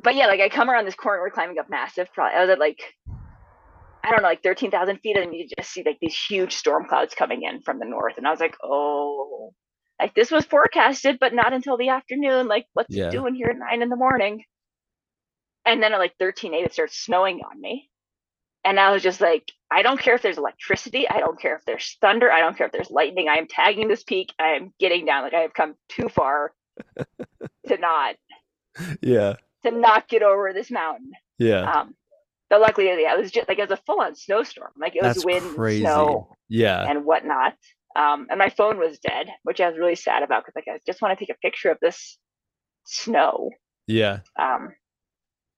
but 0.03 0.15
yeah, 0.15 0.27
like 0.27 0.41
I 0.41 0.49
come 0.49 0.69
around 0.69 0.85
this 0.85 0.95
corner, 0.95 1.21
we're 1.21 1.31
climbing 1.31 1.57
up 1.57 1.69
massive. 1.69 2.09
Probably 2.13 2.37
I 2.37 2.41
was 2.41 2.49
at 2.49 2.59
like 2.59 2.81
I 4.05 4.11
don't 4.11 4.21
know, 4.21 4.27
like 4.29 4.43
thirteen 4.43 4.71
thousand 4.71 4.99
feet, 4.99 5.17
and 5.17 5.33
you 5.35 5.47
just 5.57 5.71
see 5.71 5.83
like 5.85 5.97
these 5.99 6.15
huge 6.17 6.53
storm 6.55 6.85
clouds 6.87 7.15
coming 7.15 7.43
in 7.43 7.61
from 7.61 7.79
the 7.79 7.85
north, 7.85 8.17
and 8.17 8.27
I 8.27 8.31
was 8.31 8.39
like, 8.39 8.55
oh, 8.63 9.53
like 9.99 10.13
this 10.13 10.31
was 10.31 10.45
forecasted, 10.45 11.17
but 11.19 11.33
not 11.33 11.53
until 11.53 11.77
the 11.77 11.89
afternoon. 11.89 12.47
Like 12.47 12.67
what's 12.73 12.95
Yeah. 12.95 13.07
it 13.07 13.11
doing 13.11 13.35
here 13.35 13.47
at 13.49 13.57
nine 13.57 13.81
in 13.81 13.89
the 13.89 13.95
morning? 13.95 14.43
And 15.65 15.81
then 15.81 15.93
at 15.93 15.99
like 15.99 16.13
thirteen 16.19 16.53
eight, 16.53 16.65
it 16.65 16.73
starts 16.73 16.97
snowing 16.97 17.41
on 17.41 17.59
me. 17.59 17.89
And 18.63 18.79
I 18.79 18.91
was 18.91 19.03
just 19.03 19.21
like, 19.21 19.51
I 19.71 19.83
don't 19.83 19.99
care 19.99 20.15
if 20.15 20.21
there's 20.23 20.39
electricity. 20.39 21.07
I 21.07 21.19
don't 21.19 21.39
care 21.39 21.55
if 21.55 21.65
there's 21.65 21.97
thunder. 22.01 22.31
I 22.31 22.39
don't 22.39 22.57
care 22.57 22.65
if 22.65 22.71
there's 22.73 22.89
lightning. 22.89 23.27
I 23.29 23.35
am 23.37 23.47
tagging 23.47 23.87
this 23.87 24.03
peak. 24.03 24.33
I 24.39 24.49
am 24.55 24.73
getting 24.79 25.05
down. 25.05 25.23
Like 25.23 25.35
I 25.35 25.41
have 25.41 25.53
come 25.53 25.75
too 25.89 26.09
far 26.09 26.51
to 27.67 27.77
not 27.77 28.15
yeah. 29.01 29.35
to 29.63 29.71
not 29.71 30.07
get 30.07 30.23
over 30.23 30.53
this 30.53 30.71
mountain. 30.71 31.11
Yeah. 31.37 31.61
Um, 31.71 31.95
but 32.55 32.61
luckily, 32.61 32.85
yeah, 32.85 33.13
it 33.13 33.19
was 33.19 33.31
just 33.31 33.49
like 33.49 33.59
it 33.59 33.69
was 33.69 33.77
a 33.77 33.83
full 33.85 33.99
on 33.99 34.15
snowstorm. 34.15 34.71
Like 34.79 34.95
it 34.95 35.03
was 35.03 35.15
That's 35.15 35.25
wind, 35.25 35.55
crazy. 35.57 35.81
snow, 35.81 36.29
Yeah. 36.47 36.85
and 36.89 37.03
whatnot. 37.03 37.53
Um, 37.97 38.27
and 38.29 38.39
my 38.39 38.47
phone 38.49 38.77
was 38.77 38.97
dead, 38.99 39.27
which 39.43 39.59
I 39.59 39.67
was 39.69 39.77
really 39.77 39.95
sad 39.95 40.23
about 40.23 40.45
because 40.45 40.55
like 40.55 40.73
I 40.73 40.79
just 40.85 41.01
want 41.01 41.17
to 41.17 41.25
take 41.25 41.35
a 41.35 41.39
picture 41.39 41.69
of 41.69 41.77
this 41.81 42.17
snow. 42.85 43.49
Yeah. 43.87 44.19
Um, 44.39 44.69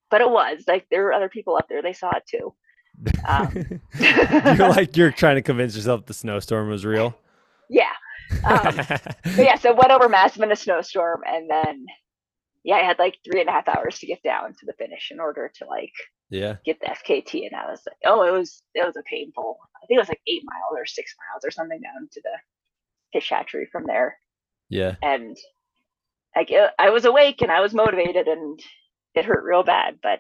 but 0.10 0.22
it 0.22 0.30
was 0.30 0.64
like 0.68 0.88
there 0.90 1.04
were 1.04 1.14
other 1.14 1.30
people 1.30 1.56
up 1.56 1.68
there; 1.70 1.84
they 1.84 1.94
saw 1.94 2.10
it 2.16 2.24
too. 2.28 2.56
Um, 3.28 3.80
you're 4.58 4.70
like 4.70 4.98
you're 4.98 5.12
trying 5.12 5.36
to 5.36 5.44
convince 5.44 5.76
yourself 5.76 6.08
the 6.08 6.16
snowstorm 6.16 6.68
was 6.70 6.84
real. 6.84 7.16
Yeah. 7.70 7.94
Um, 8.44 8.76
yeah, 9.36 9.56
so 9.56 9.74
went 9.76 9.92
over 9.92 10.10
massive 10.10 10.42
in 10.42 10.52
a 10.52 10.56
snowstorm, 10.56 11.22
and 11.28 11.48
then 11.48 11.86
yeah, 12.64 12.76
I 12.78 12.84
had 12.84 12.98
like 12.98 13.18
three 13.24 13.40
and 13.42 13.50
a 13.50 13.52
half 13.54 13.68
hours 13.68 14.00
to 14.00 14.08
get 14.08 14.24
down 14.24 14.50
to 14.54 14.66
the 14.66 14.74
finish 14.80 15.10
in 15.12 15.20
order 15.20 15.52
to 15.60 15.66
like 15.68 15.94
yeah. 16.30 16.56
get 16.66 16.80
the 16.80 16.88
FKT, 16.88 17.46
and 17.48 17.56
I 17.56 17.70
was 17.70 17.82
like, 17.86 17.98
oh, 18.06 18.24
it 18.24 18.32
was 18.32 18.62
it 18.74 18.86
was 18.86 18.96
a 18.98 19.04
painful. 19.04 19.58
I 19.82 19.86
think 19.88 19.98
it 19.98 20.02
was 20.02 20.10
like 20.10 20.22
eight 20.28 20.44
miles 20.46 20.78
or 20.82 20.86
six 20.86 21.14
miles 21.32 21.44
or 21.46 21.52
something 21.52 21.80
down 21.82 22.08
to 22.12 22.22
the 22.22 22.38
fish 23.14 23.30
hatchery 23.30 23.68
from 23.72 23.86
there, 23.86 24.18
Yeah. 24.70 24.96
and 25.02 25.38
like 26.36 26.52
I 26.78 26.90
was 26.90 27.06
awake 27.06 27.42
and 27.42 27.52
I 27.52 27.62
was 27.62 27.74
motivated, 27.74 28.28
and 28.28 28.60
it 29.16 29.26
hurt 29.26 29.44
real 29.44 29.64
bad, 29.64 30.00
but 30.04 30.20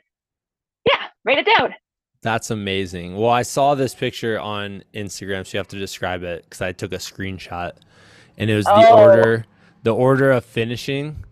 yeah, 0.85 1.07
made 1.25 1.37
it 1.37 1.45
down. 1.57 1.75
That's 2.23 2.49
amazing. 2.49 3.15
Well, 3.15 3.29
I 3.29 3.43
saw 3.43 3.75
this 3.75 3.93
picture 3.93 4.39
on 4.39 4.83
Instagram, 4.93 5.45
so 5.45 5.53
you 5.53 5.59
have 5.59 5.67
to 5.69 5.77
describe 5.79 6.23
it 6.23 6.43
because 6.45 6.61
I 6.61 6.71
took 6.71 6.91
a 6.91 6.97
screenshot, 6.97 7.73
and 8.37 8.49
it 8.49 8.55
was 8.55 8.65
the 8.65 8.87
Oh. 8.89 8.97
order, 9.03 9.45
the 9.83 9.93
order 9.93 10.31
of 10.31 10.43
finishing, 10.45 11.23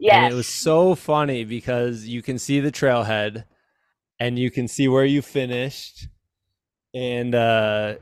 yeah 0.00 0.24
and 0.24 0.32
it 0.32 0.36
was 0.36 0.46
so 0.46 0.94
funny 0.94 1.44
because 1.44 2.06
you 2.06 2.22
can 2.22 2.38
see 2.38 2.60
the 2.60 2.70
trailhead, 2.70 3.44
and 4.20 4.38
you 4.38 4.50
can 4.50 4.68
see 4.68 4.88
where 4.88 5.04
you 5.04 5.22
finished, 5.22 6.08
and 6.94 7.34
uh, 7.34 7.96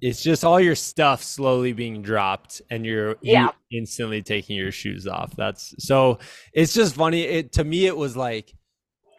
it's 0.00 0.22
just 0.22 0.44
all 0.44 0.60
your 0.60 0.74
stuff 0.74 1.22
slowly 1.22 1.72
being 1.72 2.02
dropped, 2.02 2.62
and 2.70 2.84
you're 2.84 3.16
you 3.20 3.32
instantly 3.70 4.22
taking 4.22 4.56
your 4.56 4.72
shoes 4.72 5.06
off. 5.06 5.34
That's 5.36 5.74
so. 5.78 6.18
It's 6.52 6.74
just 6.74 6.94
funny. 6.94 7.22
It 7.22 7.52
to 7.52 7.64
me, 7.64 7.86
it 7.86 7.96
was 7.96 8.16
like 8.16 8.54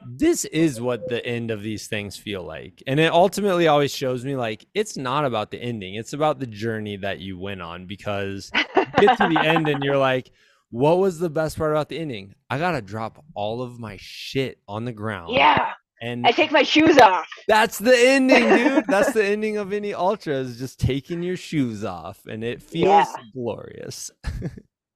this 0.06 0.46
is 0.46 0.82
what 0.82 1.08
the 1.08 1.26
end 1.26 1.52
of 1.52 1.62
these 1.62 1.88
things 1.88 2.18
feel 2.18 2.44
like. 2.44 2.84
And 2.88 3.00
it 3.00 3.12
ultimately 3.12 3.68
always 3.68 3.94
shows 3.94 4.26
me 4.26 4.36
like 4.36 4.66
it's 4.74 4.98
not 4.98 5.26
about 5.26 5.52
the 5.52 5.62
ending. 5.62 5.96
It's 5.96 6.14
about 6.14 6.40
the 6.40 6.48
journey 6.48 6.98
that 6.98 7.20
you 7.20 7.40
went 7.40 7.62
on 7.62 7.86
because 7.86 8.52
you 8.56 8.86
get 8.98 9.18
to 9.18 9.30
the 9.30 9.40
end 9.40 9.68
and 9.68 9.84
you're 9.84 9.98
like, 9.98 10.32
what 10.70 10.98
was 10.98 11.20
the 11.20 11.30
best 11.30 11.58
part 11.58 11.72
about 11.72 11.90
the 11.90 12.00
ending? 12.00 12.34
I 12.50 12.58
got 12.58 12.72
to 12.72 12.82
drop 12.82 13.24
all 13.36 13.62
of 13.62 13.80
my 13.80 13.98
shit 14.00 14.60
on 14.68 14.86
the 14.86 14.94
ground. 14.94 15.34
yeah. 15.36 15.74
And 16.04 16.28
I 16.28 16.32
take 16.32 16.52
my 16.52 16.64
shoes 16.64 16.98
off. 16.98 17.28
that's 17.48 17.80
the 17.80 17.96
ending, 17.98 18.44
dude. 18.52 18.90
That's 18.90 19.14
the 19.14 19.24
ending 19.34 19.56
of 19.58 19.72
any 19.72 19.94
ultra 19.94 20.34
is 20.36 20.60
just 20.60 20.78
taking 20.80 21.24
your 21.24 21.38
shoes 21.38 21.86
off 21.86 22.26
and 22.26 22.44
it 22.44 22.62
feels 22.62 22.90
Yeah. 22.90 23.24
glorious. 23.34 24.12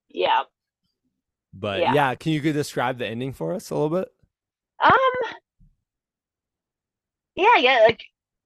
Yeah. 0.09 0.43
But 1.53 1.79
Yeah. 1.81 1.93
yeah, 1.93 2.15
can 2.15 2.31
you 2.33 2.41
describe 2.41 2.97
the 2.97 3.07
ending 3.07 3.31
for 3.33 3.53
us 3.53 3.69
a 3.69 3.75
little 3.75 3.89
bit? 4.01 4.09
Um. 4.83 4.91
Yeah, 7.35 7.57
yeah. 7.57 7.79
Like 7.85 8.01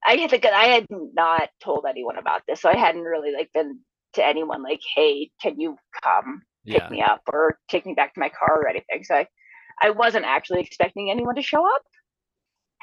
I 0.05 0.15
had 0.17 0.29
to. 0.31 0.53
I 0.55 0.65
had 0.65 0.87
not 0.89 1.49
told 1.63 1.85
anyone 1.89 2.17
about 2.17 2.41
this, 2.47 2.61
so 2.61 2.69
I 2.69 2.75
hadn't 2.75 3.03
really 3.03 3.31
like 3.31 3.49
been 3.53 3.79
to 4.13 4.25
anyone 4.25 4.63
like, 4.63 4.81
"Hey, 4.95 5.31
can 5.41 5.59
you 5.59 5.77
come 6.03 6.41
pick 6.67 6.83
Yeah. 6.83 6.89
me 6.89 7.01
up 7.01 7.21
or 7.31 7.57
take 7.69 7.85
me 7.85 7.93
back 7.93 8.13
to 8.13 8.19
my 8.19 8.29
car 8.29 8.61
or 8.61 8.67
anything?" 8.67 9.03
So 9.03 9.15
I, 9.15 9.27
I 9.81 9.91
wasn't 9.91 10.25
actually 10.25 10.61
expecting 10.61 11.09
anyone 11.09 11.35
to 11.35 11.41
show 11.41 11.65
up, 11.65 11.83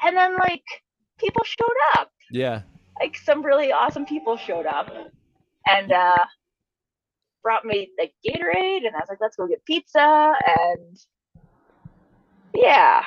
and 0.05 0.15
then 0.15 0.37
like 0.37 0.63
people 1.19 1.43
showed 1.43 1.99
up. 1.99 2.11
Yeah. 2.31 2.61
Like 2.99 3.17
some 3.17 3.43
really 3.43 3.71
awesome 3.71 4.05
people 4.05 4.37
showed 4.37 4.65
up, 4.65 4.91
and 5.65 5.91
uh, 5.91 6.25
brought 7.43 7.65
me 7.65 7.89
like 7.97 8.13
Gatorade, 8.25 8.85
and 8.85 8.95
I 8.95 8.99
was 8.99 9.07
like, 9.09 9.21
"Let's 9.21 9.37
go 9.37 9.47
get 9.47 9.63
pizza," 9.65 10.33
and 10.45 10.97
yeah, 12.53 13.03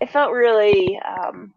it 0.00 0.10
felt 0.10 0.32
really. 0.32 0.98
um 1.04 1.52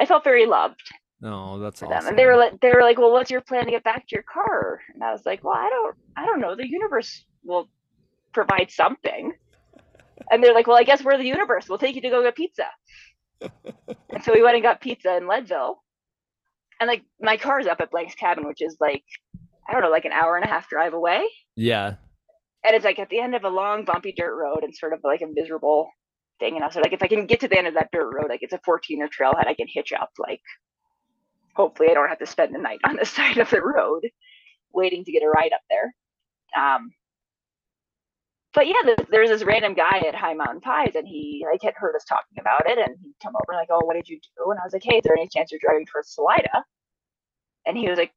I 0.00 0.06
felt 0.06 0.24
very 0.24 0.46
loved 0.46 0.80
No, 1.20 1.58
that's 1.58 1.80
for 1.80 1.86
awesome. 1.86 1.98
them, 1.98 2.08
and 2.08 2.18
they 2.18 2.24
were 2.26 2.36
like, 2.36 2.58
they 2.60 2.70
were 2.72 2.82
like, 2.82 2.98
"Well, 2.98 3.12
what's 3.12 3.30
your 3.30 3.42
plan 3.42 3.66
to 3.66 3.70
get 3.70 3.84
back 3.84 4.06
to 4.08 4.16
your 4.16 4.24
car?" 4.24 4.80
And 4.94 5.04
I 5.04 5.12
was 5.12 5.24
like, 5.26 5.44
"Well, 5.44 5.54
I 5.54 5.68
don't, 5.68 5.96
I 6.16 6.24
don't 6.26 6.40
know. 6.40 6.56
The 6.56 6.66
universe 6.68 7.24
will 7.44 7.68
provide 8.32 8.70
something." 8.70 9.32
And 10.30 10.42
they're 10.42 10.54
like, 10.54 10.66
"Well, 10.66 10.78
I 10.78 10.84
guess 10.84 11.04
we're 11.04 11.18
the 11.18 11.24
universe. 11.26 11.68
We'll 11.68 11.78
take 11.78 11.94
you 11.96 12.00
to 12.02 12.08
go 12.10 12.22
get 12.22 12.34
pizza." 12.36 12.64
And 14.10 14.22
so 14.24 14.32
we 14.32 14.42
went 14.42 14.54
and 14.54 14.62
got 14.62 14.80
pizza 14.80 15.16
in 15.16 15.26
Leadville, 15.26 15.82
and 16.80 16.88
like 16.88 17.02
my 17.20 17.36
car's 17.36 17.66
up 17.66 17.80
at 17.80 17.90
Blank's 17.90 18.14
Cabin, 18.14 18.46
which 18.46 18.62
is 18.62 18.76
like, 18.80 19.04
I 19.68 19.72
don't 19.72 19.82
know, 19.82 19.90
like 19.90 20.04
an 20.04 20.12
hour 20.12 20.36
and 20.36 20.44
a 20.44 20.48
half 20.48 20.68
drive 20.68 20.94
away, 20.94 21.24
Yeah. 21.56 21.94
and 22.64 22.76
it's 22.76 22.84
like 22.84 22.98
at 22.98 23.08
the 23.10 23.20
end 23.20 23.34
of 23.34 23.44
a 23.44 23.48
long 23.48 23.84
bumpy 23.84 24.12
dirt 24.12 24.34
road 24.36 24.64
and 24.64 24.74
sort 24.74 24.92
of 24.92 25.00
like 25.04 25.22
a 25.22 25.26
miserable 25.26 25.90
thing. 26.40 26.54
And 26.54 26.64
I 26.64 26.66
was 26.66 26.76
like, 26.76 26.92
if 26.92 27.02
I 27.02 27.08
can 27.08 27.26
get 27.26 27.40
to 27.40 27.48
the 27.48 27.58
end 27.58 27.66
of 27.66 27.74
that 27.74 27.90
dirt 27.92 28.10
road, 28.12 28.28
like 28.28 28.42
it's 28.42 28.52
a 28.52 28.58
14er 28.58 29.08
trailhead, 29.08 29.46
I 29.46 29.54
can 29.54 29.66
hitch 29.68 29.92
up. 29.92 30.10
Like, 30.18 30.40
hopefully, 31.54 31.88
I 31.90 31.94
don't 31.94 32.08
have 32.08 32.18
to 32.18 32.26
spend 32.26 32.54
the 32.54 32.58
night 32.58 32.80
on 32.84 32.96
the 32.96 33.04
side 33.06 33.38
of 33.38 33.50
the 33.50 33.60
road 33.62 34.02
waiting 34.72 35.04
to 35.04 35.12
get 35.12 35.22
a 35.22 35.28
ride 35.28 35.52
up 35.52 35.60
there. 35.70 35.94
Um, 36.56 36.92
but 38.54 38.66
yeah, 38.66 38.82
there, 38.84 38.96
there 39.10 39.20
was 39.22 39.30
this 39.30 39.44
random 39.44 39.74
guy 39.74 40.02
at 40.06 40.14
High 40.14 40.34
Mountain 40.34 40.60
Pies, 40.60 40.92
and 40.94 41.06
he 41.06 41.44
like 41.50 41.62
had 41.62 41.74
heard 41.76 41.96
us 41.96 42.04
talking 42.04 42.38
about 42.40 42.62
it, 42.66 42.78
and 42.78 42.96
he'd 43.02 43.14
come 43.22 43.34
over 43.34 43.52
and 43.52 43.58
like, 43.58 43.68
"Oh, 43.70 43.84
what 43.84 43.94
did 43.94 44.08
you 44.08 44.18
do?" 44.18 44.50
And 44.50 44.60
I 44.60 44.64
was 44.64 44.72
like, 44.72 44.82
"Hey, 44.84 44.96
is 44.96 45.02
there 45.04 45.16
any 45.16 45.28
chance 45.28 45.50
you're 45.50 45.60
driving 45.62 45.86
towards 45.86 46.10
Salida?" 46.10 46.64
And 47.66 47.76
he 47.76 47.88
was 47.88 47.98
like, 47.98 48.12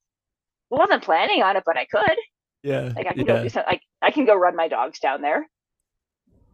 "Well, 0.70 0.82
wasn't 0.82 1.04
planning 1.04 1.42
on 1.42 1.56
it, 1.56 1.64
but 1.66 1.78
I 1.78 1.86
could." 1.86 2.18
Yeah. 2.64 2.92
Like 2.96 3.08
I 3.08 3.14
can 3.14 3.26
go 3.26 3.44
do 3.44 3.50
some, 3.50 3.64
like 3.68 3.82
I 4.02 4.12
can 4.12 4.26
go 4.26 4.36
run 4.36 4.56
my 4.56 4.68
dogs 4.68 5.00
down 5.00 5.22
there, 5.22 5.46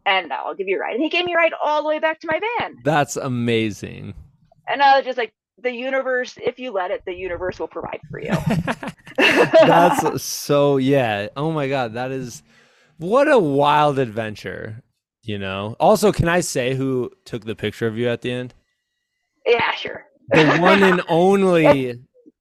and 0.06 0.32
I'll 0.32 0.54
give 0.54 0.68
you 0.68 0.76
a 0.76 0.80
ride. 0.80 0.94
And 0.94 1.02
he 1.02 1.08
gave 1.08 1.24
me 1.24 1.32
a 1.32 1.36
ride 1.36 1.52
all 1.62 1.82
the 1.82 1.88
way 1.88 1.98
back 1.98 2.20
to 2.20 2.28
my 2.28 2.40
van. 2.58 2.76
That's 2.84 3.16
amazing. 3.16 4.14
And 4.68 4.82
I 4.82 4.96
was 4.96 5.04
just 5.04 5.18
like, 5.18 5.32
the 5.58 5.72
universe, 5.72 6.38
if 6.42 6.58
you 6.58 6.70
let 6.70 6.90
it, 6.90 7.02
the 7.04 7.14
universe 7.14 7.58
will 7.58 7.68
provide 7.68 8.00
for 8.10 8.20
you. 8.20 8.34
That's 9.16 10.22
so 10.22 10.76
yeah. 10.76 11.28
Oh 11.36 11.52
my 11.52 11.68
god, 11.68 11.94
that 11.94 12.10
is 12.10 12.42
what 12.98 13.30
a 13.30 13.38
wild 13.38 13.98
adventure. 13.98 14.82
You 15.22 15.38
know. 15.38 15.76
Also, 15.78 16.12
can 16.12 16.28
I 16.28 16.40
say 16.40 16.74
who 16.74 17.10
took 17.24 17.44
the 17.44 17.54
picture 17.54 17.86
of 17.86 17.96
you 17.96 18.08
at 18.08 18.22
the 18.22 18.32
end? 18.32 18.54
yeah, 19.46 19.74
sure. 19.74 20.06
The 20.30 20.58
one 20.58 20.82
and 20.82 21.02
only 21.08 21.94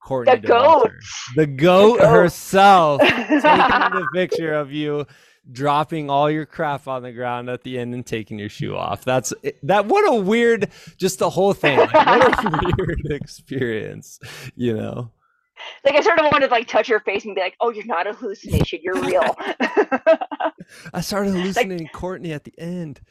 Courtney. 0.04 0.36
The 0.36 0.48
goat. 0.48 0.92
The 1.36 1.48
goat 1.48 2.00
goat. 2.00 2.10
herself 2.10 3.02
taking 3.08 3.40
the 3.42 4.08
picture 4.14 4.54
of 4.54 4.72
you 4.72 5.06
dropping 5.52 6.10
all 6.10 6.30
your 6.30 6.46
crap 6.46 6.88
on 6.88 7.04
the 7.04 7.12
ground 7.12 7.50
at 7.50 7.64
the 7.64 7.80
end 7.80 7.94
and 7.94 8.06
taking 8.06 8.38
your 8.40 8.50
shoe 8.50 8.76
off. 8.76 9.04
That's 9.04 9.34
that 9.64 9.86
what 9.86 10.08
a 10.08 10.16
weird 10.16 10.70
just 10.98 11.20
the 11.20 11.30
whole 11.30 11.54
thing. 11.54 11.80
Like, 11.80 11.94
what 11.94 12.46
a 12.46 12.74
weird 12.78 13.12
experience, 13.12 14.20
you 14.56 14.76
know. 14.76 15.12
Like 15.86 15.96
I 15.96 16.02
sort 16.02 16.20
of 16.20 16.26
wanted 16.32 16.48
to 16.48 16.54
like 16.54 16.68
touch 16.68 16.88
her 16.88 17.00
face 17.00 17.26
and 17.26 17.36
be 17.36 17.42
like, 17.42 17.56
"Oh, 17.60 17.72
you're 17.72 17.86
not 17.86 18.08
a 18.08 18.14
hallucination. 18.14 18.80
You're 18.84 19.02
real." 19.02 19.36
I 20.94 21.02
started 21.02 21.32
hallucinating 21.36 21.90
Courtney 21.90 22.34
at 22.34 22.44
the 22.44 22.54
end. 22.58 23.02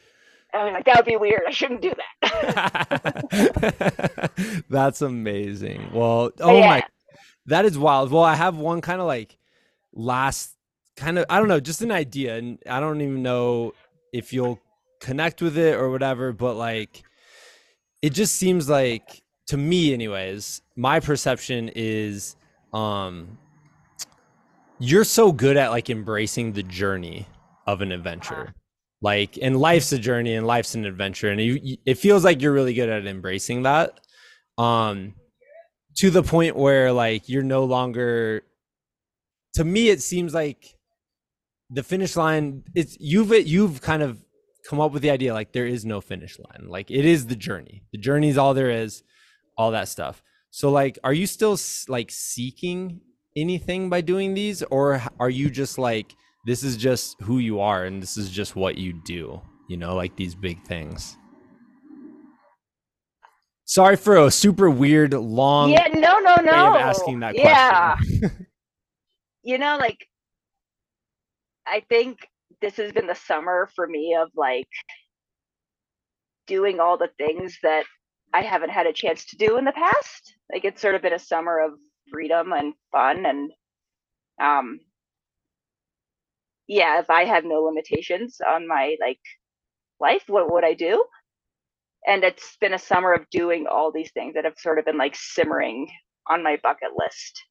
I 0.53 0.65
was 0.65 0.73
like, 0.73 0.85
"That 0.85 0.97
would 0.97 1.05
be 1.05 1.17
weird. 1.17 1.43
I 1.47 1.51
shouldn't 1.51 1.81
do 1.81 1.93
that." 2.21 2.61
That's 4.69 5.01
amazing. 5.01 5.91
Well, 5.93 6.31
oh 6.39 6.59
my, 6.61 6.83
that 7.45 7.65
is 7.65 7.77
wild. 7.77 8.11
Well, 8.11 8.23
I 8.23 8.35
have 8.35 8.57
one 8.57 8.81
kind 8.81 9.01
of 9.01 9.07
like 9.07 9.37
last 9.93 10.55
kind 10.95 11.17
of, 11.17 11.25
I 11.29 11.39
don't 11.39 11.47
know, 11.47 11.59
just 11.59 11.81
an 11.81 11.91
idea. 11.91 12.37
And 12.37 12.59
I 12.69 12.79
don't 12.79 13.01
even 13.01 13.23
know 13.23 13.73
if 14.13 14.33
you'll 14.33 14.59
connect 14.99 15.41
with 15.41 15.57
it 15.57 15.75
or 15.75 15.89
whatever, 15.89 16.31
but 16.31 16.55
like, 16.55 17.03
it 18.01 18.11
just 18.11 18.35
seems 18.35 18.69
like 18.69 19.21
to 19.47 19.57
me, 19.57 19.93
anyways, 19.93 20.61
my 20.75 20.99
perception 20.99 21.69
is, 21.75 22.35
um, 22.73 23.37
you're 24.79 25.03
so 25.03 25.31
good 25.31 25.57
at 25.57 25.69
like 25.69 25.89
embracing 25.89 26.53
the 26.53 26.63
journey 26.63 27.27
of 27.67 27.81
an 27.81 27.91
adventure. 27.91 28.53
Like 29.01 29.37
and 29.41 29.57
life's 29.57 29.91
a 29.91 29.99
journey 29.99 30.35
and 30.35 30.45
life's 30.45 30.75
an 30.75 30.85
adventure 30.85 31.29
and 31.29 31.41
you, 31.41 31.77
it 31.85 31.95
feels 31.95 32.23
like 32.23 32.41
you're 32.41 32.53
really 32.53 32.75
good 32.75 32.89
at 32.89 33.07
embracing 33.07 33.63
that 33.63 33.99
um 34.59 35.15
to 35.97 36.11
the 36.11 36.21
point 36.21 36.55
where 36.55 36.91
like 36.91 37.27
you're 37.27 37.41
no 37.41 37.63
longer 37.63 38.43
to 39.55 39.63
me 39.63 39.89
it 39.89 40.03
seems 40.03 40.35
like 40.35 40.75
the 41.71 41.81
finish 41.81 42.15
line 42.15 42.63
it's 42.75 42.95
you've 42.99 43.31
you've 43.47 43.81
kind 43.81 44.03
of 44.03 44.23
come 44.67 44.79
up 44.79 44.91
with 44.91 45.01
the 45.01 45.09
idea 45.09 45.33
like 45.33 45.51
there 45.51 45.65
is 45.65 45.83
no 45.83 45.99
finish 45.99 46.37
line. 46.37 46.69
Like 46.69 46.91
it 46.91 47.05
is 47.05 47.25
the 47.25 47.35
journey. 47.35 47.83
The 47.91 47.97
journey 47.97 48.29
is 48.29 48.37
all 48.37 48.53
there 48.53 48.69
is 48.69 49.01
all 49.57 49.71
that 49.71 49.87
stuff 49.87 50.21
so 50.51 50.69
like 50.69 50.99
are 51.03 51.13
you 51.13 51.25
still 51.25 51.57
like 51.87 52.11
seeking 52.11 52.99
anything 53.35 53.89
by 53.89 54.01
doing 54.01 54.33
these 54.33 54.61
or 54.63 55.01
are 55.19 55.29
you 55.29 55.49
just 55.49 55.77
like 55.77 56.13
this 56.45 56.63
is 56.63 56.77
just 56.77 57.19
who 57.21 57.39
you 57.39 57.59
are 57.59 57.85
and 57.85 58.01
this 58.01 58.17
is 58.17 58.29
just 58.29 58.55
what 58.55 58.77
you 58.77 58.93
do 59.05 59.41
you 59.67 59.77
know 59.77 59.95
like 59.95 60.15
these 60.15 60.35
big 60.35 60.61
things 60.63 61.17
Sorry 63.71 63.95
for 63.95 64.17
a 64.17 64.29
super 64.29 64.69
weird, 64.69 65.13
long 65.13 65.69
yeah, 65.69 65.87
no, 65.93 66.19
no, 66.19 66.35
no. 66.35 66.51
way 66.51 66.67
of 66.67 66.75
asking 66.75 67.21
that 67.21 67.35
question. 67.35 68.19
yeah. 68.21 68.29
you 69.43 69.57
know, 69.57 69.77
like 69.77 70.05
I 71.65 71.81
think 71.87 72.27
this 72.59 72.75
has 72.75 72.91
been 72.91 73.07
the 73.07 73.15
summer 73.15 73.69
for 73.73 73.87
me 73.87 74.13
of 74.19 74.27
like 74.35 74.67
doing 76.47 76.81
all 76.81 76.97
the 76.97 77.11
things 77.17 77.59
that 77.63 77.85
I 78.33 78.41
haven't 78.41 78.69
had 78.71 78.87
a 78.87 78.93
chance 78.93 79.25
to 79.27 79.37
do 79.37 79.57
in 79.57 79.65
the 79.65 79.71
past. 79.73 80.35
Like 80.51 80.65
it's 80.65 80.81
sort 80.81 80.95
of 80.95 81.01
been 81.01 81.13
a 81.13 81.19
summer 81.19 81.59
of 81.59 81.73
freedom 82.11 82.53
and 82.53 82.73
fun 82.91 83.25
and 83.25 83.51
um 84.41 84.79
yeah, 86.67 86.99
if 86.99 87.09
I 87.09 87.25
have 87.25 87.43
no 87.45 87.61
limitations 87.63 88.39
on 88.47 88.67
my 88.67 88.95
like 89.01 89.19
life, 89.99 90.23
what 90.27 90.51
would 90.51 90.63
I 90.63 90.73
do? 90.73 91.05
And 92.07 92.23
it's 92.23 92.57
been 92.59 92.73
a 92.73 92.79
summer 92.79 93.13
of 93.13 93.29
doing 93.29 93.67
all 93.67 93.91
these 93.91 94.11
things 94.11 94.35
that 94.35 94.45
have 94.45 94.57
sort 94.57 94.79
of 94.79 94.85
been 94.85 94.97
like 94.97 95.15
simmering 95.15 95.87
on 96.29 96.43
my 96.43 96.57
bucket 96.63 96.91
list. 96.97 97.43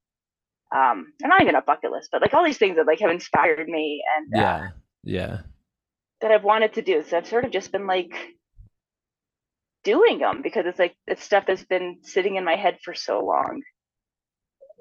Um, 0.75 1.13
and 1.23 1.31
not 1.31 1.43
even 1.43 1.57
a 1.57 1.63
bucket 1.63 1.93
list, 1.93 2.11
but 2.13 2.23
like 2.23 2.35
all 2.35 2.45
these 2.45 2.59
things 2.59 2.77
that 2.77 2.87
like 2.87 3.01
have 3.01 3.11
inspired 3.11 3.69
me 3.69 4.03
and 4.17 4.35
uh, 4.35 4.41
Yeah. 4.41 4.69
Yeah. 5.05 5.39
that 6.21 6.31
I've 6.33 6.45
wanted 6.45 6.75
to 6.75 6.83
do. 6.83 7.03
So 7.03 7.17
I've 7.19 7.27
sort 7.27 7.45
of 7.45 7.51
just 7.51 7.73
been 7.73 7.87
like 7.87 8.13
doing 9.85 10.19
them 10.19 10.43
because 10.43 10.67
it's 10.67 10.79
like 10.79 10.95
it's 11.07 11.25
stuff 11.25 11.45
that's 11.47 11.65
been 11.65 11.99
sitting 12.03 12.37
in 12.37 12.45
my 12.45 12.57
head 12.57 12.79
for 12.85 12.95
so 12.95 13.25
long. 13.25 13.63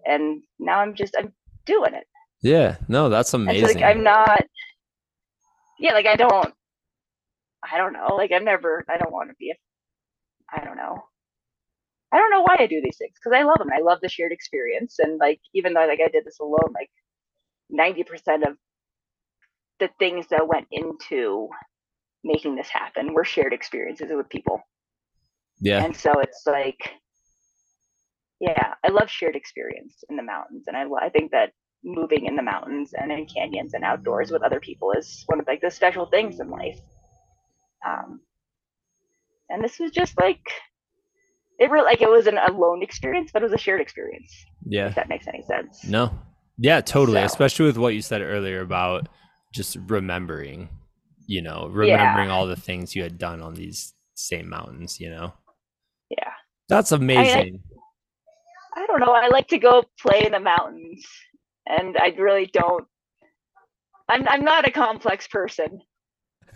And 0.06 0.44
now 0.60 0.80
I'm 0.80 0.96
just 0.96 1.16
I'm 1.18 1.34
doing 1.66 1.94
it. 1.94 2.06
Yeah. 2.42 2.78
No, 2.88 3.10
that's 3.10 3.34
And 3.48 3.58
so 3.60 3.66
amazing. 3.66 3.68
like 3.68 3.84
I'm 3.84 4.04
not 4.04 4.42
yeah, 5.80 5.94
like 5.94 6.06
I 6.08 6.16
don't 6.16 6.54
I 7.64 7.78
don't 7.78 7.94
know. 7.94 8.16
Like 8.16 8.32
I've 8.32 8.44
never 8.44 8.86
I 8.90 8.98
don't 8.98 9.12
want 9.12 9.30
to 9.30 9.36
be 9.40 9.52
a 9.52 9.56
I 10.52 10.64
don't 10.66 10.78
know. 10.78 11.04
I 12.12 12.18
don't 12.18 12.32
know 12.32 12.42
why 12.42 12.58
I 12.60 12.68
do 12.68 12.82
these 12.84 12.98
things 12.98 13.14
because 13.24 13.38
I 13.38 13.44
love 13.44 13.60
them. 13.60 13.70
I 13.76 13.82
love 13.82 14.00
the 14.02 14.10
shared 14.10 14.32
experience 14.32 14.98
and 15.00 15.20
like 15.20 15.40
even 15.54 15.74
though 15.74 15.86
like 15.86 16.00
I 16.04 16.10
did 16.10 16.26
this 16.26 16.40
alone, 16.40 16.74
like 16.74 16.90
90% 17.72 18.48
of 18.48 18.58
the 19.80 19.90
things 20.00 20.28
that 20.30 20.48
went 20.48 20.68
into 20.72 21.50
making 22.24 22.56
this 22.56 22.70
happen 22.70 23.14
were 23.14 23.26
shared 23.26 23.54
experiences 23.54 24.12
with 24.12 24.30
people. 24.30 24.62
Yeah. 25.62 25.84
And 25.84 25.96
so 25.96 26.14
it's 26.22 26.44
like, 26.46 26.80
yeah, 28.40 28.74
I 28.84 28.90
love 28.90 29.10
shared 29.10 29.36
experience 29.36 30.04
in 30.10 30.16
the 30.16 30.24
mountains, 30.24 30.66
and 30.68 30.78
I 30.78 30.86
I 31.02 31.10
think 31.10 31.32
that 31.32 31.52
moving 31.84 32.26
in 32.26 32.36
the 32.36 32.44
mountains 32.44 32.92
and 32.94 33.12
in 33.12 33.26
canyons 33.26 33.74
and 33.74 33.84
outdoors 33.84 34.32
with 34.32 34.44
other 34.44 34.60
people 34.60 34.92
is 34.92 35.24
one 35.28 35.40
of 35.40 35.48
like 35.48 35.62
the 35.62 35.72
special 35.72 36.06
things 36.08 36.40
in 36.40 36.50
life. 36.50 36.80
Um, 37.88 38.20
and 39.50 39.64
this 39.64 39.80
was 39.80 39.92
just 39.92 40.20
like, 40.20 40.42
it 41.58 41.70
really 41.72 41.86
like 41.86 42.02
it 42.02 42.10
was 42.10 42.28
an 42.28 42.38
alone 42.38 42.84
experience, 42.84 43.32
but 43.32 43.42
it 43.42 43.46
was 43.46 43.54
a 43.54 43.58
shared 43.58 43.80
experience. 43.82 44.34
Yeah. 44.66 44.88
If 44.88 44.96
that 44.96 45.08
makes 45.10 45.28
any 45.28 45.42
sense. 45.44 45.86
No. 45.86 46.12
Yeah, 46.58 46.82
totally. 46.82 47.20
So- 47.22 47.26
Especially 47.26 47.66
with 47.66 47.78
what 47.78 47.94
you 47.94 48.02
said 48.02 48.22
earlier 48.22 48.60
about 48.62 49.08
just 49.54 49.78
remembering, 49.88 50.68
you 51.28 51.42
know, 51.42 51.68
remembering 51.72 52.30
all 52.30 52.46
the 52.46 52.56
things 52.58 52.96
you 52.96 53.04
had 53.04 53.18
done 53.18 53.42
on 53.42 53.54
these 53.56 53.94
same 54.16 54.50
mountains, 54.50 55.00
you 55.00 55.10
know. 55.10 55.34
That's 56.70 56.92
amazing. 56.92 57.62
I 58.76 58.86
don't 58.86 59.00
know. 59.00 59.12
I 59.12 59.28
like 59.28 59.48
to 59.50 59.58
go 59.58 59.84
play 60.00 60.26
in 60.26 60.32
the 60.32 60.40
mountains, 60.40 61.06
and 61.68 61.98
I 61.98 62.10
really 62.18 62.46
don't. 62.54 62.86
I'm 64.08 64.28
I'm 64.28 64.44
not 64.46 64.68
a 64.68 64.72
complex 64.72 65.28
person. 65.28 65.82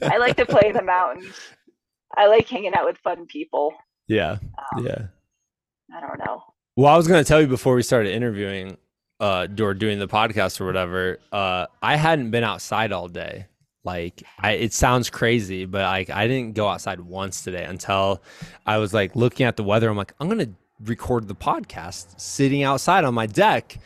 I 0.01 0.17
like 0.17 0.37
to 0.37 0.45
play 0.45 0.69
in 0.69 0.73
the 0.73 0.83
mountains. 0.95 1.35
I 2.15 2.27
like 2.27 2.47
hanging 2.47 2.73
out 2.75 2.85
with 2.85 2.97
fun 2.99 3.25
people. 3.25 3.73
yeah. 4.07 4.37
Um, 4.77 4.85
Yeah. 4.85 5.07
I 5.95 5.99
don't 5.99 6.19
know. 6.25 6.43
Well, 6.75 6.91
I 6.93 6.97
was 6.97 7.07
going 7.07 7.23
to 7.23 7.27
tell 7.27 7.41
you 7.41 7.47
before 7.47 7.75
we 7.75 7.83
started 7.83 8.13
interviewing 8.13 8.77
uh 9.19 9.47
or 9.59 9.73
doing 9.73 9.99
the 9.99 10.07
podcast 10.07 10.59
or 10.61 10.65
whatever, 10.65 11.19
uh 11.31 11.67
I 11.81 11.95
hadn't 11.95 12.31
been 12.31 12.43
outside 12.43 12.91
all 12.91 13.07
day. 13.07 13.45
Like 13.83 14.23
I 14.39 14.51
it 14.53 14.73
sounds 14.73 15.09
crazy, 15.09 15.65
but 15.65 15.81
like 15.81 16.09
I 16.09 16.27
didn't 16.27 16.53
go 16.53 16.67
outside 16.67 16.99
once 17.01 17.43
today 17.43 17.65
until 17.65 18.23
I 18.65 18.77
was 18.77 18.93
like 18.93 19.15
looking 19.15 19.45
at 19.45 19.57
the 19.57 19.63
weather. 19.63 19.89
I'm 19.89 19.97
like, 19.97 20.13
I'm 20.19 20.27
going 20.27 20.39
to 20.39 20.51
record 20.85 21.27
the 21.27 21.35
podcast 21.35 22.19
sitting 22.19 22.63
outside 22.63 23.03
on 23.03 23.13
my 23.13 23.25
deck. 23.25 23.77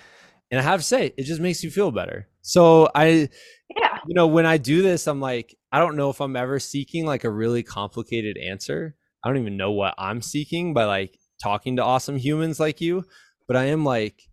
And 0.52 0.60
I 0.60 0.64
have 0.64 0.80
to 0.80 0.86
say, 0.86 1.14
it 1.18 1.24
just 1.24 1.42
makes 1.42 1.64
you 1.64 1.72
feel 1.72 1.92
better. 1.92 2.28
So 2.42 2.90
I 2.96 3.30
Yeah. 3.76 3.98
you 4.08 4.14
know, 4.14 4.28
when 4.28 4.46
I 4.46 4.58
do 4.58 4.82
this, 4.82 5.08
I'm 5.08 5.20
like, 5.20 5.56
I 5.72 5.80
don't 5.80 5.98
know 5.98 6.10
if 6.10 6.22
I'm 6.22 6.36
ever 6.36 6.60
seeking 6.60 7.06
like 7.06 7.24
a 7.24 7.30
really 7.30 7.64
complicated 7.64 8.38
answer. 8.38 8.96
I 9.24 9.30
don't 9.30 9.38
even 9.38 9.58
know 9.58 9.72
what 9.72 9.96
I'm 9.98 10.22
seeking 10.22 10.74
by 10.74 10.86
like 10.86 11.18
talking 11.42 11.76
to 11.76 11.84
awesome 11.84 12.18
humans 12.18 12.60
like 12.60 12.80
you, 12.82 13.04
but 13.48 13.58
I 13.58 13.66
am 13.66 13.84
like, 13.84 14.30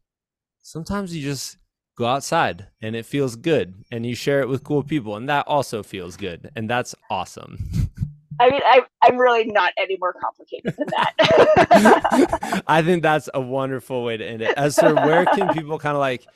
sometimes 0.62 1.16
you 1.16 1.22
just 1.22 1.56
go 1.96 2.06
outside 2.06 2.66
and 2.80 2.96
it 2.96 3.06
feels 3.06 3.36
good 3.36 3.84
and 3.90 4.04
you 4.04 4.14
share 4.14 4.40
it 4.40 4.48
with 4.48 4.64
cool 4.64 4.82
people 4.82 5.16
and 5.16 5.28
that 5.28 5.46
also 5.46 5.82
feels 5.82 6.16
good 6.16 6.50
and 6.56 6.68
that's 6.68 6.94
awesome. 7.10 7.58
I 8.40 8.50
mean, 8.50 8.60
I 8.64 8.80
I'm 9.02 9.16
really 9.16 9.44
not 9.44 9.72
any 9.76 9.96
more 10.00 10.12
complicated 10.12 10.74
than 10.76 10.88
that. 10.88 12.62
I 12.66 12.82
think 12.82 13.02
that's 13.02 13.28
a 13.32 13.40
wonderful 13.40 14.02
way 14.02 14.16
to 14.16 14.24
end 14.24 14.42
it. 14.42 14.56
Eszter, 14.56 14.94
where 15.06 15.24
can 15.24 15.52
people 15.54 15.78
kind 15.78 15.94
of 15.94 16.00
like 16.00 16.26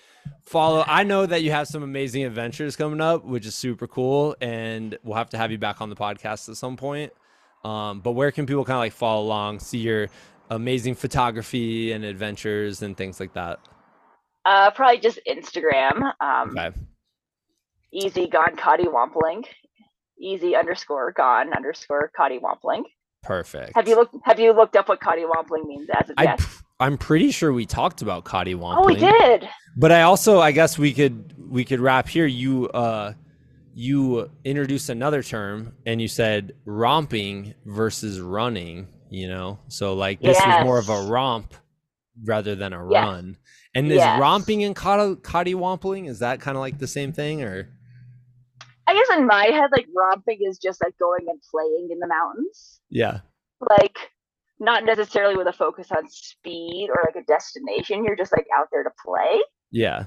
follow? 0.43 0.85
I 0.87 1.03
know 1.03 1.27
that 1.27 1.43
you 1.43 1.51
have 1.51 1.67
some 1.67 1.83
amazing 1.83 2.25
adventures 2.25 2.77
coming 2.77 3.01
up, 3.01 3.25
which 3.25 3.47
is 3.47 3.55
super 3.57 3.89
cool, 3.89 4.37
and 4.41 4.97
we'll 5.03 5.17
have 5.17 5.31
to 5.31 5.39
have 5.39 5.51
you 5.51 5.59
back 5.59 5.81
on 5.81 5.91
the 5.91 5.97
podcast 5.97 6.49
at 6.49 6.57
some 6.57 6.77
point. 6.77 7.13
Um, 7.65 8.01
but 8.01 8.13
where 8.13 8.31
can 8.31 8.47
people 8.47 8.65
kind 8.65 8.77
of 8.77 8.81
like 8.81 8.93
follow 8.93 9.23
along, 9.25 9.59
see 9.59 9.79
your 9.79 10.09
amazing 10.51 10.95
photography 10.95 11.91
and 11.91 12.05
adventures 12.05 12.83
and 12.83 12.97
things 12.97 13.19
like 13.19 13.33
that? 13.33 13.59
Uh, 14.49 14.71
probably 14.73 14.99
just 15.01 15.19
Instagram. 15.29 16.13
Um, 16.21 16.57
Okay. 16.57 16.71
Easy 17.93 18.27
gone 18.29 18.55
Cotty 18.57 18.87
Wampling. 18.87 19.45
Easy 20.21 20.55
underscore 20.57 21.13
gone 21.13 21.53
underscore 21.55 22.11
Cotty 22.19 22.39
Wampling. 22.41 22.83
Perfect. 23.23 23.75
Have 23.75 23.89
you 23.89 23.97
looked 23.97 24.15
Have 24.25 24.39
you 24.39 24.53
looked 24.53 24.77
up 24.77 24.89
what 24.89 25.01
Cotty 25.01 25.25
Wampling 25.29 25.67
means 25.67 25.89
as 25.99 26.11
of 26.11 26.15
I, 26.19 26.25
yet? 26.25 26.41
I'm 26.81 26.97
pretty 26.99 27.31
sure 27.31 27.53
we 27.53 27.67
talked 27.67 28.03
about 28.03 28.25
Cotty 28.25 28.55
Wampling. 28.55 28.77
Oh, 28.77 28.87
we 28.87 28.97
did. 28.97 29.49
But 29.77 29.91
I 29.93 30.03
also, 30.03 30.39
I 30.41 30.53
guess 30.53 30.79
we 30.79 30.93
could 30.93 31.35
we 31.51 31.65
could 31.65 31.81
wrap 31.81 32.09
here. 32.09 32.27
You 32.27 32.69
uh, 32.69 33.15
you 33.75 34.31
introduced 34.45 34.91
another 34.91 35.23
term, 35.23 35.73
and 35.87 36.01
you 36.03 36.09
said 36.09 36.53
romping 36.65 37.55
versus 37.65 38.21
running. 38.21 38.89
You 39.11 39.29
know, 39.29 39.59
so 39.69 39.95
like 39.95 40.21
this 40.21 40.39
was 40.45 40.65
more 40.65 40.79
of 40.79 40.89
a 40.91 41.11
romp 41.11 41.55
rather 42.25 42.55
than 42.55 42.73
a 42.75 42.87
Yes. 42.91 43.05
run. 43.05 43.37
And 43.75 43.91
is 43.93 43.99
Yes. 43.99 44.21
romping 44.21 44.65
and 44.65 44.75
cotty 44.75 45.55
wampling 45.55 46.09
is 46.09 46.19
that 46.21 46.41
kind 46.41 46.57
of 46.57 46.61
like 46.61 46.79
the 46.79 46.87
same 46.87 47.13
thing, 47.13 47.43
or 47.43 47.69
I 48.87 48.95
guess 48.95 49.17
in 49.17 49.27
my 49.27 49.45
head, 49.47 49.71
like 49.71 49.87
romping 49.95 50.39
is 50.41 50.59
just 50.59 50.83
like 50.83 50.97
going 50.99 51.27
and 51.29 51.41
playing 51.51 51.89
in 51.93 51.99
the 51.99 52.07
mountains, 52.07 52.81
yeah, 52.89 53.21
like 53.69 53.99
not 54.59 54.85
necessarily 54.85 55.37
with 55.37 55.47
a 55.47 55.53
focus 55.53 55.89
on 55.93 56.09
speed 56.09 56.89
or 56.91 57.03
like 57.07 57.23
a 57.23 57.27
destination. 57.27 58.05
You're 58.05 58.17
just 58.17 58.33
like 58.33 58.47
out 58.57 58.69
there 58.73 58.83
to 58.83 58.91
play. 59.05 59.41
yeah, 59.71 60.07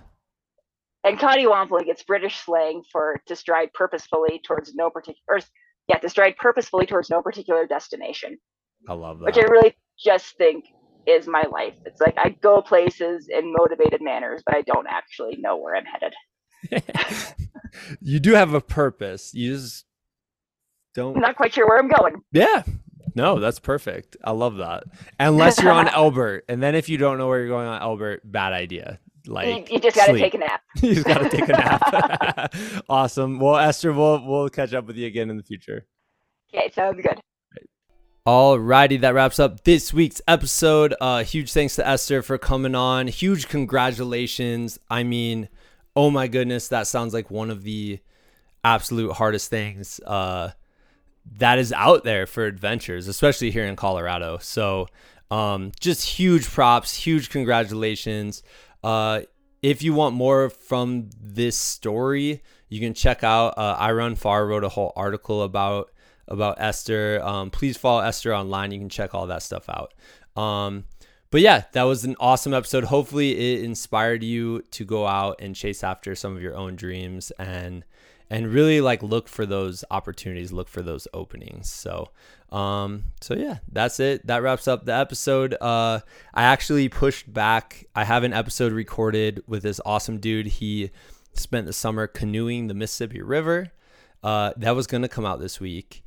And 1.04 1.18
Wampling, 1.20 1.88
it's 1.88 2.04
British 2.04 2.38
slang 2.40 2.82
for 2.92 3.22
to 3.28 3.36
stride 3.36 3.72
purposefully 3.74 4.42
towards 4.46 4.74
no 4.74 4.90
particular, 4.90 5.40
yeah, 5.88 6.00
to 6.00 6.10
stride 6.10 6.36
purposefully 6.38 6.86
towards 6.88 7.10
no 7.12 7.22
particular 7.22 7.68
destination, 7.68 8.38
I 8.90 8.94
love 8.94 9.20
that. 9.20 9.26
which 9.26 9.38
I 9.38 9.42
really 9.48 9.76
just 9.98 10.36
think 10.38 10.66
is 11.06 11.28
my 11.28 11.44
life. 11.52 11.74
It's 11.86 12.02
like 12.02 12.16
I 12.18 12.30
go 12.42 12.62
places 12.62 13.28
in 13.30 13.54
motivated 13.56 14.02
manners, 14.02 14.42
but 14.46 14.56
I 14.56 14.62
don't 14.62 14.88
actually 14.88 15.38
know 15.38 15.58
where 15.58 15.76
I'm 15.76 15.86
headed. 15.86 16.14
you 18.02 18.20
do 18.20 18.34
have 18.34 18.54
a 18.54 18.62
purpose. 18.62 19.34
You 19.34 19.54
just 19.54 19.86
don't. 20.94 21.16
I'm 21.16 21.22
not 21.22 21.36
quite 21.36 21.54
sure 21.54 21.68
where 21.68 21.80
I'm 21.80 21.90
going. 21.90 22.22
Yeah. 22.32 22.64
No, 23.16 23.40
that's 23.40 23.60
perfect. 23.60 24.16
I 24.24 24.32
love 24.32 24.58
that. 24.58 24.84
Unless 25.20 25.62
you're 25.62 25.72
on 25.72 25.88
Elbert, 25.94 26.46
and 26.48 26.64
then 26.64 26.76
if 26.76 26.88
you 26.88 26.98
don't 26.98 27.18
know 27.18 27.28
where 27.28 27.40
you're 27.40 27.50
going 27.50 27.68
on 27.68 27.82
Elbert, 27.82 28.22
bad 28.24 28.54
idea. 28.54 29.00
You, 29.26 29.34
Like 29.34 29.72
you 29.72 29.80
just 29.80 29.96
got 29.96 30.08
to 30.08 30.18
take 30.18 30.34
a 30.34 30.38
nap. 30.38 30.62
you 30.82 30.96
just 30.96 31.06
gotta 31.06 31.30
take 31.30 31.48
a 31.50 31.52
nap. 31.52 32.56
awesome. 32.90 33.40
Well, 33.40 33.56
Eszter, 33.56 33.96
we'll 33.96 34.26
we'll 34.26 34.50
catch 34.50 34.74
up 34.74 34.86
with 34.86 34.96
you 34.98 35.08
again 35.08 35.30
in 35.30 35.38
the 35.38 35.44
future. 35.44 35.86
Okay, 36.54 36.72
sounds 36.72 37.02
good. 37.02 37.20
Alrighty, 38.28 39.02
that 39.02 39.16
wraps 39.16 39.40
up 39.40 39.64
this 39.64 39.92
week's 39.92 40.22
episode. 40.28 40.94
Uh, 41.02 41.24
huge 41.24 41.52
thanks 41.52 41.76
to 41.78 41.84
Eszter 41.84 42.24
for 42.24 42.38
coming 42.38 42.76
on. 42.76 43.08
Huge 43.08 43.48
congratulations. 43.48 44.78
I 44.92 45.02
mean, 45.02 45.50
oh 45.96 46.12
my 46.12 46.28
goodness, 46.28 46.68
that 46.68 46.86
sounds 46.86 47.16
like 47.16 47.32
one 47.32 47.50
of 47.50 47.64
the 47.64 48.00
absolute 48.64 49.14
hardest 49.14 49.50
things 49.50 50.00
uh, 50.06 50.52
that 51.40 51.58
is 51.58 51.74
out 51.74 52.04
there 52.04 52.28
for 52.28 52.46
adventures, 52.46 53.08
especially 53.08 53.50
here 53.50 53.66
in 53.66 53.76
Colorado. 53.76 54.38
So, 54.40 54.86
um, 55.32 55.72
just 55.80 56.08
huge 56.08 56.46
props, 56.48 56.94
huge 56.94 57.32
congratulations. 57.32 58.44
Uh, 58.84 59.22
if 59.64 59.82
you 59.82 59.96
want 59.96 60.14
more 60.14 60.52
from 60.52 61.10
this 61.20 61.58
story, 61.58 62.44
you 62.70 62.80
can 62.80 62.94
check 62.94 63.24
out 63.24 63.56
uh, 63.58 63.78
iRunFar 63.78 64.48
wrote 64.48 64.64
a 64.64 64.70
whole 64.70 64.94
article 64.96 65.42
about 65.42 65.91
about 66.32 66.60
Eszter. 66.60 67.22
Um, 67.24 67.50
please 67.50 67.78
follow 67.78 68.02
Eszter 68.02 68.38
online. 68.38 68.72
You 68.72 68.80
can 68.80 68.90
check 68.90 69.14
all 69.14 69.28
that 69.28 69.44
stuff 69.44 69.70
out. 69.70 69.94
Um, 70.42 70.86
but 71.30 71.42
yeah, 71.42 71.64
that 71.72 71.84
was 71.84 72.04
an 72.04 72.16
awesome 72.20 72.54
episode. 72.54 72.86
Hopefully, 72.86 73.32
it 73.32 73.64
inspired 73.64 74.22
you 74.22 74.64
to 74.72 74.86
go 74.86 75.08
out 75.08 75.38
and 75.40 75.56
chase 75.56 75.84
after 75.84 76.14
some 76.14 76.36
of 76.36 76.42
your 76.42 76.56
own 76.56 76.76
dreams 76.76 77.32
and 77.40 77.86
and 78.30 78.48
really 78.48 78.80
like 78.80 79.04
look 79.04 79.28
for 79.28 79.46
those 79.46 79.84
opportunities, 79.92 80.54
look 80.54 80.70
for 80.70 80.82
those 80.82 81.06
openings. 81.14 81.70
So, 81.70 82.12
um, 82.50 83.04
so 83.20 83.34
yeah, 83.34 83.58
that's 83.72 84.00
it. 84.00 84.26
That 84.28 84.42
wraps 84.42 84.70
up 84.70 84.86
the 84.86 84.94
episode. 84.94 85.54
Uh, 85.60 86.00
I 86.34 86.44
actually 86.44 86.88
pushed 86.88 87.32
back. 87.32 87.86
I 87.94 88.06
have 88.06 88.24
an 88.24 88.32
episode 88.32 88.72
recorded 88.72 89.44
with 89.48 89.64
this 89.64 89.82
awesome 89.86 90.20
dude. 90.20 90.48
He 90.48 90.92
spent 91.34 91.66
the 91.66 91.74
summer 91.74 92.08
canoeing 92.08 92.68
the 92.68 92.74
Mississippi 92.74 93.22
River. 93.22 93.72
Uh, 94.24 94.52
that 94.58 94.76
was 94.76 94.88
gonna 94.88 95.10
come 95.10 95.26
out 95.26 95.40
this 95.40 95.60
week. 95.60 96.04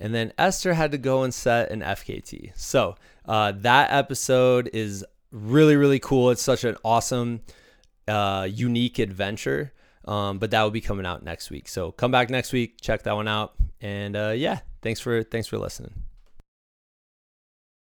And 0.00 0.14
then 0.14 0.32
Eszter 0.38 0.74
had 0.74 0.92
to 0.92 0.98
go 0.98 1.22
and 1.22 1.34
set 1.34 1.70
an 1.70 1.80
FKT. 1.80 2.52
So 2.56 2.96
uh, 3.26 3.52
that 3.56 3.92
episode 3.92 4.70
is 4.72 5.04
really, 5.32 5.76
really 5.76 5.98
cool. 5.98 6.30
It's 6.30 6.42
such 6.42 6.64
an 6.64 6.76
awesome, 6.84 7.40
uh, 8.06 8.48
unique 8.50 8.98
adventure. 8.98 9.72
Um, 10.04 10.38
but 10.38 10.50
that 10.52 10.62
will 10.62 10.70
be 10.70 10.80
coming 10.80 11.04
out 11.04 11.22
next 11.22 11.50
week. 11.50 11.68
So 11.68 11.92
come 11.92 12.10
back 12.10 12.30
next 12.30 12.52
week, 12.52 12.80
check 12.80 13.02
that 13.02 13.14
one 13.14 13.28
out. 13.28 13.54
And 13.82 14.16
uh, 14.16 14.32
yeah, 14.34 14.60
thanks 14.80 15.00
for 15.00 15.22
thanks 15.22 15.48
for 15.48 15.58
listening. 15.58 16.07